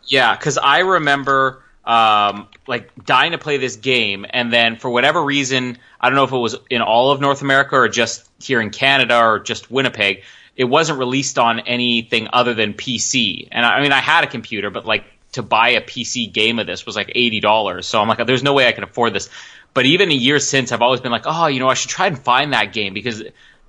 Yeah, 0.04 0.36
because 0.36 0.58
I 0.58 0.78
remember 0.78 1.62
um, 1.88 2.48
like 2.66 2.90
dying 3.04 3.32
to 3.32 3.38
play 3.38 3.56
this 3.56 3.76
game, 3.76 4.26
and 4.28 4.52
then 4.52 4.76
for 4.76 4.90
whatever 4.90 5.24
reason, 5.24 5.78
I 5.98 6.10
don't 6.10 6.16
know 6.16 6.24
if 6.24 6.32
it 6.32 6.36
was 6.36 6.54
in 6.68 6.82
all 6.82 7.10
of 7.10 7.20
North 7.20 7.40
America 7.40 7.76
or 7.76 7.88
just 7.88 8.28
here 8.40 8.60
in 8.60 8.68
Canada 8.70 9.18
or 9.18 9.38
just 9.38 9.70
Winnipeg, 9.70 10.22
it 10.54 10.64
wasn't 10.64 10.98
released 10.98 11.38
on 11.38 11.60
anything 11.60 12.28
other 12.32 12.52
than 12.52 12.74
PC. 12.74 13.48
And 13.50 13.64
I, 13.64 13.78
I 13.78 13.82
mean, 13.82 13.92
I 13.92 14.00
had 14.00 14.22
a 14.22 14.26
computer, 14.26 14.68
but 14.68 14.84
like 14.84 15.04
to 15.32 15.42
buy 15.42 15.70
a 15.70 15.80
PC 15.80 16.30
game 16.30 16.58
of 16.58 16.66
this 16.66 16.84
was 16.84 16.94
like 16.94 17.10
eighty 17.14 17.40
dollars. 17.40 17.86
So 17.86 18.00
I'm 18.02 18.06
like, 18.06 18.24
there's 18.26 18.42
no 18.42 18.52
way 18.52 18.68
I 18.68 18.72
can 18.72 18.84
afford 18.84 19.14
this. 19.14 19.30
But 19.72 19.86
even 19.86 20.10
a 20.10 20.14
year 20.14 20.40
since, 20.40 20.72
I've 20.72 20.82
always 20.82 21.00
been 21.00 21.12
like, 21.12 21.24
oh, 21.24 21.46
you 21.46 21.58
know, 21.58 21.68
I 21.68 21.74
should 21.74 21.90
try 21.90 22.06
and 22.06 22.18
find 22.18 22.52
that 22.52 22.74
game 22.74 22.92
because 22.92 23.22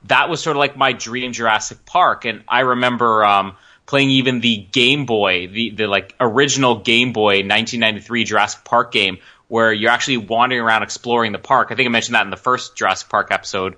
that 0.08 0.30
was 0.30 0.42
sort 0.42 0.58
of 0.58 0.60
like 0.60 0.76
my 0.76 0.92
dream 0.92 1.32
Jurassic 1.32 1.86
Park. 1.86 2.26
And 2.26 2.44
I 2.50 2.62
remember 2.62 3.24
um, 3.24 3.56
playing 3.90 4.12
even 4.12 4.40
the 4.40 4.58
Game 4.72 5.08
Boy, 5.08 5.48
the, 5.48 5.72
the 5.72 5.88
like 5.88 6.14
original 6.20 6.76
Game 6.76 7.12
Boy 7.12 7.38
1993 7.38 8.24
Jurassic 8.24 8.64
Park 8.64 8.92
game, 8.92 9.18
where 9.48 9.74
you're 9.74 9.90
actually 9.90 10.18
wandering 10.18 10.62
around 10.62 10.84
exploring 10.84 11.32
the 11.32 11.40
park. 11.40 11.70
I 11.72 11.76
think 11.76 11.88
I 11.88 11.90
mentioned 11.90 12.14
that 12.14 12.24
in 12.24 12.30
the 12.30 12.38
first 12.38 12.76
Jurassic 12.76 13.10
Park 13.10 13.30
episode. 13.32 13.78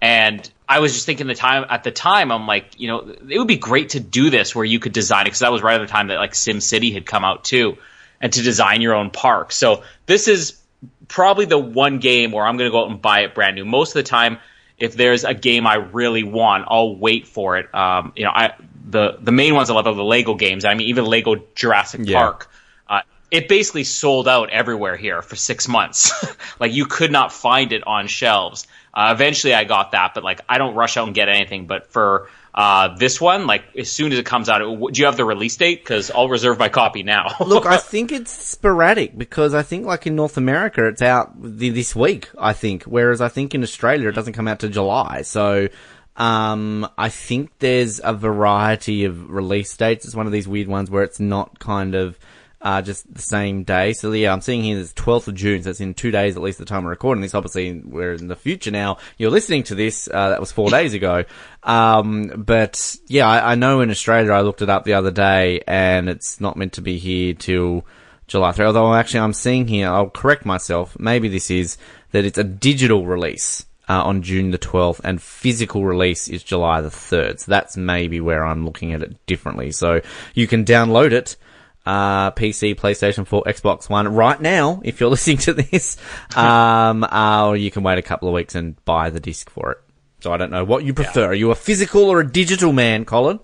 And 0.00 0.50
I 0.66 0.78
was 0.78 0.94
just 0.94 1.04
thinking 1.04 1.26
the 1.26 1.34
time 1.34 1.66
at 1.68 1.84
the 1.84 1.90
time, 1.90 2.32
I'm 2.32 2.46
like, 2.46 2.80
you 2.80 2.88
know, 2.88 3.14
it 3.28 3.38
would 3.38 3.46
be 3.46 3.58
great 3.58 3.90
to 3.90 4.00
do 4.00 4.30
this 4.30 4.54
where 4.54 4.64
you 4.64 4.78
could 4.78 4.94
design 4.94 5.22
it 5.22 5.24
because 5.26 5.40
that 5.40 5.52
was 5.52 5.60
right 5.60 5.78
at 5.78 5.86
the 5.86 5.92
time 5.92 6.06
that 6.06 6.16
like 6.16 6.34
Sim 6.34 6.62
City 6.62 6.90
had 6.90 7.04
come 7.04 7.22
out 7.22 7.44
too, 7.44 7.76
and 8.18 8.32
to 8.32 8.40
design 8.40 8.80
your 8.80 8.94
own 8.94 9.10
park. 9.10 9.52
So 9.52 9.82
this 10.06 10.26
is 10.26 10.58
probably 11.06 11.44
the 11.44 11.58
one 11.58 11.98
game 11.98 12.32
where 12.32 12.46
I'm 12.46 12.56
going 12.56 12.70
to 12.70 12.72
go 12.72 12.84
out 12.84 12.90
and 12.90 13.02
buy 13.02 13.24
it 13.24 13.34
brand 13.34 13.56
new. 13.56 13.66
Most 13.66 13.90
of 13.90 14.02
the 14.02 14.04
time, 14.04 14.38
if 14.78 14.94
there's 14.94 15.24
a 15.24 15.34
game 15.34 15.66
I 15.66 15.74
really 15.74 16.22
want, 16.22 16.64
I'll 16.66 16.96
wait 16.96 17.26
for 17.26 17.58
it. 17.58 17.74
Um, 17.74 18.14
you 18.16 18.24
know, 18.24 18.30
I 18.30 18.54
the 18.90 19.16
the 19.20 19.32
main 19.32 19.54
ones 19.54 19.70
I 19.70 19.74
love 19.74 19.86
are 19.86 19.94
the 19.94 20.04
Lego 20.04 20.34
games. 20.34 20.64
I 20.64 20.74
mean, 20.74 20.88
even 20.88 21.04
Lego 21.04 21.36
Jurassic 21.54 22.02
Yeah. 22.04 22.18
Park. 22.18 22.50
Uh, 22.88 23.00
it 23.30 23.48
basically 23.48 23.84
sold 23.84 24.26
out 24.28 24.50
everywhere 24.50 24.96
here 24.96 25.22
for 25.22 25.36
six 25.36 25.68
months. 25.68 26.12
like 26.60 26.72
you 26.72 26.86
could 26.86 27.12
not 27.12 27.32
find 27.32 27.72
it 27.72 27.86
on 27.86 28.06
shelves. 28.08 28.66
Uh, 28.92 29.12
eventually, 29.14 29.54
I 29.54 29.64
got 29.64 29.92
that, 29.92 30.12
but 30.14 30.24
like 30.24 30.40
I 30.48 30.58
don't 30.58 30.74
rush 30.74 30.96
out 30.96 31.06
and 31.06 31.14
get 31.14 31.28
anything. 31.28 31.66
But 31.66 31.92
for 31.92 32.28
uh, 32.52 32.96
this 32.96 33.20
one, 33.20 33.46
like 33.46 33.62
as 33.76 33.90
soon 33.92 34.10
as 34.10 34.18
it 34.18 34.26
comes 34.26 34.48
out, 34.48 34.58
do 34.58 34.90
you 35.00 35.04
have 35.04 35.16
the 35.16 35.24
release 35.24 35.56
date? 35.56 35.80
Because 35.84 36.10
I'll 36.10 36.28
reserve 36.28 36.58
my 36.58 36.68
copy 36.68 37.04
now. 37.04 37.36
Look, 37.40 37.66
I 37.66 37.76
think 37.76 38.10
it's 38.10 38.32
sporadic 38.32 39.16
because 39.16 39.54
I 39.54 39.62
think 39.62 39.86
like 39.86 40.08
in 40.08 40.16
North 40.16 40.36
America 40.36 40.88
it's 40.88 41.02
out 41.02 41.40
th- 41.40 41.72
this 41.72 41.94
week, 41.94 42.28
I 42.36 42.52
think, 42.52 42.82
whereas 42.82 43.20
I 43.20 43.28
think 43.28 43.54
in 43.54 43.62
Australia 43.62 44.08
it 44.08 44.16
doesn't 44.16 44.32
come 44.32 44.48
out 44.48 44.58
to 44.60 44.68
July. 44.68 45.22
So, 45.22 45.68
um, 46.16 46.88
I 46.98 47.08
think 47.08 47.50
there's 47.58 48.00
a 48.02 48.12
variety 48.12 49.04
of 49.04 49.30
release 49.30 49.76
dates. 49.76 50.04
It's 50.04 50.14
one 50.14 50.26
of 50.26 50.32
these 50.32 50.48
weird 50.48 50.68
ones 50.68 50.90
where 50.90 51.02
it's 51.02 51.20
not 51.20 51.58
kind 51.58 51.94
of, 51.94 52.18
uh, 52.62 52.82
just 52.82 53.12
the 53.12 53.22
same 53.22 53.62
day. 53.62 53.92
So 53.92 54.12
yeah, 54.12 54.32
I'm 54.32 54.42
seeing 54.42 54.62
here 54.62 54.78
it's 54.78 54.92
12th 54.92 55.28
of 55.28 55.34
June, 55.34 55.62
so 55.62 55.70
it's 55.70 55.80
in 55.80 55.94
two 55.94 56.10
days 56.10 56.36
at 56.36 56.42
least 56.42 56.58
the 56.58 56.64
time 56.64 56.84
we're 56.84 56.90
recording 56.90 57.22
this. 57.22 57.34
Obviously, 57.34 57.80
we're 57.80 58.12
in 58.12 58.28
the 58.28 58.36
future 58.36 58.70
now. 58.70 58.98
You're 59.16 59.30
listening 59.30 59.62
to 59.64 59.74
this, 59.74 60.08
uh, 60.12 60.30
that 60.30 60.40
was 60.40 60.52
four 60.52 60.68
days 60.68 60.92
ago. 60.92 61.24
Um, 61.62 62.44
but 62.44 62.96
yeah, 63.06 63.26
I, 63.26 63.52
I 63.52 63.54
know 63.54 63.80
in 63.80 63.90
Australia, 63.90 64.32
I 64.32 64.42
looked 64.42 64.62
it 64.62 64.68
up 64.68 64.84
the 64.84 64.94
other 64.94 65.10
day 65.10 65.62
and 65.66 66.08
it's 66.08 66.40
not 66.40 66.56
meant 66.56 66.74
to 66.74 66.82
be 66.82 66.98
here 66.98 67.32
till 67.32 67.86
July 68.26 68.52
3. 68.52 68.66
Although 68.66 68.94
actually 68.94 69.20
I'm 69.20 69.32
seeing 69.32 69.66
here, 69.66 69.88
I'll 69.88 70.10
correct 70.10 70.44
myself. 70.44 70.98
Maybe 70.98 71.28
this 71.28 71.50
is 71.50 71.78
that 72.12 72.24
it's 72.26 72.38
a 72.38 72.44
digital 72.44 73.06
release. 73.06 73.64
Uh, 73.90 74.04
on 74.04 74.22
June 74.22 74.52
the 74.52 74.58
12th, 74.58 75.00
and 75.02 75.20
physical 75.20 75.84
release 75.84 76.28
is 76.28 76.44
July 76.44 76.80
the 76.80 76.90
3rd. 76.90 77.40
So 77.40 77.50
that's 77.50 77.76
maybe 77.76 78.20
where 78.20 78.44
I'm 78.44 78.64
looking 78.64 78.92
at 78.92 79.02
it 79.02 79.26
differently. 79.26 79.72
So 79.72 80.00
you 80.32 80.46
can 80.46 80.64
download 80.64 81.10
it 81.10 81.36
uh, 81.84 82.30
PC, 82.30 82.76
PlayStation 82.76 83.26
4, 83.26 83.44
Xbox 83.44 83.90
One 83.90 84.06
right 84.14 84.40
now 84.40 84.80
if 84.84 85.00
you're 85.00 85.10
listening 85.16 85.38
to 85.38 85.54
this. 85.54 85.96
Um, 86.36 87.02
uh, 87.02 87.48
or 87.48 87.56
you 87.56 87.72
can 87.72 87.82
wait 87.82 87.98
a 87.98 88.02
couple 88.02 88.28
of 88.28 88.34
weeks 88.34 88.54
and 88.54 88.82
buy 88.84 89.10
the 89.10 89.18
disc 89.18 89.50
for 89.50 89.72
it. 89.72 89.78
So 90.20 90.32
I 90.32 90.36
don't 90.36 90.52
know 90.52 90.64
what 90.64 90.84
you 90.84 90.94
prefer. 90.94 91.26
Are 91.26 91.34
you 91.34 91.50
a 91.50 91.56
physical 91.56 92.04
or 92.04 92.20
a 92.20 92.30
digital 92.30 92.72
man, 92.72 93.04
Colin? 93.04 93.40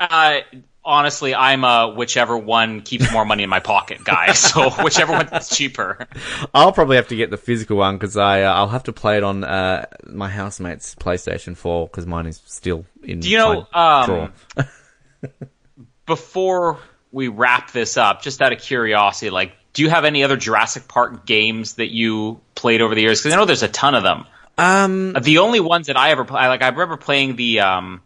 Uh, 0.00 0.40
honestly, 0.84 1.34
I'm 1.34 1.64
a 1.64 1.92
whichever 1.94 2.36
one 2.36 2.80
keeps 2.80 3.10
more 3.12 3.24
money 3.24 3.42
in 3.42 3.50
my 3.50 3.60
pocket 3.60 4.04
guy. 4.04 4.32
So 4.42 4.70
whichever 4.70 5.12
one's 5.12 5.48
cheaper. 5.48 6.06
I'll 6.52 6.72
probably 6.72 6.96
have 6.96 7.08
to 7.08 7.16
get 7.16 7.30
the 7.30 7.36
physical 7.36 7.76
one 7.76 7.96
because 7.96 8.16
I 8.16 8.42
uh, 8.42 8.52
I'll 8.52 8.68
have 8.68 8.84
to 8.84 8.92
play 8.92 9.16
it 9.16 9.22
on 9.22 9.44
uh, 9.44 9.86
my 10.06 10.28
housemate's 10.28 10.94
PlayStation 10.94 11.56
4 11.56 11.86
because 11.86 12.06
mine 12.06 12.26
is 12.26 12.42
still 12.46 12.84
in. 13.02 13.20
Do 13.20 13.30
you 13.30 13.38
know? 13.38 13.66
Um, 13.72 14.32
before 16.06 16.78
we 17.12 17.28
wrap 17.28 17.72
this 17.72 17.96
up, 17.96 18.22
just 18.22 18.42
out 18.42 18.52
of 18.52 18.58
curiosity, 18.58 19.30
like, 19.30 19.52
do 19.72 19.82
you 19.82 19.90
have 19.90 20.04
any 20.04 20.24
other 20.24 20.36
Jurassic 20.36 20.88
Park 20.88 21.24
games 21.24 21.74
that 21.74 21.92
you 21.92 22.40
played 22.54 22.80
over 22.82 22.94
the 22.94 23.02
years? 23.02 23.20
Because 23.20 23.32
I 23.32 23.36
know 23.36 23.44
there's 23.44 23.62
a 23.62 23.68
ton 23.68 23.94
of 23.94 24.02
them. 24.02 24.26
Um, 24.58 25.12
The 25.22 25.38
only 25.38 25.60
ones 25.60 25.86
that 25.86 25.96
I 25.96 26.10
ever 26.10 26.24
play, 26.24 26.46
like, 26.48 26.62
I 26.62 26.68
remember 26.68 26.96
playing 26.96 27.36
the 27.36 27.60
um, 27.60 28.02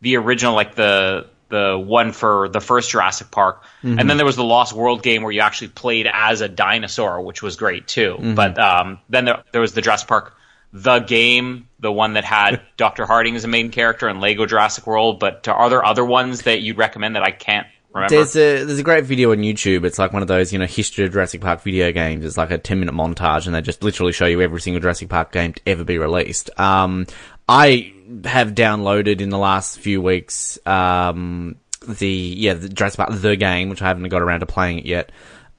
the 0.00 0.16
original, 0.16 0.54
like 0.54 0.74
the 0.74 1.26
the 1.50 1.78
one 1.78 2.12
for 2.12 2.48
the 2.48 2.60
first 2.60 2.90
Jurassic 2.90 3.30
Park, 3.30 3.62
and 3.82 4.08
then 4.08 4.16
there 4.16 4.26
was 4.26 4.36
the 4.36 4.44
Lost 4.44 4.72
World 4.72 5.02
game 5.02 5.22
where 5.22 5.32
you 5.32 5.40
actually 5.40 5.68
played 5.68 6.08
as 6.10 6.40
a 6.40 6.48
dinosaur, 6.48 7.20
which 7.20 7.42
was 7.42 7.56
great 7.56 7.86
too. 7.86 8.16
But 8.34 8.58
um, 8.58 8.98
then 9.08 9.26
there, 9.26 9.42
there 9.52 9.60
was 9.60 9.72
the 9.72 9.82
Jurassic 9.82 10.08
Park, 10.08 10.34
the 10.72 11.00
game, 11.00 11.68
the 11.80 11.92
one 11.92 12.14
that 12.14 12.24
had 12.24 12.62
Dr. 12.76 13.04
Harding 13.04 13.36
as 13.36 13.44
a 13.44 13.48
main 13.48 13.70
character 13.70 14.08
and 14.08 14.20
Lego 14.20 14.46
Jurassic 14.46 14.86
World. 14.86 15.18
But 15.20 15.46
are 15.48 15.68
there 15.68 15.84
other 15.84 16.04
ones 16.04 16.42
that 16.42 16.60
you'd 16.62 16.78
recommend 16.78 17.16
that 17.16 17.22
I 17.22 17.32
can't 17.32 17.66
remember? 17.92 18.14
There's 18.14 18.36
a 18.36 18.64
there's 18.64 18.78
a 18.78 18.84
great 18.84 19.04
video 19.04 19.32
on 19.32 19.38
YouTube. 19.38 19.84
It's 19.84 19.98
like 19.98 20.12
one 20.12 20.22
of 20.22 20.28
those 20.28 20.52
you 20.52 20.58
know 20.58 20.66
history 20.66 21.04
of 21.04 21.12
Jurassic 21.12 21.40
Park 21.40 21.62
video 21.62 21.90
games. 21.92 22.24
It's 22.24 22.36
like 22.36 22.50
a 22.50 22.58
ten 22.58 22.78
minute 22.80 22.94
montage, 22.94 23.46
and 23.46 23.54
they 23.54 23.60
just 23.60 23.82
literally 23.82 24.12
show 24.12 24.26
you 24.26 24.40
every 24.40 24.60
single 24.60 24.80
Jurassic 24.80 25.08
Park 25.08 25.32
game 25.32 25.54
to 25.54 25.62
ever 25.66 25.84
be 25.84 25.98
released. 25.98 26.50
Um, 26.58 27.06
I 27.48 27.92
have 28.24 28.54
downloaded 28.54 29.20
in 29.20 29.30
the 29.30 29.38
last 29.38 29.78
few 29.78 30.00
weeks 30.02 30.58
um, 30.66 31.56
the 31.86 32.08
yeah 32.08 32.54
the 32.54 32.68
Jurassic 32.68 32.98
Park 32.98 33.10
the 33.12 33.36
game, 33.36 33.68
which 33.68 33.82
I 33.82 33.88
haven't 33.88 34.08
got 34.08 34.22
around 34.22 34.40
to 34.40 34.46
playing 34.46 34.80
it 34.80 34.86
yet. 34.86 35.12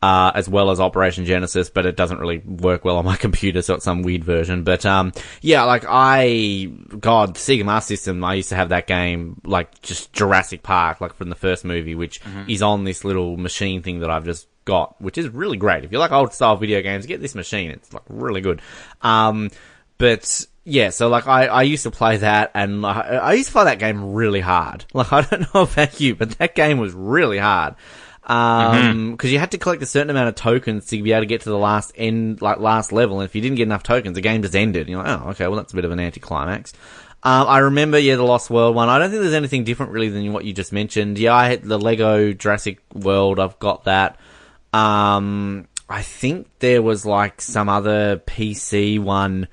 Uh, 0.03 0.31
as 0.33 0.49
well 0.49 0.71
as 0.71 0.79
Operation 0.79 1.25
Genesis, 1.25 1.69
but 1.69 1.85
it 1.85 1.95
doesn't 1.95 2.17
really 2.17 2.39
work 2.39 2.83
well 2.83 2.97
on 2.97 3.05
my 3.05 3.15
computer, 3.17 3.61
so 3.61 3.75
it's 3.75 3.85
some 3.85 4.01
weird 4.01 4.23
version. 4.23 4.63
But, 4.63 4.83
um, 4.83 5.11
yeah, 5.43 5.61
like 5.65 5.85
I, 5.87 6.71
God, 6.99 7.35
the 7.35 7.39
Sega 7.39 7.63
Master 7.63 7.95
System, 7.95 8.23
I 8.23 8.33
used 8.33 8.49
to 8.49 8.55
have 8.55 8.69
that 8.69 8.87
game, 8.87 9.39
like 9.45 9.79
just 9.83 10.11
Jurassic 10.11 10.63
Park, 10.63 11.01
like 11.01 11.13
from 11.13 11.29
the 11.29 11.35
first 11.35 11.63
movie, 11.63 11.93
which 11.93 12.19
is 12.47 12.63
on 12.63 12.83
this 12.83 13.05
little 13.05 13.37
machine 13.37 13.83
thing 13.83 13.99
that 13.99 14.09
I've 14.09 14.25
just 14.25 14.47
got, 14.65 14.99
which 14.99 15.19
is 15.19 15.29
really 15.29 15.57
great. 15.57 15.83
If 15.83 15.91
you 15.91 15.99
like 15.99 16.11
old 16.11 16.33
style 16.33 16.55
video 16.55 16.81
games, 16.81 17.05
get 17.05 17.21
this 17.21 17.35
machine. 17.35 17.69
It's 17.69 17.93
like 17.93 18.01
really 18.09 18.41
good. 18.41 18.59
Um, 19.03 19.51
but 19.99 20.47
yeah, 20.63 20.89
so 20.89 21.07
like 21.07 21.27
I, 21.27 21.47
I 21.47 21.61
used 21.63 21.83
to 21.83 21.91
play 21.91 22.17
that 22.17 22.51
and 22.53 22.85
I, 22.85 22.99
I 22.99 23.33
used 23.33 23.47
to 23.47 23.53
play 23.53 23.65
that 23.65 23.79
game 23.79 24.13
really 24.13 24.41
hard. 24.41 24.85
Like 24.93 25.11
I 25.11 25.21
don't 25.21 25.53
know 25.53 25.61
about 25.63 25.99
you, 25.99 26.15
but 26.15 26.31
that 26.31 26.55
game 26.55 26.77
was 26.77 26.93
really 26.93 27.37
hard. 27.37 27.75
Um, 28.23 29.17
cause 29.17 29.31
you 29.31 29.39
had 29.39 29.51
to 29.51 29.57
collect 29.57 29.81
a 29.81 29.87
certain 29.87 30.11
amount 30.11 30.29
of 30.29 30.35
tokens 30.35 30.85
to 30.87 31.01
be 31.01 31.11
able 31.11 31.23
to 31.23 31.25
get 31.25 31.41
to 31.41 31.49
the 31.49 31.57
last 31.57 31.91
end, 31.95 32.41
like 32.41 32.59
last 32.59 32.91
level. 32.91 33.19
And 33.19 33.25
if 33.25 33.33
you 33.33 33.41
didn't 33.41 33.57
get 33.57 33.63
enough 33.63 33.83
tokens, 33.83 34.15
the 34.15 34.21
game 34.21 34.43
just 34.43 34.55
ended. 34.55 34.87
You're 34.87 35.03
like, 35.03 35.19
oh, 35.19 35.29
okay, 35.29 35.47
well 35.47 35.57
that's 35.57 35.73
a 35.73 35.75
bit 35.75 35.85
of 35.85 35.91
an 35.91 35.99
anticlimax. 35.99 36.73
Um, 37.23 37.47
I 37.47 37.59
remember, 37.59 37.99
yeah, 37.99 38.15
the 38.15 38.23
Lost 38.23 38.49
World 38.49 38.75
one. 38.75 38.89
I 38.89 38.97
don't 38.97 39.11
think 39.11 39.21
there's 39.21 39.33
anything 39.35 39.63
different 39.63 39.91
really 39.91 40.09
than 40.09 40.33
what 40.33 40.45
you 40.45 40.53
just 40.53 40.73
mentioned. 40.73 41.19
Yeah, 41.19 41.35
I 41.35 41.49
had 41.49 41.63
the 41.63 41.77
Lego 41.77 42.33
Jurassic 42.33 42.79
World. 42.93 43.39
I've 43.39 43.59
got 43.59 43.83
that. 43.85 44.17
Um, 44.73 45.67
I 45.89 46.01
think 46.01 46.47
there 46.59 46.81
was 46.81 47.05
like 47.05 47.41
some 47.41 47.69
other 47.69 48.17
PC 48.25 48.99
one 48.99 49.47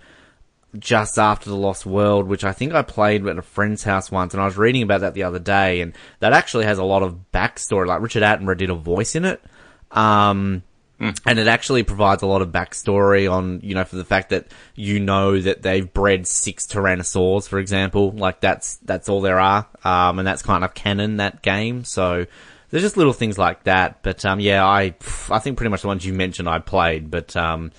just 0.78 1.18
after 1.18 1.48
the 1.48 1.56
Lost 1.56 1.86
World, 1.86 2.26
which 2.26 2.44
I 2.44 2.52
think 2.52 2.74
I 2.74 2.82
played 2.82 3.26
at 3.26 3.38
a 3.38 3.42
friend's 3.42 3.84
house 3.84 4.10
once, 4.10 4.34
and 4.34 4.42
I 4.42 4.44
was 4.44 4.58
reading 4.58 4.82
about 4.82 5.00
that 5.00 5.14
the 5.14 5.22
other 5.22 5.38
day, 5.38 5.80
and 5.80 5.94
that 6.20 6.32
actually 6.32 6.64
has 6.64 6.78
a 6.78 6.84
lot 6.84 7.02
of 7.02 7.16
backstory. 7.32 7.86
Like 7.86 8.02
Richard 8.02 8.22
Attenborough 8.22 8.56
did 8.56 8.70
a 8.70 8.74
voice 8.74 9.14
in 9.14 9.24
it, 9.24 9.42
um, 9.90 10.62
and 11.00 11.38
it 11.38 11.46
actually 11.46 11.84
provides 11.84 12.22
a 12.22 12.26
lot 12.26 12.42
of 12.42 12.48
backstory 12.48 13.30
on, 13.30 13.60
you 13.62 13.74
know, 13.74 13.84
for 13.84 13.96
the 13.96 14.04
fact 14.04 14.30
that 14.30 14.48
you 14.74 15.00
know 15.00 15.40
that 15.40 15.62
they've 15.62 15.90
bred 15.92 16.26
six 16.26 16.66
Tyrannosaurs, 16.66 17.48
for 17.48 17.58
example. 17.58 18.10
Like 18.10 18.40
that's 18.40 18.76
that's 18.78 19.08
all 19.08 19.20
there 19.20 19.38
are, 19.38 19.66
um, 19.84 20.18
and 20.18 20.26
that's 20.26 20.42
kind 20.42 20.64
of 20.64 20.74
canon 20.74 21.16
that 21.16 21.40
game. 21.40 21.84
So 21.84 22.26
there's 22.70 22.82
just 22.82 22.96
little 22.96 23.12
things 23.12 23.38
like 23.38 23.64
that. 23.64 24.02
But 24.02 24.24
um, 24.24 24.40
yeah, 24.40 24.66
I 24.66 24.94
I 25.30 25.38
think 25.38 25.56
pretty 25.56 25.70
much 25.70 25.82
the 25.82 25.88
ones 25.88 26.04
you 26.04 26.12
mentioned 26.12 26.48
I 26.48 26.58
played, 26.58 27.10
but 27.10 27.34
um, 27.36 27.72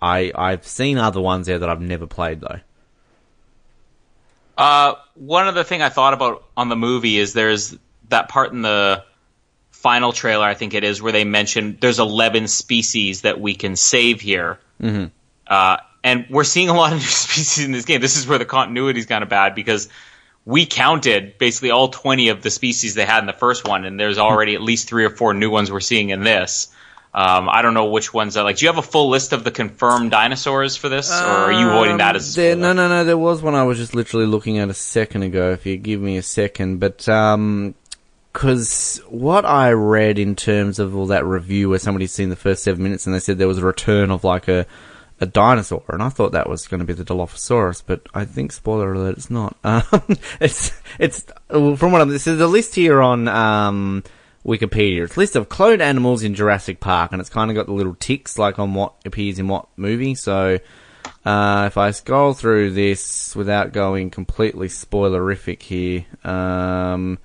I 0.00 0.32
I've 0.34 0.66
seen 0.66 0.98
other 0.98 1.20
ones 1.20 1.46
there 1.46 1.58
that 1.58 1.68
I've 1.68 1.80
never 1.80 2.06
played 2.06 2.40
though. 2.40 2.60
Uh, 4.56 4.94
one 5.14 5.46
other 5.46 5.62
thing 5.62 5.82
I 5.82 5.88
thought 5.88 6.14
about 6.14 6.44
on 6.56 6.68
the 6.68 6.76
movie 6.76 7.16
is 7.16 7.32
there's 7.32 7.76
that 8.08 8.28
part 8.28 8.52
in 8.52 8.62
the 8.62 9.04
final 9.70 10.12
trailer, 10.12 10.44
I 10.44 10.54
think 10.54 10.74
it 10.74 10.82
is, 10.82 11.00
where 11.00 11.12
they 11.12 11.22
mention 11.22 11.78
there's 11.80 12.00
11 12.00 12.48
species 12.48 13.22
that 13.22 13.40
we 13.40 13.54
can 13.54 13.76
save 13.76 14.20
here. 14.20 14.58
Mm-hmm. 14.82 15.06
Uh, 15.46 15.76
and 16.02 16.26
we're 16.28 16.44
seeing 16.44 16.68
a 16.68 16.74
lot 16.74 16.92
of 16.92 16.98
new 16.98 17.04
species 17.04 17.64
in 17.64 17.70
this 17.70 17.84
game. 17.84 18.00
This 18.00 18.16
is 18.16 18.26
where 18.26 18.38
the 18.38 18.44
continuity 18.44 18.98
is 18.98 19.06
kind 19.06 19.22
of 19.22 19.28
bad 19.28 19.54
because 19.54 19.88
we 20.44 20.66
counted 20.66 21.38
basically 21.38 21.70
all 21.70 21.88
20 21.88 22.30
of 22.30 22.42
the 22.42 22.50
species 22.50 22.94
they 22.94 23.04
had 23.04 23.20
in 23.20 23.26
the 23.26 23.32
first 23.32 23.68
one, 23.68 23.84
and 23.84 24.00
there's 24.00 24.18
already 24.18 24.54
at 24.54 24.62
least 24.62 24.88
three 24.88 25.04
or 25.04 25.10
four 25.10 25.34
new 25.34 25.50
ones 25.50 25.70
we're 25.70 25.78
seeing 25.78 26.10
in 26.10 26.24
this. 26.24 26.68
Um, 27.18 27.48
I 27.48 27.62
don't 27.62 27.74
know 27.74 27.86
which 27.86 28.14
ones 28.14 28.36
are 28.36 28.44
like. 28.44 28.58
Do 28.58 28.64
you 28.64 28.68
have 28.68 28.78
a 28.78 28.88
full 28.88 29.08
list 29.08 29.32
of 29.32 29.42
the 29.42 29.50
confirmed 29.50 30.12
dinosaurs 30.12 30.76
for 30.76 30.88
this, 30.88 31.10
or 31.10 31.24
are 31.24 31.52
you 31.52 31.68
avoiding 31.68 31.96
that 31.96 32.14
as 32.14 32.38
a 32.38 32.40
There, 32.40 32.54
no, 32.54 32.72
no, 32.72 32.86
no. 32.86 33.02
There 33.02 33.18
was 33.18 33.42
one 33.42 33.56
I 33.56 33.64
was 33.64 33.76
just 33.76 33.92
literally 33.92 34.26
looking 34.26 34.58
at 34.58 34.68
a 34.68 34.74
second 34.74 35.24
ago. 35.24 35.50
If 35.50 35.66
you 35.66 35.76
give 35.78 36.00
me 36.00 36.16
a 36.16 36.22
second, 36.22 36.78
but 36.78 37.08
um, 37.08 37.74
because 38.32 39.02
what 39.08 39.44
I 39.44 39.72
read 39.72 40.20
in 40.20 40.36
terms 40.36 40.78
of 40.78 40.94
all 40.94 41.06
that 41.06 41.24
review 41.24 41.70
where 41.70 41.80
somebody's 41.80 42.12
seen 42.12 42.28
the 42.28 42.36
first 42.36 42.62
seven 42.62 42.84
minutes 42.84 43.04
and 43.04 43.12
they 43.12 43.18
said 43.18 43.36
there 43.36 43.48
was 43.48 43.58
a 43.58 43.66
return 43.66 44.12
of 44.12 44.22
like 44.22 44.46
a 44.46 44.64
a 45.20 45.26
dinosaur, 45.26 45.82
and 45.88 46.04
I 46.04 46.10
thought 46.10 46.30
that 46.30 46.48
was 46.48 46.68
going 46.68 46.78
to 46.78 46.86
be 46.86 46.92
the 46.92 47.04
Dilophosaurus, 47.04 47.82
but 47.84 48.02
I 48.14 48.26
think 48.26 48.52
spoiler 48.52 48.92
alert, 48.92 49.16
it's 49.16 49.28
not. 49.28 49.56
Um, 49.64 49.82
it's 50.40 50.70
it's 51.00 51.26
from 51.48 51.90
what 51.90 52.00
I'm. 52.00 52.10
This 52.10 52.28
is 52.28 52.38
the 52.38 52.46
list 52.46 52.76
here 52.76 53.02
on 53.02 53.26
um. 53.26 54.04
Wikipedia. 54.48 55.04
It's 55.04 55.16
a 55.16 55.20
list 55.20 55.36
of 55.36 55.50
cloned 55.50 55.80
animals 55.80 56.22
in 56.22 56.34
Jurassic 56.34 56.80
Park, 56.80 57.12
and 57.12 57.20
it's 57.20 57.28
kind 57.28 57.50
of 57.50 57.54
got 57.54 57.66
the 57.66 57.72
little 57.72 57.94
ticks 57.94 58.38
like 58.38 58.58
on 58.58 58.72
what 58.72 58.94
appears 59.04 59.38
in 59.38 59.46
what 59.46 59.68
movie. 59.76 60.14
So, 60.14 60.58
uh, 61.24 61.64
if 61.66 61.76
I 61.76 61.90
scroll 61.90 62.32
through 62.32 62.72
this 62.72 63.36
without 63.36 63.72
going 63.72 64.08
completely 64.08 64.68
spoilerific 64.68 65.60
here, 65.60 66.06
um, 66.24 67.18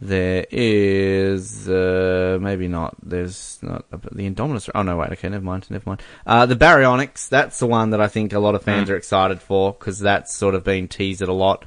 there 0.00 0.46
is 0.50 1.68
uh, 1.68 2.38
maybe 2.40 2.68
not. 2.68 2.96
There's 3.02 3.58
not 3.62 3.90
the 3.90 4.30
Indominus. 4.30 4.68
Oh 4.74 4.82
no, 4.82 4.98
wait. 4.98 5.12
Okay, 5.12 5.28
never 5.30 5.44
mind. 5.44 5.70
Never 5.70 5.88
mind. 5.88 6.02
Uh, 6.26 6.44
the 6.44 6.54
Baryonyx. 6.54 7.30
That's 7.30 7.58
the 7.58 7.66
one 7.66 7.90
that 7.90 8.00
I 8.00 8.08
think 8.08 8.34
a 8.34 8.38
lot 8.38 8.54
of 8.54 8.62
fans 8.62 8.90
are 8.90 8.96
excited 8.96 9.40
for 9.40 9.72
because 9.72 9.98
that's 9.98 10.34
sort 10.34 10.54
of 10.54 10.64
been 10.64 10.86
teased 10.86 11.22
a 11.22 11.32
lot. 11.32 11.64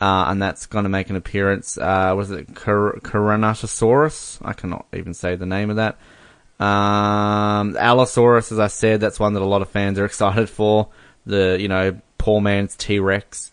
Uh, 0.00 0.26
and 0.28 0.40
that's 0.40 0.66
going 0.66 0.84
to 0.84 0.88
make 0.88 1.10
an 1.10 1.16
appearance. 1.16 1.76
Uh, 1.76 2.14
was 2.16 2.30
it 2.30 2.54
Caranotosaurus? 2.54 4.38
I 4.42 4.52
cannot 4.52 4.86
even 4.92 5.12
say 5.12 5.34
the 5.34 5.46
name 5.46 5.70
of 5.70 5.76
that. 5.76 5.98
Um, 6.64 7.76
Allosaurus, 7.76 8.52
as 8.52 8.58
I 8.58 8.68
said, 8.68 9.00
that's 9.00 9.18
one 9.18 9.34
that 9.34 9.42
a 9.42 9.46
lot 9.46 9.62
of 9.62 9.70
fans 9.70 9.98
are 9.98 10.04
excited 10.06 10.48
for. 10.48 10.88
The, 11.26 11.58
you 11.60 11.68
know, 11.68 12.00
poor 12.16 12.40
man's 12.40 12.76
T-Rex. 12.76 13.50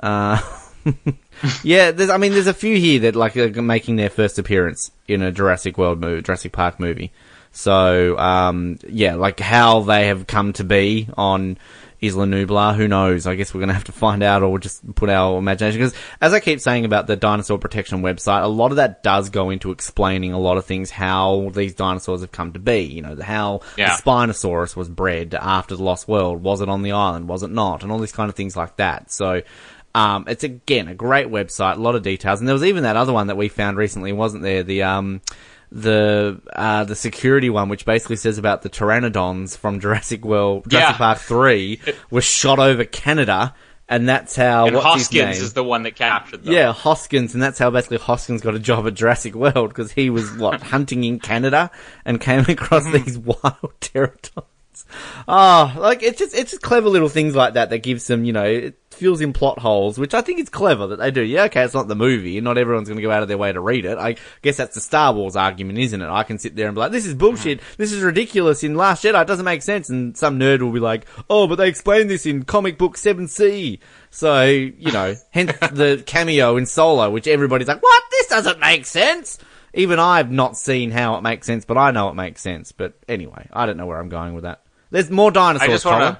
Uh, 0.00 0.40
yeah, 1.62 1.90
there's, 1.90 2.10
I 2.10 2.16
mean, 2.16 2.32
there's 2.32 2.46
a 2.46 2.54
few 2.54 2.76
here 2.76 3.00
that 3.00 3.14
like 3.14 3.36
are 3.36 3.62
making 3.62 3.96
their 3.96 4.10
first 4.10 4.38
appearance 4.38 4.90
in 5.06 5.22
a 5.22 5.30
Jurassic 5.30 5.78
World 5.78 6.00
movie, 6.00 6.22
Jurassic 6.22 6.52
Park 6.52 6.80
movie. 6.80 7.12
So, 7.52 8.18
um, 8.18 8.78
yeah, 8.88 9.14
like 9.14 9.38
how 9.38 9.80
they 9.80 10.08
have 10.08 10.26
come 10.26 10.54
to 10.54 10.64
be 10.64 11.08
on 11.16 11.56
Isla 12.04 12.26
Nublar, 12.26 12.74
who 12.76 12.86
knows? 12.88 13.26
I 13.26 13.34
guess 13.34 13.54
we're 13.54 13.60
gonna 13.60 13.72
have 13.74 13.84
to 13.84 13.92
find 13.92 14.22
out 14.22 14.42
or 14.42 14.48
we'll 14.50 14.58
just 14.58 14.94
put 14.94 15.08
our 15.10 15.38
imagination. 15.38 15.80
Because 15.80 15.94
as 16.20 16.32
I 16.32 16.40
keep 16.40 16.60
saying 16.60 16.84
about 16.84 17.06
the 17.06 17.16
dinosaur 17.16 17.58
protection 17.58 18.02
website, 18.02 18.42
a 18.42 18.46
lot 18.48 18.70
of 18.72 18.76
that 18.76 19.02
does 19.02 19.30
go 19.30 19.50
into 19.50 19.70
explaining 19.70 20.32
a 20.32 20.38
lot 20.38 20.56
of 20.56 20.64
things, 20.64 20.90
how 20.90 21.50
these 21.54 21.74
dinosaurs 21.74 22.20
have 22.20 22.32
come 22.32 22.52
to 22.52 22.58
be. 22.58 22.80
You 22.82 23.02
know, 23.02 23.16
how 23.22 23.60
Yeah. 23.76 23.96
the 23.96 24.02
Spinosaurus 24.02 24.76
was 24.76 24.88
bred 24.88 25.34
after 25.34 25.76
the 25.76 25.82
Lost 25.82 26.08
World. 26.08 26.42
Was 26.42 26.60
it 26.60 26.68
on 26.68 26.82
the 26.82 26.92
island? 26.92 27.28
Was 27.28 27.42
it 27.42 27.50
not? 27.50 27.82
And 27.82 27.90
all 27.92 27.98
these 27.98 28.12
kind 28.12 28.28
of 28.28 28.34
things 28.36 28.56
like 28.56 28.76
that. 28.76 29.10
So, 29.12 29.42
um, 29.94 30.24
it's 30.26 30.42
again 30.42 30.88
a 30.88 30.94
great 30.94 31.28
website, 31.28 31.76
a 31.76 31.80
lot 31.80 31.94
of 31.94 32.02
details, 32.02 32.40
and 32.40 32.48
there 32.48 32.54
was 32.54 32.64
even 32.64 32.82
that 32.82 32.96
other 32.96 33.12
one 33.12 33.28
that 33.28 33.36
we 33.36 33.48
found 33.48 33.76
recently, 33.76 34.12
wasn't 34.12 34.42
there? 34.42 34.62
The 34.64 34.82
um, 34.82 35.20
the 35.72 36.40
uh, 36.52 36.84
the 36.84 36.94
security 36.96 37.50
one, 37.50 37.68
which 37.68 37.84
basically 37.84 38.16
says 38.16 38.38
about 38.38 38.62
the 38.62 38.70
pteranodons 38.70 39.56
from 39.56 39.80
Jurassic 39.80 40.24
World, 40.24 40.64
Jurassic 40.68 40.94
Yeah. 40.94 40.98
Park 40.98 41.18
three, 41.18 41.80
was 42.10 42.24
shot 42.24 42.58
over 42.58 42.84
Canada, 42.84 43.54
and 43.88 44.08
that's 44.08 44.36
how 44.36 44.66
And 44.66 44.76
Hoskins 44.76 45.12
name? 45.12 45.30
is 45.44 45.52
the 45.54 45.64
one 45.64 45.82
that 45.82 45.96
captured 45.96 46.44
them. 46.44 46.52
Yeah, 46.52 46.72
Hoskins, 46.72 47.34
and 47.34 47.42
that's 47.42 47.58
how 47.58 47.70
basically 47.70 47.98
Hoskins 47.98 48.40
got 48.40 48.54
a 48.54 48.58
job 48.58 48.86
at 48.86 48.94
Jurassic 48.94 49.34
World 49.34 49.68
because 49.70 49.92
he 49.92 50.10
was 50.10 50.32
what 50.36 50.62
hunting 50.62 51.04
in 51.04 51.18
Canada 51.18 51.70
and 52.04 52.20
came 52.20 52.40
across 52.48 52.84
Mm-hmm. 52.84 53.04
these 53.04 53.18
wild 53.42 53.72
pterodons. 53.80 54.44
Oh, 55.28 55.72
like 55.78 56.02
it's 56.02 56.18
just 56.18 56.34
it's 56.34 56.50
just 56.50 56.62
clever 56.62 56.88
little 56.88 57.08
things 57.08 57.34
like 57.34 57.54
that 57.54 57.70
that 57.70 57.78
gives 57.78 58.06
them, 58.06 58.24
you 58.24 58.32
know, 58.32 58.44
it 58.44 58.83
fills 58.94 59.20
in 59.20 59.32
plot 59.32 59.58
holes, 59.58 59.98
which 59.98 60.14
I 60.14 60.20
think 60.20 60.40
is 60.40 60.48
clever 60.48 60.86
that 60.88 60.98
they 60.98 61.10
do. 61.10 61.22
Yeah, 61.22 61.44
okay, 61.44 61.62
it's 61.62 61.74
not 61.74 61.88
the 61.88 61.94
movie, 61.94 62.38
and 62.38 62.44
not 62.44 62.58
everyone's 62.58 62.88
going 62.88 62.96
to 62.98 63.02
go 63.02 63.10
out 63.10 63.22
of 63.22 63.28
their 63.28 63.38
way 63.38 63.52
to 63.52 63.60
read 63.60 63.84
it. 63.84 63.98
I 63.98 64.16
guess 64.42 64.56
that's 64.56 64.74
the 64.74 64.80
Star 64.80 65.12
Wars 65.12 65.36
argument, 65.36 65.78
isn't 65.78 66.00
it? 66.00 66.08
I 66.08 66.22
can 66.22 66.38
sit 66.38 66.56
there 66.56 66.66
and 66.66 66.74
be 66.74 66.80
like, 66.80 66.92
"This 66.92 67.06
is 67.06 67.14
bullshit. 67.14 67.60
Mm. 67.60 67.76
This 67.76 67.92
is 67.92 68.02
ridiculous." 68.02 68.62
In 68.62 68.76
Last 68.76 69.04
Jedi, 69.04 69.20
it 69.20 69.26
doesn't 69.26 69.44
make 69.44 69.62
sense, 69.62 69.90
and 69.90 70.16
some 70.16 70.38
nerd 70.38 70.60
will 70.60 70.72
be 70.72 70.80
like, 70.80 71.06
"Oh, 71.28 71.46
but 71.46 71.56
they 71.56 71.68
explained 71.68 72.10
this 72.10 72.26
in 72.26 72.44
comic 72.44 72.78
book 72.78 72.96
Seven 72.96 73.28
C." 73.28 73.80
So 74.10 74.44
you 74.44 74.92
know, 74.92 75.14
hence 75.30 75.52
the 75.72 76.02
cameo 76.06 76.56
in 76.56 76.66
Solo, 76.66 77.10
which 77.10 77.26
everybody's 77.26 77.68
like, 77.68 77.82
"What? 77.82 78.02
This 78.10 78.28
doesn't 78.28 78.60
make 78.60 78.86
sense." 78.86 79.38
Even 79.76 79.98
I've 79.98 80.30
not 80.30 80.56
seen 80.56 80.92
how 80.92 81.16
it 81.16 81.22
makes 81.22 81.48
sense, 81.48 81.64
but 81.64 81.76
I 81.76 81.90
know 81.90 82.08
it 82.08 82.14
makes 82.14 82.40
sense. 82.40 82.70
But 82.70 82.94
anyway, 83.08 83.48
I 83.52 83.66
don't 83.66 83.76
know 83.76 83.86
where 83.86 83.98
I'm 83.98 84.08
going 84.08 84.34
with 84.34 84.44
that. 84.44 84.62
There's 84.90 85.10
more 85.10 85.32
dinosaurs. 85.32 85.68
I 85.68 85.72
just 85.72 85.84
Colin. 85.84 86.16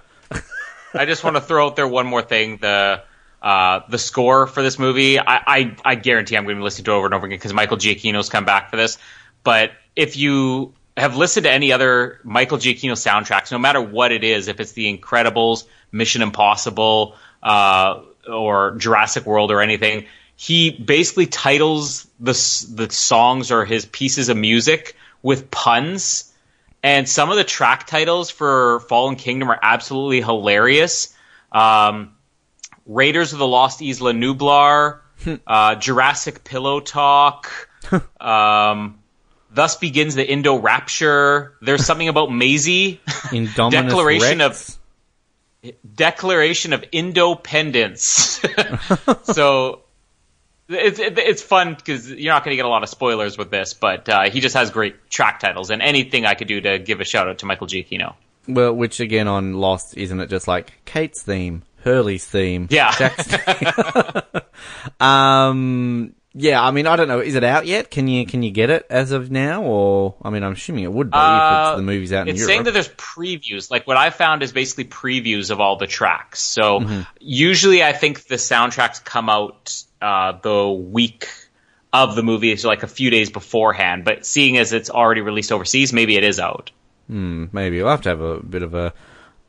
I 0.95 1.07
just 1.07 1.24
want 1.24 1.36
to 1.36 1.40
throw 1.40 1.66
out 1.66 1.76
there 1.76 1.88
one 1.88 2.07
more 2.07 2.22
thing. 2.22 2.59
The 2.59 3.03
uh, 3.42 3.80
the 3.90 3.99
score 3.99 4.47
for 4.47 4.62
this 4.62 4.78
movie, 4.78 5.18
I, 5.18 5.24
I, 5.26 5.76
I 5.84 5.95
guarantee 5.97 6.34
I'm 6.34 6.45
going 6.45 6.57
to 6.57 6.61
be 6.61 6.64
listening 6.64 6.86
to 6.86 6.92
it 6.92 6.95
over 6.95 7.05
and 7.05 7.14
over 7.14 7.26
again 7.26 7.36
because 7.36 7.53
Michael 7.53 7.76
Giacchino's 7.76 8.30
come 8.30 8.47
back 8.47 8.70
for 8.70 8.76
this. 8.76 8.97
But 9.42 9.72
if 9.95 10.16
you 10.16 10.72
have 10.97 11.16
listened 11.16 11.45
to 11.45 11.51
any 11.51 11.70
other 11.70 12.20
Michael 12.24 12.57
Giacchino 12.57 12.92
soundtracks, 12.92 13.53
no 13.53 13.59
matter 13.59 13.82
what 13.82 14.12
it 14.12 14.24
is, 14.24 14.49
if 14.49 14.61
it's 14.61 14.72
The 14.72 14.97
Incredibles, 14.97 15.66
Mission 15.92 16.22
Impossible, 16.22 17.16
uh, 17.42 18.01
or 18.26 18.76
Jurassic 18.76 19.26
World 19.26 19.51
or 19.51 19.61
anything, 19.61 20.07
he 20.36 20.70
basically 20.70 21.26
titles 21.26 22.07
the 22.18 22.32
the 22.72 22.88
songs 22.90 23.51
or 23.51 23.64
his 23.64 23.84
pieces 23.84 24.30
of 24.30 24.36
music 24.36 24.97
with 25.22 25.51
puns. 25.51 26.32
And 26.85 27.09
some 27.09 27.30
of 27.30 27.39
the 27.39 27.45
track 27.45 27.87
titles 27.87 28.28
for 28.28 28.80
Fallen 28.80 29.16
Kingdom 29.16 29.51
are 29.51 29.59
absolutely 29.61 30.20
hilarious. 30.20 31.16
Um, 31.51 32.12
Raiders 32.85 33.32
of 33.32 33.39
the 33.39 33.47
Lost 33.47 33.80
Isla 33.80 34.12
Nublar, 34.12 35.01
uh, 35.47 35.76
Jurassic 35.76 36.45
Pillow 36.45 36.80
Talk, 36.80 37.70
um, 38.20 38.99
Thus 39.51 39.76
Begins 39.76 40.14
the 40.14 40.30
Indo 40.30 40.59
Rapture. 40.59 41.55
There's 41.62 41.87
something 41.87 42.09
about 42.09 42.30
Maisie. 42.30 43.01
Declaration 43.30 44.41
Rex. 44.41 44.78
Declaration 45.95 46.74
of 46.74 46.85
Independence. 46.93 48.43
so 49.22 49.84
it's 50.68 50.98
it's 50.98 51.42
fun 51.42 51.74
because 51.74 52.10
you're 52.10 52.32
not 52.32 52.44
going 52.44 52.52
to 52.52 52.56
get 52.56 52.64
a 52.64 52.68
lot 52.68 52.82
of 52.82 52.88
spoilers 52.88 53.36
with 53.36 53.50
this, 53.50 53.74
but 53.74 54.08
uh, 54.08 54.30
he 54.30 54.40
just 54.40 54.54
has 54.56 54.70
great 54.70 55.10
track 55.10 55.40
titles. 55.40 55.70
And 55.70 55.82
anything 55.82 56.24
I 56.26 56.34
could 56.34 56.48
do 56.48 56.60
to 56.60 56.78
give 56.78 57.00
a 57.00 57.04
shout 57.04 57.28
out 57.28 57.38
to 57.38 57.46
Michael 57.46 57.66
Giacchino. 57.66 58.14
Well, 58.48 58.72
which 58.74 59.00
again 59.00 59.28
on 59.28 59.54
Lost, 59.54 59.96
isn't 59.96 60.20
it 60.20 60.28
just 60.30 60.46
like 60.48 60.72
Kate's 60.84 61.22
theme, 61.22 61.62
Hurley's 61.82 62.26
theme, 62.26 62.68
Yeah. 62.70 62.92
Jack's 62.92 63.26
theme? 63.26 64.42
um, 65.00 66.14
yeah, 66.36 66.60
I 66.62 66.70
mean, 66.72 66.86
I 66.88 66.96
don't 66.96 67.06
know. 67.08 67.20
Is 67.20 67.36
it 67.36 67.44
out 67.44 67.64
yet? 67.66 67.90
Can 67.92 68.08
you 68.08 68.26
can 68.26 68.42
you 68.42 68.50
get 68.50 68.68
it 68.68 68.86
as 68.90 69.12
of 69.12 69.30
now, 69.30 69.62
or 69.62 70.16
I 70.22 70.30
mean, 70.30 70.42
I'm 70.42 70.52
assuming 70.52 70.82
it 70.84 70.92
would 70.92 71.10
be 71.10 71.16
if 71.16 71.22
Uh, 71.22 71.68
it's 71.74 71.78
the 71.78 71.82
movie's 71.84 72.12
out 72.12 72.22
in 72.22 72.28
it's 72.34 72.40
Europe. 72.40 72.48
saying 72.50 72.62
that 72.64 72.72
there's 72.74 72.88
previews. 72.88 73.70
Like 73.70 73.86
what 73.86 73.96
I 73.96 74.10
found 74.10 74.42
is 74.42 74.50
basically 74.52 74.84
previews 74.86 75.50
of 75.50 75.60
all 75.60 75.76
the 75.76 75.86
tracks. 75.86 76.40
So 76.40 76.80
Mm-hmm. 76.80 77.02
usually 77.20 77.84
I 77.84 77.92
think 77.92 78.26
the 78.26 78.34
soundtracks 78.34 79.02
come 79.04 79.30
out 79.30 79.84
uh, 80.05 80.38
the 80.42 80.68
week 80.70 81.28
of 81.92 82.16
the 82.16 82.22
movie, 82.22 82.55
so 82.57 82.68
like 82.68 82.82
a 82.82 82.88
few 82.88 83.09
days 83.11 83.30
beforehand. 83.30 84.05
But 84.05 84.26
seeing 84.26 84.59
as 84.59 84.72
it's 84.72 84.90
already 84.90 85.20
released 85.20 85.52
overseas, 85.52 85.92
maybe 85.92 86.16
it 86.16 86.24
is 86.24 86.38
out. 86.40 86.70
Maybe 87.09 87.78
we'll 87.82 87.90
have 87.90 88.02
to 88.02 88.09
have 88.11 88.20
a 88.20 88.40
bit 88.40 88.62
of 88.62 88.74
a 88.74 88.92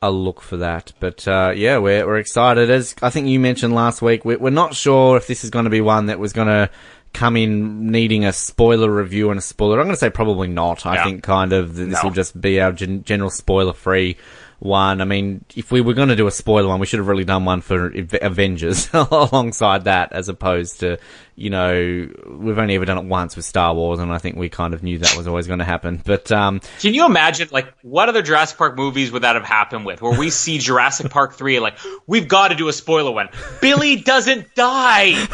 a 0.02 0.10
look 0.10 0.40
for 0.42 0.58
that. 0.58 0.92
But 1.00 1.26
uh, 1.26 1.52
yeah, 1.56 1.78
we're 1.78 2.06
we're 2.06 2.18
excited. 2.18 2.70
As 2.70 2.94
I 3.02 3.10
think 3.10 3.28
you 3.28 3.40
mentioned 3.40 3.74
last 3.74 4.02
week, 4.02 4.24
we're, 4.24 4.38
we're 4.38 4.50
not 4.50 4.74
sure 4.74 5.16
if 5.16 5.26
this 5.26 5.42
is 5.42 5.50
going 5.50 5.64
to 5.64 5.70
be 5.70 5.80
one 5.80 6.06
that 6.06 6.18
was 6.18 6.32
going 6.32 6.48
to 6.48 6.70
come 7.14 7.36
in 7.36 7.90
needing 7.90 8.26
a 8.26 8.32
spoiler 8.32 8.90
review 8.90 9.30
and 9.30 9.38
a 9.38 9.42
spoiler. 9.42 9.80
I'm 9.80 9.86
going 9.86 9.94
to 9.94 9.98
say 10.00 10.10
probably 10.10 10.48
not. 10.48 10.84
I 10.84 10.96
Yeah. 10.96 11.04
think 11.04 11.22
kind 11.22 11.52
of 11.54 11.74
this 11.74 11.88
No. 11.88 12.00
will 12.04 12.10
just 12.10 12.38
be 12.38 12.60
our 12.60 12.72
gen- 12.72 13.04
general 13.04 13.30
spoiler 13.30 13.72
free 13.72 14.18
one. 14.58 15.00
I 15.00 15.04
mean, 15.04 15.44
if 15.54 15.70
we 15.70 15.80
were 15.80 15.94
going 15.94 16.08
to 16.08 16.16
do 16.16 16.26
a 16.26 16.30
spoiler 16.30 16.68
one, 16.68 16.80
we 16.80 16.86
should 16.86 16.98
have 16.98 17.08
really 17.08 17.24
done 17.24 17.44
one 17.44 17.60
for 17.60 17.92
Avengers 18.22 18.88
alongside 18.92 19.84
that, 19.84 20.12
as 20.12 20.28
opposed 20.28 20.80
to, 20.80 20.98
you 21.34 21.50
know, 21.50 22.08
we've 22.26 22.58
only 22.58 22.74
ever 22.74 22.84
done 22.84 22.98
it 22.98 23.04
once 23.04 23.36
with 23.36 23.44
Star 23.44 23.74
Wars, 23.74 23.98
and 23.98 24.12
I 24.12 24.18
think 24.18 24.36
we 24.36 24.48
kind 24.48 24.72
of 24.74 24.82
knew 24.82 24.98
that 24.98 25.16
was 25.16 25.28
always 25.28 25.46
going 25.46 25.58
to 25.58 25.64
happen. 25.64 26.00
But 26.04 26.32
um, 26.32 26.60
Can 26.80 26.94
you 26.94 27.04
imagine, 27.04 27.48
like, 27.50 27.72
what 27.82 28.08
other 28.08 28.22
Jurassic 28.22 28.56
Park 28.56 28.76
movies 28.76 29.12
would 29.12 29.22
that 29.22 29.34
have 29.34 29.44
happened 29.44 29.84
with? 29.84 30.00
Where 30.00 30.18
we 30.18 30.30
see 30.30 30.58
Jurassic 30.58 31.10
Park 31.10 31.34
3 31.34 31.60
like, 31.60 31.78
we've 32.06 32.28
got 32.28 32.48
to 32.48 32.54
do 32.54 32.68
a 32.68 32.72
spoiler 32.72 33.12
one. 33.12 33.28
Billy 33.60 33.96
doesn't 33.96 34.54
die! 34.54 35.26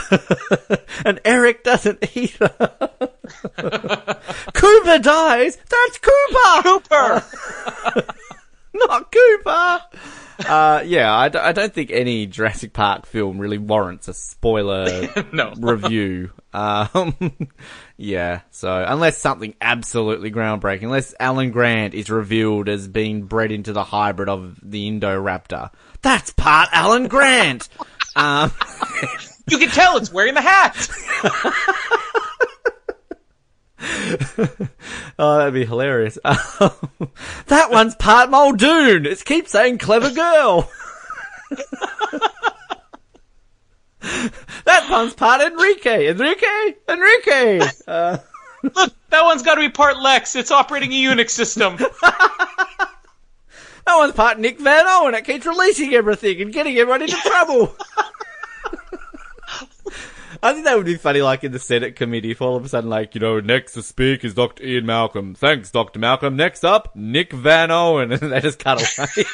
and 1.05 1.20
Eric 1.25 1.62
doesn't 1.62 2.16
either. 2.16 2.49
Cooper 4.55 4.99
dies. 4.99 5.57
That's 5.57 5.99
Cooper, 5.99 6.62
Cooper! 6.62 7.25
not 8.89 9.12
Cooper. 9.12 9.81
Uh, 10.49 10.83
yeah, 10.85 11.14
I, 11.14 11.29
d- 11.29 11.39
I 11.39 11.53
don't 11.53 11.73
think 11.73 11.91
any 11.93 12.27
Jurassic 12.27 12.73
Park 12.73 13.07
film 13.07 13.39
really 13.39 13.59
warrants 13.59 14.09
a 14.09 14.14
spoiler 14.14 15.09
No. 15.33 15.53
review. 15.59 16.31
Um, 16.53 17.14
yeah, 17.97 18.41
so 18.51 18.85
unless 18.87 19.18
something 19.18 19.55
absolutely 19.61 20.31
groundbreaking, 20.33 20.85
unless 20.85 21.14
Alan 21.20 21.51
Grant 21.51 21.95
is 21.95 22.11
revealed 22.11 22.68
as 22.68 22.89
being 22.89 23.23
bred 23.25 23.53
into 23.53 23.73
the 23.73 23.85
hybrid 23.85 24.29
of 24.29 24.59
the 24.62 24.91
Indoraptor, 24.91 25.70
that's 26.03 26.33
part 26.33 26.68
Alan 26.73 27.09
Grant. 27.09 27.68
um, 28.16 28.51
You 29.49 29.59
can 29.59 29.68
tell 29.70 29.97
it's 29.97 30.12
wearing 30.12 30.35
the 30.35 30.41
hat! 30.43 30.89
Oh, 35.18 35.39
that'd 35.39 35.55
be 35.55 35.66
hilarious. 35.66 36.18
that 36.24 37.68
one's 37.70 37.95
part 37.95 38.30
Muldoon. 38.30 39.05
It 39.07 39.24
keeps 39.24 39.53
saying 39.53 39.78
clever 39.78 40.11
girl. 40.11 40.70
that 44.64 44.89
one's 44.91 45.14
part 45.14 45.43
Enrique. 45.43 46.09
Enrique? 46.09 46.74
Enrique! 46.89 47.61
Uh, 47.87 48.18
Look, 48.62 48.93
that 49.11 49.22
one's 49.24 49.43
got 49.43 49.57
to 49.57 49.61
be 49.61 49.68
part 49.68 49.99
Lex. 49.99 50.35
It's 50.35 50.51
operating 50.51 50.93
a 50.93 50.95
Unix 50.95 51.30
system. 51.30 51.76
that 51.76 52.99
one's 53.87 54.14
part 54.14 54.39
Nick 54.39 54.59
Van 54.59 54.85
Owen. 54.87 55.14
It 55.14 55.24
keeps 55.24 55.47
releasing 55.47 55.95
everything 55.95 56.41
and 56.41 56.53
getting 56.53 56.76
everyone 56.78 57.03
into 57.03 57.16
trouble. 57.16 57.76
I 60.43 60.53
think 60.53 60.64
that 60.64 60.76
would 60.76 60.86
be 60.86 60.97
funny, 60.97 61.22
like 61.22 61.45
in 61.45 61.53
the 61.53 61.59
Senate 61.61 61.95
committee, 61.95 62.32
if 62.32 62.43
all 62.43 62.57
of 62.57 62.64
a 62.64 62.68
sudden, 62.68 62.90
like, 62.90 63.14
you 63.14 63.20
know, 63.20 63.38
next 63.38 63.74
to 63.74 63.82
speak 63.82 64.24
is 64.24 64.34
Dr. 64.34 64.64
Ian 64.64 64.86
Malcolm. 64.86 65.34
Thanks, 65.36 65.70
Dr. 65.70 66.01
Malcolm. 66.01 66.34
Next 66.36 66.64
up, 66.64 66.97
Nick 66.97 67.32
Van 67.32 67.70
Owen. 67.70 68.11
And 68.22 68.32
they 68.32 68.40
just 68.40 68.59
cut 68.59 68.80
away. 68.82 69.24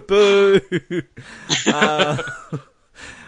Boo! 0.08 0.60
Uh, 1.66 2.16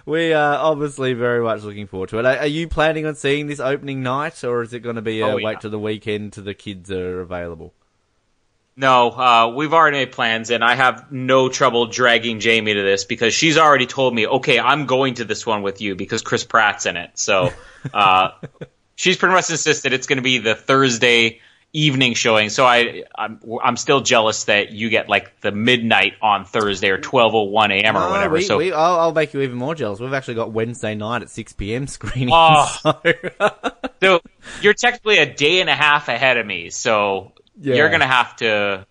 we 0.05 0.33
are 0.33 0.57
obviously 0.57 1.13
very 1.15 1.43
much 1.43 1.63
looking 1.63 1.87
forward 1.87 2.09
to 2.09 2.19
it. 2.19 2.27
Are, 2.27 2.39
are 2.39 2.47
you 2.47 2.67
planning 2.67 3.07
on 3.07 3.15
seeing 3.15 3.47
this 3.47 3.61
opening 3.61 4.03
night, 4.03 4.43
or 4.43 4.63
is 4.63 4.73
it 4.73 4.81
going 4.81 4.97
to 4.97 5.03
be 5.03 5.21
a 5.21 5.27
Oh, 5.27 5.37
yeah. 5.37 5.45
wait 5.47 5.61
till 5.61 5.71
the 5.71 5.79
weekend 5.79 6.33
till 6.33 6.43
the 6.45 6.55
kids 6.55 6.91
are 6.91 7.21
available? 7.21 7.73
No, 8.75 9.11
uh, 9.11 9.53
we've 9.55 9.73
already 9.75 9.99
made 9.99 10.13
plans, 10.13 10.51
and 10.51 10.65
I 10.65 10.75
have 10.75 11.13
no 11.13 11.49
trouble 11.51 11.87
dragging 11.87 12.41
Jamie 12.41 12.73
to 12.73 12.83
this 12.83 13.05
because 13.05 13.35
she's 13.35 13.59
already 13.59 13.85
told 13.87 14.15
me, 14.15 14.27
okay, 14.27 14.59
I'm 14.59 14.87
going 14.87 15.15
to 15.15 15.25
this 15.25 15.45
one 15.45 15.61
with 15.63 15.83
you 15.83 15.95
because 15.95 16.23
Chris 16.23 16.43
Pratt's 16.45 16.87
in 16.87 16.97
it. 16.97 17.11
So 17.15 17.51
uh, 17.93 18.31
she's 18.95 19.19
pretty 19.19 19.35
much 19.35 19.51
insisted 19.51 19.93
it's 19.93 20.07
going 20.07 20.17
to 20.17 20.23
be 20.23 20.39
the 20.39 20.55
Thursday 20.55 21.41
evening 21.75 22.15
showing. 22.15 22.49
So 22.49 22.65
I, 22.65 23.05
I'm, 23.15 23.41
I'm 23.63 23.77
still 23.77 24.01
jealous 24.01 24.45
that 24.45 24.73
you 24.73 24.89
get 24.89 25.07
like 25.09 25.39
the 25.43 25.53
midnight 25.53 26.15
on 26.23 26.47
Thursday 26.47 26.89
or 26.89 26.99
12:01 26.99 27.73
a.m. 27.83 27.97
or 27.97 28.01
No, 28.01 28.09
whatever. 28.11 28.35
we, 28.37 28.43
so 28.43 28.57
we, 28.59 28.73
I'll, 28.73 29.01
I'll 29.01 29.13
make 29.13 29.35
you 29.35 29.43
even 29.43 29.57
more 29.57 29.75
jealous. 29.75 30.01
We've 30.01 30.13
actually 30.15 30.35
got 30.35 30.51
Wednesday 30.53 30.95
night 30.95 31.21
at 31.21 31.29
6 31.31 31.53
p.m. 31.55 31.87
screening. 31.87 32.31
Oh. 32.33 32.75
so- 32.83 33.55
So 34.03 34.21
you're 34.63 34.75
technically 34.75 35.19
a 35.19 35.27
day 35.33 35.61
and 35.61 35.69
a 35.71 35.75
half 35.75 36.09
ahead 36.09 36.37
of 36.39 36.45
me, 36.47 36.71
so 36.71 37.33
Yeah. 37.61 37.75
you're 37.77 37.91
gonna 37.91 38.07
have 38.07 38.37
to 38.37 38.87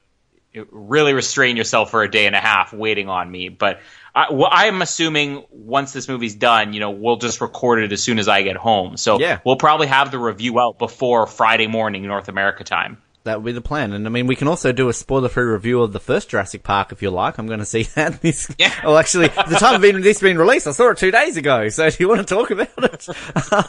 really 0.69 1.13
restrain 1.13 1.55
yourself 1.55 1.91
for 1.91 2.03
a 2.03 2.11
day 2.11 2.25
and 2.25 2.35
a 2.35 2.39
half 2.39 2.73
waiting 2.73 3.07
on 3.07 3.31
me. 3.31 3.49
But 3.49 3.79
I, 4.13 4.31
well, 4.33 4.49
I'm 4.51 4.81
assuming 4.81 5.45
once 5.49 5.93
this 5.93 6.09
movie's 6.09 6.35
done, 6.35 6.73
you 6.73 6.81
know, 6.81 6.91
we'll 6.91 7.15
just 7.15 7.39
record 7.39 7.81
it 7.81 7.91
as 7.93 8.03
soon 8.03 8.19
as 8.19 8.27
I 8.27 8.41
get 8.41 8.57
home. 8.57 8.97
So 8.97 9.19
Yeah. 9.19 9.39
we'll 9.45 9.55
probably 9.55 9.87
have 9.87 10.11
the 10.11 10.19
review 10.19 10.59
out 10.59 10.77
before 10.77 11.25
Friday 11.27 11.67
morning 11.67 12.05
North 12.05 12.27
America 12.27 12.65
time. 12.65 12.97
That 13.23 13.37
would 13.37 13.45
be 13.45 13.51
the 13.51 13.61
plan. 13.61 13.93
And 13.93 14.07
I 14.07 14.09
mean, 14.09 14.25
we 14.25 14.35
can 14.35 14.47
also 14.47 14.71
do 14.71 14.89
a 14.89 14.93
spoiler-free 14.93 15.43
review 15.43 15.81
of 15.83 15.93
the 15.93 15.99
first 15.99 16.29
Jurassic 16.29 16.63
Park 16.63 16.91
if 16.91 17.03
you 17.03 17.11
like. 17.11 17.37
I'm 17.37 17.45
going 17.45 17.59
to 17.59 17.65
see 17.65 17.83
that 17.95 18.19
this. 18.21 18.49
Yeah. 18.57 18.73
Well, 18.83 18.97
actually, 18.97 19.25
at 19.25 19.47
the 19.47 19.57
time 19.57 19.75
of 19.75 19.81
being, 19.81 20.01
this 20.01 20.19
being 20.19 20.37
released, 20.37 20.65
I 20.65 20.71
saw 20.71 20.89
it 20.89 20.97
two 20.97 21.11
days 21.11 21.37
ago. 21.37 21.69
So 21.69 21.87
do 21.91 21.95
you 21.99 22.09
want 22.09 22.27
to 22.27 22.35
talk 22.35 22.49
about 22.49 22.69
it? 22.77 23.07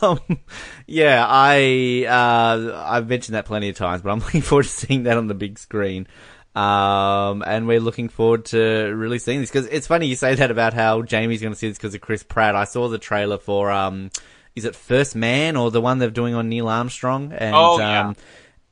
um, 0.03 0.39
yeah, 0.87 1.25
I, 1.29 2.07
uh, 2.09 2.83
I've 2.89 3.09
mentioned 3.09 3.35
that 3.35 3.45
plenty 3.45 3.69
of 3.69 3.77
times, 3.77 4.01
but 4.01 4.11
I'm 4.11 4.21
looking 4.21 4.41
forward 4.41 4.63
to 4.65 4.69
seeing 4.71 5.03
that 5.03 5.19
on 5.19 5.27
the 5.27 5.35
big 5.35 5.59
screen. 5.59 6.07
Um, 6.55 7.43
and 7.47 7.67
we're 7.67 7.81
looking 7.81 8.09
forward 8.11 8.45
to 8.47 8.59
really 8.95 9.19
seeing 9.19 9.41
this 9.41 9.51
because 9.51 9.67
it's 9.67 9.87
funny 9.87 10.07
you 10.07 10.17
say 10.17 10.35
that 10.35 10.51
about 10.51 10.75
how 10.75 11.01
Jamie's 11.03 11.41
going 11.41 11.53
to 11.55 11.59
see 11.59 11.69
this 11.69 11.79
because 11.79 11.95
of 11.95 12.01
Chris 12.03 12.23
Pratt. 12.23 12.55
I 12.55 12.65
saw 12.65 12.89
the 12.89 12.99
trailer 12.99 13.39
for, 13.39 13.71
um, 13.71 14.11
is 14.55 14.67
it 14.67 14.77
First 14.77 15.17
Man 15.17 15.57
or 15.57 15.71
the 15.71 15.81
one 15.81 15.99
they're 15.99 16.11
doing 16.11 16.35
on 16.35 16.49
Neil 16.51 16.69
Armstrong? 16.69 17.33
And, 17.33 17.55
Oh, 17.57 17.79
yeah. 17.79 18.09
um, 18.09 18.17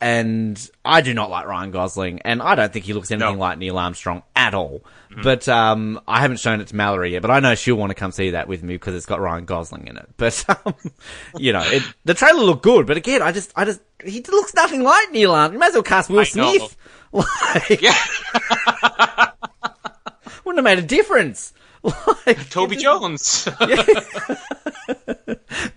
and 0.01 0.70
I 0.84 1.01
do 1.03 1.12
not 1.14 1.28
like 1.30 1.46
Ryan 1.46 1.70
Gosling, 1.70 2.20
and 2.22 2.40
I 2.42 2.55
don't 2.55 2.72
think 2.72 2.84
he 2.84 2.92
looks 2.94 3.11
anything 3.11 3.34
No. 3.34 3.38
like 3.40 3.59
Neil 3.59 3.76
Armstrong 3.78 4.22
at 4.34 4.55
all. 4.55 4.82
But 5.22 5.48
um, 5.48 6.01
I 6.07 6.20
haven't 6.20 6.38
shown 6.38 6.61
it 6.61 6.68
to 6.68 6.76
Mallory 6.76 7.12
yet, 7.12 7.22
but 7.22 7.32
I 7.32 7.40
know 7.40 7.57
she'll 7.57 7.74
want 7.74 7.90
to 7.90 7.94
come 7.96 8.12
see 8.12 8.30
that 8.30 8.46
with 8.46 8.62
me 8.62 8.74
because 8.74 8.94
it's 8.94 9.07
got 9.07 9.20
Ryan 9.20 9.44
Gosling 9.44 9.88
in 9.88 9.96
it. 9.96 10.09
But 10.16 10.44
um, 10.64 10.74
you 11.36 11.53
know, 11.53 11.62
it, 11.64 11.82
the 12.05 12.14
trailer 12.14 12.42
looked 12.44 12.62
good, 12.62 12.86
but 12.86 12.96
again, 12.96 13.20
I 13.20 13.32
just, 13.32 13.53
I 13.57 13.64
just, 13.64 13.80
he 14.05 14.22
looks 14.22 14.55
nothing 14.55 14.82
like 14.84 15.11
Neil 15.11 15.32
Armstrong. 15.32 15.53
You 15.55 15.59
might 15.59 15.68
as 15.68 15.74
well 15.74 15.82
cast 15.82 16.09
Will 16.11 16.20
I. 16.20 16.24
Smith. 16.24 16.76
Like, 17.12 17.82
Yeah, 17.82 17.92
wouldn't 20.44 20.59
have 20.59 20.64
made 20.64 20.78
a 20.78 20.82
difference. 20.86 21.53
Like 21.82 22.48
Toby 22.51 22.76
Jones. 22.76 23.46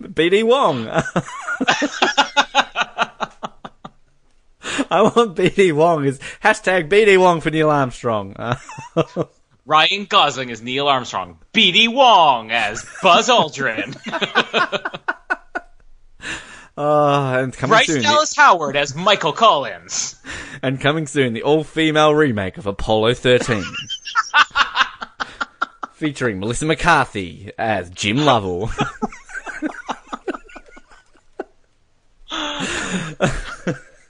BD 0.00 0.44
Wong. 0.44 0.84
I 4.90 5.02
want 5.02 5.36
BD 5.36 5.72
Wong 5.72 6.04
is 6.04 6.18
hashtag 6.42 6.88
BD 6.88 7.18
Wong 7.18 7.40
for 7.40 7.50
Neil 7.50 7.70
Armstrong. 7.70 8.34
Ryan 9.66 10.04
Gosling 10.04 10.50
as 10.50 10.60
Neil 10.62 10.88
Armstrong. 10.88 11.38
B.D. 11.52 11.88
Wong 11.88 12.50
as 12.50 12.84
Buzz 13.02 13.28
Aldrin. 13.30 13.96
uh, 16.76 17.38
and 17.42 17.52
coming 17.54 17.70
Bryce 17.70 17.86
soon, 17.86 18.02
the- 18.02 18.34
Howard 18.36 18.76
as 18.76 18.94
Michael 18.94 19.32
Collins. 19.32 20.16
and 20.62 20.80
coming 20.80 21.06
soon, 21.06 21.32
the 21.32 21.42
all-female 21.42 22.14
remake 22.14 22.58
of 22.58 22.66
Apollo 22.66 23.14
13. 23.14 23.64
Featuring 25.94 26.40
Melissa 26.40 26.66
McCarthy 26.66 27.50
as 27.56 27.88
Jim 27.88 28.18
Lovell. 28.18 28.70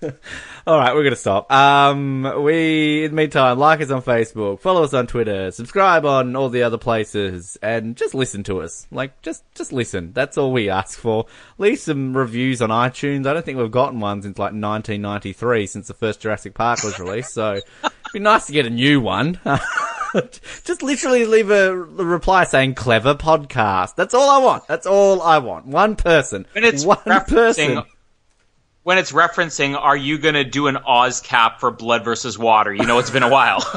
All 0.66 0.78
right, 0.78 0.94
we're 0.94 1.04
gonna 1.04 1.16
stop. 1.16 1.50
Um, 1.52 2.42
we 2.42 3.04
in 3.04 3.10
the 3.10 3.16
meantime 3.16 3.58
like 3.58 3.80
us 3.80 3.90
on 3.90 4.02
Facebook, 4.02 4.60
follow 4.60 4.82
us 4.84 4.94
on 4.94 5.06
Twitter, 5.06 5.50
subscribe 5.50 6.04
on 6.06 6.34
all 6.36 6.48
the 6.48 6.62
other 6.62 6.78
places, 6.78 7.58
and 7.62 7.96
just 7.96 8.14
listen 8.14 8.42
to 8.44 8.60
us. 8.60 8.86
Like, 8.90 9.20
just 9.22 9.44
just 9.54 9.72
listen. 9.72 10.12
That's 10.12 10.38
all 10.38 10.52
we 10.52 10.70
ask 10.70 10.98
for. 10.98 11.26
Leave 11.58 11.78
some 11.78 12.16
reviews 12.16 12.62
on 12.62 12.70
iTunes. 12.70 13.26
I 13.26 13.34
don't 13.34 13.44
think 13.44 13.58
we've 13.58 13.70
gotten 13.70 14.00
one 14.00 14.22
since 14.22 14.38
like 14.38 14.52
1993, 14.52 15.66
since 15.66 15.88
the 15.88 15.94
first 15.94 16.20
Jurassic 16.20 16.54
Park 16.54 16.82
was 16.82 16.98
released. 16.98 17.34
So, 17.34 17.54
it'd 17.54 17.92
be 18.12 18.20
nice 18.20 18.46
to 18.46 18.52
get 18.52 18.66
a 18.66 18.70
new 18.70 19.00
one. 19.00 19.38
just 20.64 20.82
literally 20.82 21.26
leave 21.26 21.50
a, 21.50 21.72
a 21.72 21.76
reply 21.76 22.44
saying 22.44 22.74
"clever 22.74 23.14
podcast." 23.14 23.96
That's 23.96 24.14
all 24.14 24.30
I 24.30 24.38
want. 24.38 24.66
That's 24.66 24.86
all 24.86 25.20
I 25.22 25.38
want. 25.38 25.66
One 25.66 25.96
person. 25.96 26.46
When 26.52 26.64
it's 26.64 26.84
one 26.84 26.98
person. 27.26 27.82
When 28.84 28.98
it's 28.98 29.12
referencing, 29.12 29.76
are 29.76 29.96
you 29.96 30.18
gonna 30.18 30.44
do 30.44 30.68
an 30.68 30.76
Oz 30.76 31.20
cap 31.20 31.58
for 31.58 31.70
Blood 31.70 32.04
versus 32.04 32.38
Water? 32.38 32.72
You 32.72 32.86
know, 32.86 32.98
it's 33.00 33.10
been 33.10 33.22
a 33.24 33.28
while. 33.28 33.58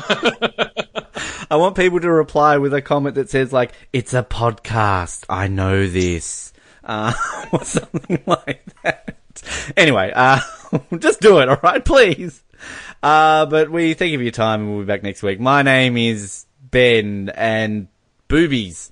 I 1.49 1.55
want 1.55 1.75
people 1.75 1.99
to 2.01 2.11
reply 2.11 2.57
with 2.57 2.73
a 2.73 2.81
comment 2.81 3.15
that 3.15 3.29
says 3.29 3.51
like, 3.51 3.71
"It's 3.93 4.13
a 4.13 4.21
podcast. 4.21 5.23
I 5.29 5.47
know 5.47 5.87
this," 5.87 6.53
uh, 6.83 7.13
or 7.51 7.63
something 7.63 8.21
like 8.25 8.65
that. 8.83 9.17
Anyway, 9.77 10.11
uh, 10.13 10.41
just 10.99 11.21
do 11.21 11.39
it, 11.39 11.47
all 11.47 11.59
right, 11.63 11.83
please. 11.83 12.43
Uh, 13.01 13.45
but 13.45 13.69
we 13.69 13.93
thank 13.93 14.11
you 14.11 14.17
for 14.17 14.23
your 14.23 14.31
time, 14.31 14.61
and 14.61 14.71
we'll 14.71 14.81
be 14.81 14.87
back 14.87 15.03
next 15.03 15.23
week. 15.23 15.39
My 15.39 15.61
name 15.61 15.95
is 15.95 16.45
Ben, 16.59 17.29
and 17.29 17.87
boobies. 18.27 18.91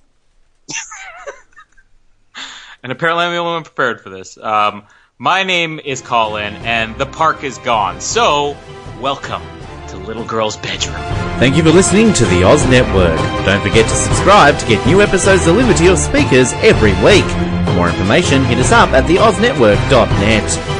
and 2.82 2.90
apparently, 2.90 3.24
I'm 3.24 3.32
the 3.32 3.38
only 3.38 3.52
one 3.52 3.64
prepared 3.64 4.00
for 4.00 4.08
this. 4.08 4.38
Um, 4.38 4.84
my 5.18 5.42
name 5.42 5.80
is 5.82 6.02
Colin, 6.02 6.54
and 6.56 6.96
the 6.98 7.06
park 7.06 7.42
is 7.42 7.56
gone. 7.58 8.00
So, 8.02 8.54
welcome 9.00 9.42
to 9.88 9.96
Little 9.96 10.24
Girl's 10.24 10.58
bedroom. 10.58 10.96
Thank 11.38 11.56
you 11.56 11.62
for 11.62 11.70
listening 11.70 12.12
to 12.14 12.26
the 12.26 12.44
Oz 12.44 12.66
Network. 12.66 13.18
Don't 13.46 13.62
forget 13.62 13.88
to 13.88 13.94
subscribe 13.94 14.58
to 14.58 14.66
get 14.66 14.86
new 14.86 15.00
episodes 15.00 15.44
delivered 15.44 15.76
to 15.78 15.84
your 15.84 15.96
speakers 15.96 16.52
every 16.54 16.92
week. 17.02 17.24
For 17.66 17.74
more 17.74 17.88
information, 17.88 18.44
hit 18.44 18.58
us 18.58 18.72
up 18.72 18.90
at 18.90 19.04
theoznetwork.net. 19.04 20.75